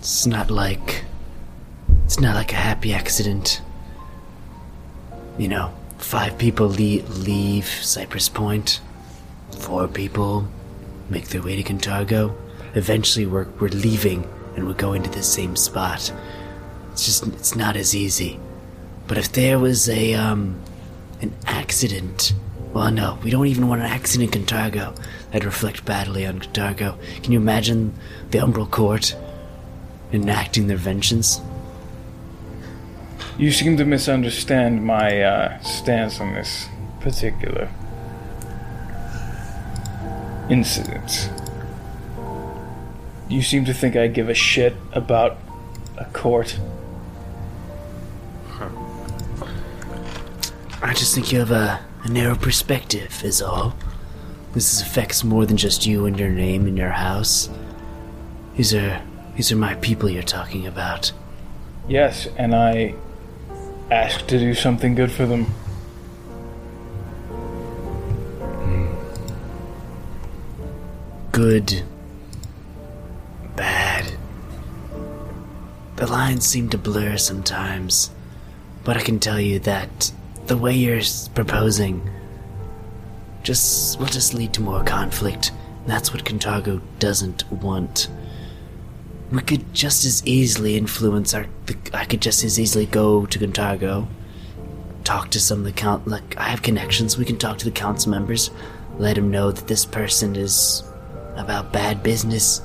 [0.00, 1.04] It's not like
[2.04, 3.62] it's not like a happy accident.
[5.38, 8.80] You know, five people le- leave Cypress Point.
[9.60, 10.48] Four people
[11.08, 12.34] make their way to Kintargo.
[12.74, 16.12] eventually we're, we're leaving and we're going to the same spot.
[16.92, 18.38] It's just, it's not as easy.
[19.06, 20.60] But if there was a, um,
[21.22, 22.34] an accident,
[22.72, 24.96] well, no, we don't even want an accident in Kintargo.
[25.30, 26.96] That'd reflect badly on Kintargo.
[27.22, 27.94] Can you imagine
[28.30, 29.16] the Umbral Court
[30.12, 31.40] enacting their vengeance?
[33.38, 36.68] You seem to misunderstand my uh, stance on this
[37.00, 37.70] particular
[40.50, 41.30] incident.
[43.28, 45.38] You seem to think I give a shit about
[45.96, 46.58] a court.
[50.80, 53.74] I just think you have a, a narrow perspective, is all.
[54.54, 57.48] This affects more than just you and your name and your house.
[58.56, 59.00] These are
[59.36, 61.12] these are my people you're talking about.
[61.86, 62.94] Yes, and I
[63.90, 65.44] asked to do something good for them.
[68.64, 68.94] Hmm.
[71.32, 71.82] Good,
[73.54, 74.12] bad.
[75.96, 78.10] The lines seem to blur sometimes,
[78.84, 80.10] but I can tell you that
[80.48, 81.02] the way you're
[81.34, 82.10] proposing
[83.42, 85.52] just will just lead to more conflict.
[85.86, 88.08] That's what Kintargo doesn't want.
[89.30, 91.46] We could just as easily influence our.
[91.66, 94.08] The, I could just as easily go to Kintargo,
[95.04, 96.08] talk to some of the count.
[96.08, 97.18] Like I have connections.
[97.18, 98.50] We can talk to the council members,
[98.98, 100.82] let them know that this person is
[101.36, 102.62] about bad business,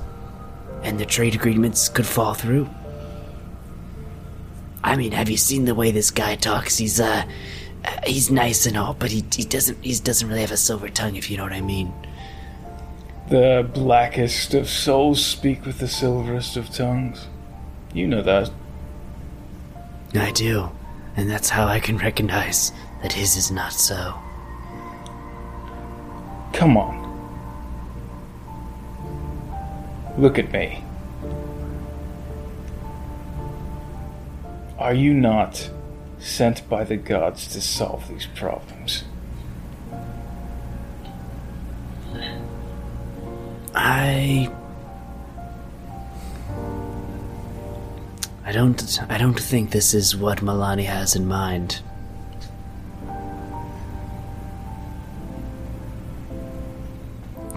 [0.84, 2.70] and the trade agreements could fall through.
[4.84, 6.78] I mean, have you seen the way this guy talks?
[6.78, 7.24] He's uh,
[7.86, 10.90] uh, he's nice and all, but he he doesn't he doesn't really have a silver
[10.90, 11.94] tongue, if you know what I mean.
[13.30, 17.28] The blackest of souls speak with the silverest of tongues.
[17.94, 18.52] You know that.
[20.16, 20.70] I do,
[21.16, 24.14] and that's how I can recognize that his is not so.
[26.54, 27.02] Come on.
[30.18, 30.84] Look at me.
[34.78, 35.70] Are you not
[36.24, 39.04] sent by the gods to solve these problems?
[43.76, 44.50] I
[48.46, 51.82] I don't I don't think this is what Milani has in mind.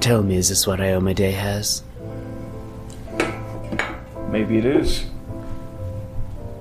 [0.01, 1.83] Tell me, is this what Iomedae has?
[4.31, 5.05] Maybe it is.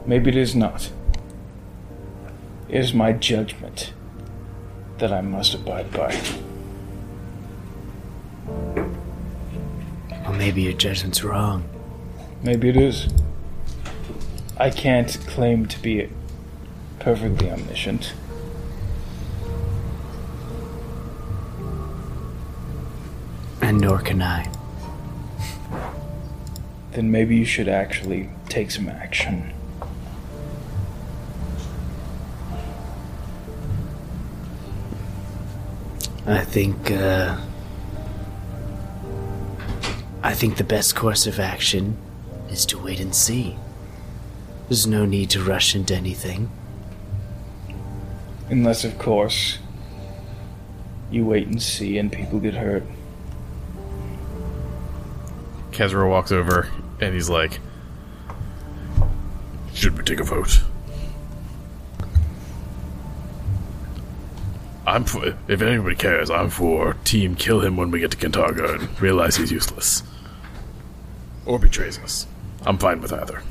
[0.05, 0.89] Maybe it is not.
[2.67, 3.93] It is my judgment
[4.97, 6.19] that I must abide by.
[10.25, 11.63] Or maybe your judgment's wrong.
[12.41, 13.07] Maybe it is.
[14.57, 16.09] I can't claim to be
[16.99, 18.13] perfectly omniscient.
[23.61, 24.51] And nor can I.
[26.93, 29.53] Then maybe you should actually take some action.
[36.27, 37.39] I think, uh.
[40.23, 41.97] I think the best course of action
[42.49, 43.57] is to wait and see.
[44.67, 46.49] There's no need to rush into anything.
[48.49, 49.59] Unless, of course,
[51.11, 52.83] you wait and see and people get hurt.
[55.71, 56.69] Kezra walks over
[56.99, 57.59] and he's like,
[59.73, 60.61] Should we take a vote?
[64.95, 68.79] I'm for, if anybody cares, I'm for team kill him when we get to Kintargo
[68.79, 70.03] and realize he's useless.
[71.45, 72.27] Or betrays us.
[72.65, 73.41] I'm fine with either.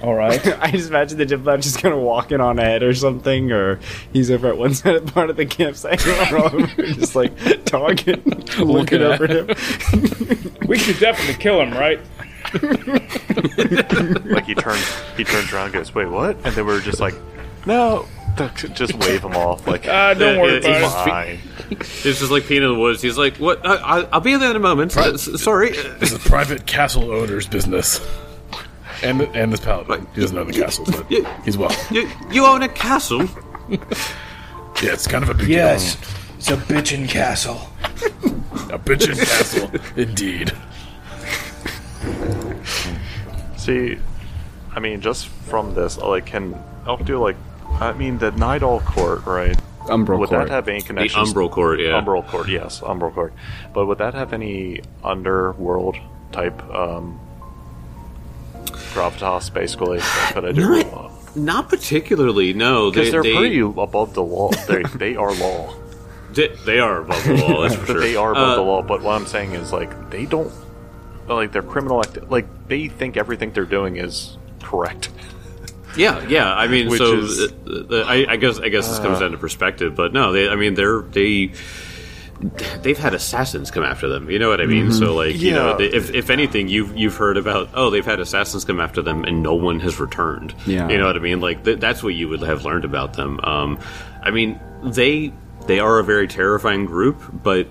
[0.00, 0.40] All right.
[0.62, 3.80] I just imagine the diplomat just kind of walking on ahead or something, or
[4.14, 6.86] he's over at one side of part of the campsite, and we're all over here
[6.94, 8.22] just like talking,
[8.60, 10.56] looking over at him.
[10.66, 12.00] we should definitely kill him, right?
[14.24, 17.14] Like he turns, he turns around, and goes, "Wait, what?" And then we're just like,
[17.66, 18.08] "No."
[18.74, 21.10] Just wave him off, like, Ah, don't worry it- about it's it.
[21.10, 21.38] fine.
[21.70, 23.02] It's just like Peanut in the Woods.
[23.02, 23.64] He's like, "What?
[23.66, 24.96] I, I, I'll be there in a moment.
[24.96, 28.00] Uh, sorry." This is private castle owner's business.
[29.02, 30.06] And and this paladin.
[30.14, 31.42] He doesn't own the castle, but Yeah.
[31.44, 31.70] he's well.
[31.90, 33.28] You, you own a castle?
[33.68, 33.78] Yeah,
[34.94, 35.96] it's kind of a big Yes.
[36.38, 37.60] It's a bitchin' castle.
[38.00, 38.10] deal.
[38.74, 40.52] A bitchin' castle, indeed.
[43.56, 43.98] See,
[44.74, 47.36] I mean, just from this, like, can Elf do like?
[47.80, 49.56] I mean, the Night All Court, right?
[49.86, 50.48] Umbral would Court.
[50.48, 51.32] that have any The connections?
[51.32, 51.92] Umbral Court, yeah.
[52.00, 53.32] Umbral Court, yes, Umbral Court.
[53.72, 55.96] But would that have any underworld
[56.32, 57.18] type um,
[58.66, 59.98] gravitas, basically?
[59.98, 60.82] That could I do?
[60.84, 62.52] Not, not particularly.
[62.52, 64.50] No, Because they, they're they, pretty above the law.
[64.66, 65.74] They they are law.
[66.30, 68.00] They, they are above the law, that's for sure.
[68.00, 68.82] they are above Uh, the law.
[68.82, 70.52] But what I'm saying is like they don't
[71.26, 72.30] like their criminal act.
[72.30, 75.08] Like they think everything they're doing is correct.
[75.98, 76.54] Yeah, yeah.
[76.54, 79.32] I mean, Which so is- uh, uh, I, I guess I guess this comes down
[79.32, 80.48] to perspective, but no, they.
[80.48, 81.52] I mean, they're they.
[82.82, 84.30] They've had assassins come after them.
[84.30, 84.92] You know what I mean?
[84.92, 88.20] So, like, you know, they, if if anything, you've you've heard about oh, they've had
[88.20, 90.54] assassins come after them and no one has returned.
[90.64, 90.88] Yeah.
[90.88, 91.40] you know what I mean?
[91.40, 93.40] Like th- that's what you would have learned about them.
[93.42, 93.80] Um,
[94.22, 95.32] I mean, they
[95.66, 97.66] they are a very terrifying group, but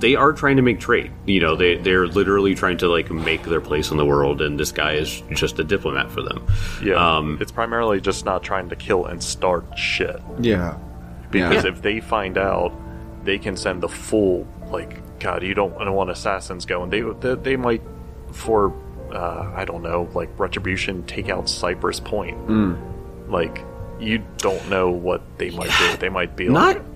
[0.00, 1.12] they are trying to make trade.
[1.26, 4.58] You know, they they're literally trying to like make their place in the world, and
[4.58, 6.44] this guy is just a diplomat for them.
[6.82, 10.20] Yeah, Um, it's primarily just not trying to kill and start shit.
[10.40, 10.76] Yeah.
[11.30, 11.70] Because Yeah.
[11.70, 12.72] if they find out,
[13.24, 15.42] they can send the full like God.
[15.42, 16.90] You don't want assassins going.
[16.90, 17.82] They they, they might
[18.32, 18.72] for
[19.12, 22.36] uh, I don't know like retribution take out Cypress Point.
[22.46, 22.74] Hmm.
[23.28, 23.64] Like
[24.00, 25.96] you don't know what they might do.
[25.98, 26.89] They might be Not like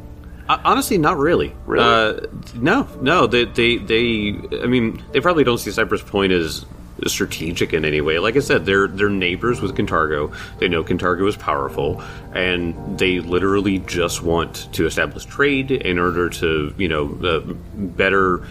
[0.49, 1.55] uh, honestly, not really.
[1.67, 1.85] Really?
[1.85, 3.27] Uh, no, no.
[3.27, 4.35] They, they, they.
[4.63, 6.67] I mean, they probably don't see Cypress Point as
[7.07, 8.19] strategic in any way.
[8.19, 10.35] Like I said, they're they're neighbors with Kintargo.
[10.59, 12.03] They know Kintargo is powerful,
[12.33, 17.41] and they literally just want to establish trade in order to, you know, uh,
[17.75, 18.47] better.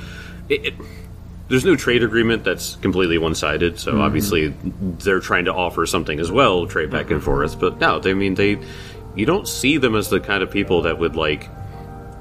[0.49, 0.73] It, it,
[1.47, 6.31] there's no trade agreement that's completely one-sided, so obviously they're trying to offer something as
[6.31, 7.59] well, trade back and forth.
[7.59, 8.59] But no, they I mean they.
[9.15, 11.47] You don't see them as the kind of people that would like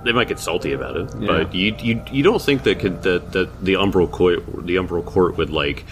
[0.05, 3.33] they might get salty about it, but you, you you don't think that could that,
[3.33, 5.85] that the umbral court the umbral court would like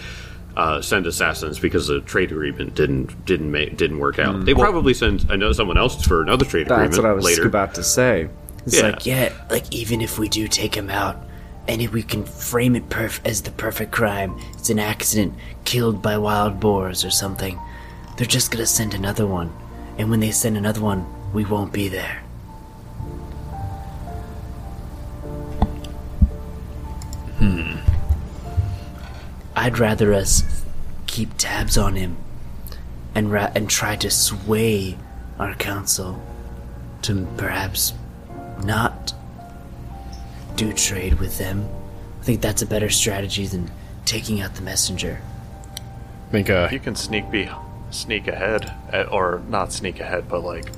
[0.57, 4.43] uh, send assassins because the trade agreement didn't didn't make didn't work out.
[4.45, 7.13] They probably send I know someone else for another trade That's agreement That's what I
[7.13, 7.47] was later.
[7.47, 8.29] about to say.
[8.65, 8.83] It's Yeah.
[8.83, 11.15] like, yeah, like even if we do take him out,
[11.67, 15.33] and if we can frame it perf- as the perfect crime, it's an accident,
[15.65, 17.57] killed by wild boars or something,
[18.17, 19.51] they're just gonna send another one.
[19.97, 22.21] And when they send another one, we won't be there.
[29.55, 30.63] I'd rather us
[31.07, 32.17] keep tabs on him
[33.13, 34.97] and ra- and try to sway
[35.37, 36.21] our council
[37.03, 37.93] to perhaps
[38.63, 39.13] not
[40.55, 41.67] do trade with them.
[42.21, 43.71] I think that's a better strategy than
[44.05, 45.21] taking out the messenger.
[46.27, 47.49] I think uh, you can sneak be
[47.89, 50.71] sneak ahead, eh, or not sneak ahead, but like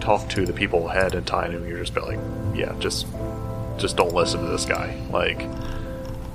[0.00, 2.18] talk to the people ahead in time, and you're just be like,
[2.54, 3.06] yeah, just
[3.78, 4.96] just don't listen to this guy.
[5.10, 5.46] Like,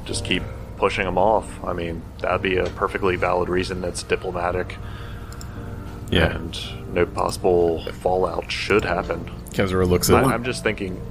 [0.06, 0.44] just keep
[0.78, 1.64] pushing them off.
[1.64, 4.78] I mean, that'd be a perfectly valid reason that's diplomatic,
[6.10, 6.36] yeah.
[6.36, 9.30] and no possible fallout should happen.
[9.52, 11.02] Kezra looks at I'm just thinking,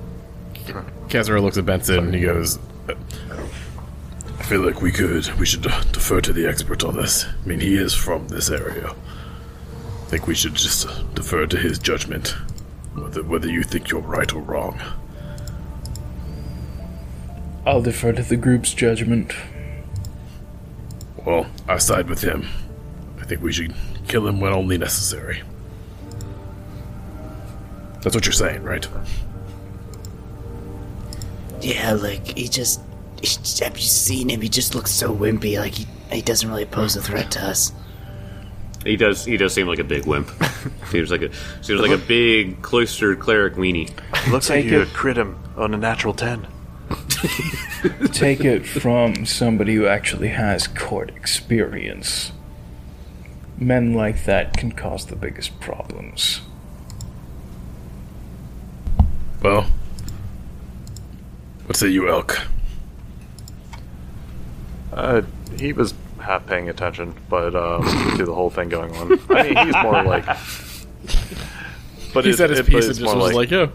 [1.09, 2.59] Kezra looks at Benson and he goes,
[2.89, 7.25] I feel like we could, we should defer to the expert on this.
[7.25, 8.89] I mean, he is from this area.
[8.91, 12.37] I think we should just defer to his judgment,
[12.95, 14.81] whether, whether you think you're right or wrong.
[17.66, 19.32] I'll defer to the group's judgment.
[21.24, 22.47] Well, I side with him.
[23.20, 23.74] I think we should
[24.07, 25.43] kill him when only necessary.
[28.03, 28.86] That's what you're saying, right?
[31.62, 32.81] Yeah, like he just.
[33.20, 34.43] he just- Have you seen him?
[34.43, 35.59] He just looks so wimpy.
[35.59, 37.73] Like he, he doesn't really pose a threat to us.
[38.85, 40.31] He does he does seem like a big wimp.
[40.91, 41.31] seems like a
[41.62, 43.91] seems like a big cloistered cleric weenie.
[44.31, 46.47] looks like Take you crit him on a natural ten.
[48.13, 52.33] Take it from somebody who actually has court experience.
[53.59, 56.41] Men like that can cause the biggest problems.
[59.43, 59.67] Well,
[61.67, 62.39] what say you, Elk?
[64.93, 65.23] Uh,
[65.59, 67.85] he was half paying attention, but um,
[68.17, 69.19] to the whole thing going on.
[69.31, 70.25] I mean, he's more like.
[72.15, 73.73] But he it's- said his it- piece and it's just was like, "Oh,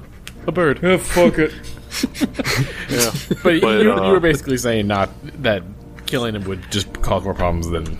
[0.47, 1.51] a bird." Yeah, fuck it.
[2.89, 3.11] Yeah.
[3.43, 5.09] But, But, you, uh, you were basically saying not
[5.41, 5.63] that
[6.05, 7.97] killing him would just cause more problems than.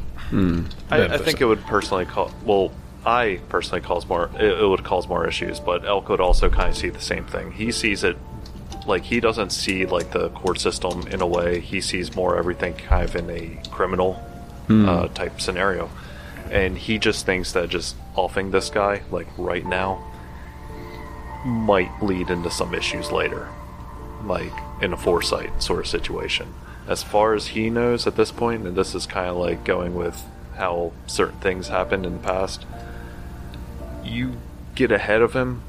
[0.92, 2.32] I, I think it would personally cause.
[2.44, 2.72] Well,
[3.06, 4.30] I personally cause more.
[4.36, 7.26] It, it would cause more issues, but Elk would also kind of see the same
[7.26, 7.52] thing.
[7.52, 8.18] He sees it
[8.86, 11.60] like he doesn't see like the court system in a way.
[11.60, 14.22] He sees more everything kind of in a criminal
[14.70, 15.90] uh, type scenario,
[16.52, 20.04] and he just thinks that just offing this guy like right now
[21.46, 23.48] might lead into some issues later,
[24.26, 24.52] like
[24.82, 26.54] in a foresight sort of situation.
[26.88, 29.96] As far as he knows at this point, and this is kind of like going
[29.96, 30.24] with
[30.56, 32.66] how certain things happened in the past,
[34.04, 34.34] you
[34.76, 35.62] get ahead of him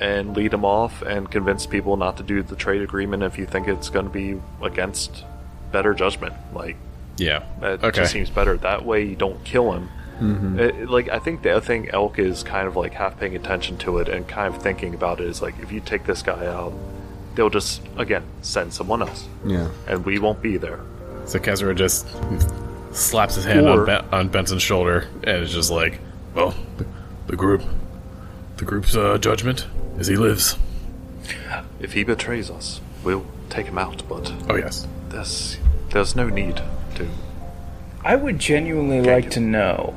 [0.00, 3.46] and lead him off and convince people not to do the trade agreement if you
[3.46, 5.24] think it's going to be against
[5.70, 6.34] better judgment.
[6.52, 6.76] Like,
[7.16, 7.42] Yeah.
[7.62, 7.90] it Okay.
[8.00, 8.56] just seems better.
[8.56, 9.88] That way you don't kill him,
[10.20, 10.58] mm-hmm.
[10.58, 13.76] It- like I think the other thing Elk is kind of like half paying attention
[13.78, 16.46] to it and kind of thinking about it is like if you take this guy
[16.46, 16.72] out,
[17.34, 19.68] they'll just again send someone else, Yeah.
[19.86, 20.80] and we won't be there.
[21.26, 22.06] So Kezra just
[22.92, 26.00] slaps his hand Or- on, ben- on Benson's shoulder and is just like,
[26.34, 26.86] Well, the,
[27.28, 27.62] the group,
[28.56, 29.66] the group's uh, judgment
[29.98, 30.56] is he lives.
[31.80, 34.02] If he betrays us, we'll take him out.
[34.08, 35.58] But "Oh yes, there's
[35.90, 36.56] there's no need
[36.96, 37.06] to.
[38.04, 39.94] I would genuinely like to know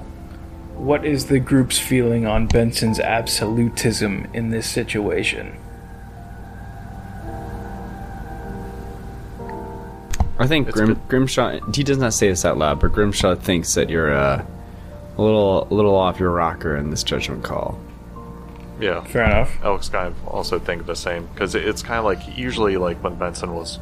[0.76, 5.56] what is the group's feeling on Benson's absolutism in this situation.
[10.38, 11.08] I think It's Grim, good.
[11.08, 11.76] Grimshot.
[11.76, 14.46] He does not say this out loud, but Grimshaw thinks that you're uh,
[15.18, 17.80] a little, a little off your rocker in this judgment call.
[18.80, 19.64] Yeah, Fair enough.
[19.64, 23.16] Elk's kind of also think the same because it's kind of like usually like when
[23.16, 23.80] Benson was,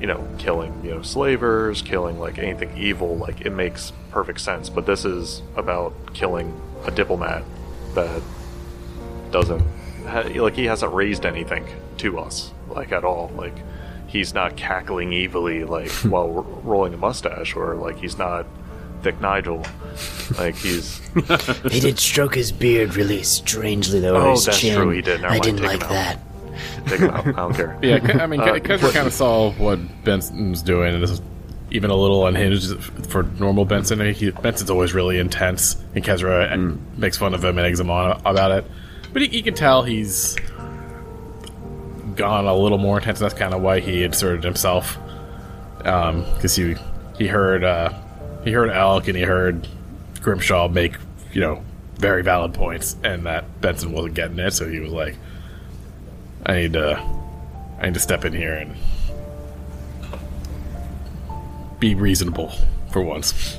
[0.00, 4.70] you know, killing you know slavers, killing like anything evil, like it makes perfect sense.
[4.70, 7.44] But this is about killing a diplomat
[7.94, 8.22] that
[9.30, 9.62] doesn't
[10.06, 11.66] ha- like he hasn't raised anything
[11.98, 13.30] to us like at all.
[13.36, 13.54] Like
[14.14, 18.46] he's not cackling evilly like while ro- rolling a mustache, or like he's not
[19.02, 19.62] Thick Nigel.
[20.38, 20.98] Like he's
[21.70, 24.14] He did stroke his beard really strangely, though.
[24.16, 24.76] or Oh, his that's chin.
[24.76, 25.20] true, he did.
[25.20, 25.90] Never I mind, didn't take him like out.
[25.90, 26.88] that.
[26.88, 27.26] take him out.
[27.26, 27.78] I don't care.
[27.82, 31.10] yeah." Ke- I mean, Uh, Ke- Kezra kind of saw what Benson's doing, and this
[31.10, 31.20] is
[31.70, 34.00] even a little unhinged for normal Benson.
[34.14, 37.90] He, Benson's always really intense, and Kezra uh, makes fun of him and eggs him
[37.90, 38.64] on about it.
[39.12, 40.36] But he, you can tell he's
[42.16, 43.18] gone a little more intense.
[43.18, 44.98] That's kind of why he inserted himself,
[45.78, 46.76] because he
[47.18, 47.92] he heard uh,
[48.44, 49.68] he heard Elk and he heard
[50.20, 50.96] Grimshaw make
[51.32, 51.62] you know
[51.98, 55.16] very valid points, and that Benson wasn't getting it, so he was like,
[56.46, 57.00] "I need to
[57.78, 58.74] I need to step in here and
[61.78, 62.52] be reasonable
[62.90, 63.58] for once."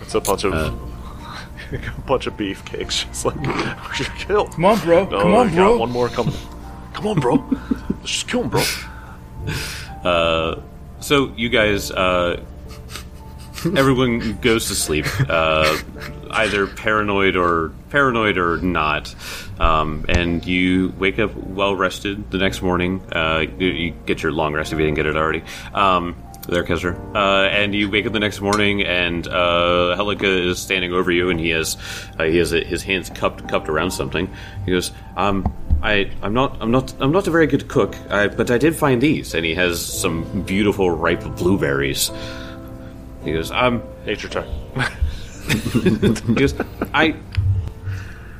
[0.00, 0.52] It's a bunch of
[1.72, 3.06] a bunch of beefcakes.
[3.08, 3.36] Just like
[3.88, 4.46] we should kill.
[4.46, 5.04] Come on, bro.
[5.04, 5.78] No, Come on, I got bro.
[5.78, 6.34] One more coming.
[6.94, 7.34] Come on, bro.
[7.90, 8.62] Let's just kill him, bro.
[11.00, 12.42] So you guys, uh,
[13.76, 15.76] everyone goes to sleep, uh,
[16.30, 19.14] either paranoid or paranoid or not,
[19.58, 23.02] um, and you wake up well rested the next morning.
[23.12, 25.42] Uh, you, you get your long rest if you didn't get it already.
[25.74, 26.16] Um,
[26.48, 26.98] there, Kezra.
[27.14, 31.28] Uh, and you wake up the next morning, and uh, Helika is standing over you,
[31.28, 31.76] and he has
[32.18, 34.32] uh, he has his hands cupped cupped around something.
[34.64, 35.52] He goes, um.
[35.84, 38.74] I, I'm not I'm not I'm not a very good cook, I, but I did
[38.74, 42.10] find these, and he has some beautiful ripe blueberries.
[43.22, 44.46] He goes, um, Nature check.
[45.72, 46.54] he goes,
[46.94, 47.14] I,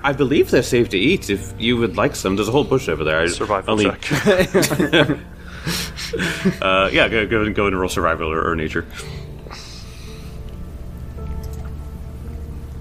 [0.02, 1.28] I believe they're safe to eat.
[1.30, 3.20] If you would like some, there's a whole bush over there.
[3.20, 5.18] I Survival only- check.
[6.60, 8.86] Uh, yeah, go go and go and roll survival or, or nature.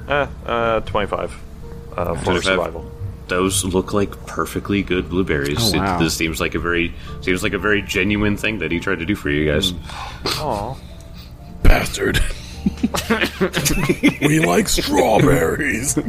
[0.10, 1.34] eh, uh, twenty-five.
[1.98, 2.44] Uh, for 25.
[2.44, 2.92] survival.
[3.28, 5.74] Those look like perfectly good blueberries.
[5.74, 5.96] Oh, wow.
[5.98, 9.00] it, this seems like a very seems like a very genuine thing that he tried
[9.00, 9.74] to do for you guys.
[10.26, 10.78] Aw.
[11.64, 12.20] Bastard.
[14.22, 15.98] we like strawberries.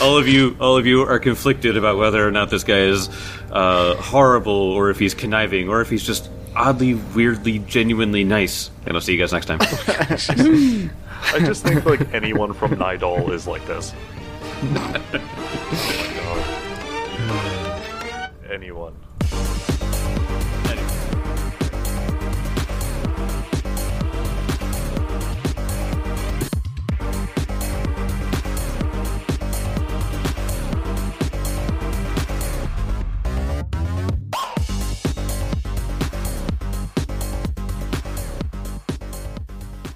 [0.00, 3.08] all of you all of you are conflicted about whether or not this guy is
[3.52, 8.96] uh, horrible or if he's conniving or if he's just oddly weirdly genuinely nice and
[8.96, 9.60] i'll see you guys next time
[11.32, 13.94] I just think like anyone from Nidal is like this.
[14.62, 15.00] Oh my
[17.28, 18.32] God.
[18.50, 18.96] Anyone.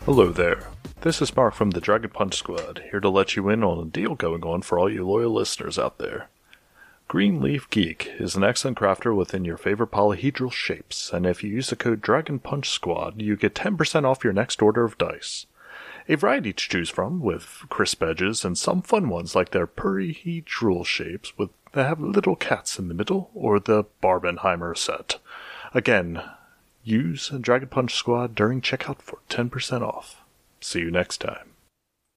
[0.06, 0.73] Hello there.
[1.04, 3.84] This is Mark from the Dragon Punch Squad, here to let you in on a
[3.84, 6.30] deal going on for all you loyal listeners out there.
[7.08, 11.68] Greenleaf Geek is an excellent crafter within your favorite polyhedral shapes, and if you use
[11.68, 15.44] the code Dragon Punch Squad, you get 10% off your next order of dice.
[16.08, 20.86] A variety to choose from, with crisp edges and some fun ones like their polyhedral
[20.86, 25.18] shapes with that have little cats in the middle, or the Barbenheimer set.
[25.74, 26.22] Again,
[26.82, 30.22] use Dragon Punch Squad during checkout for 10% off.
[30.64, 31.53] See you next time.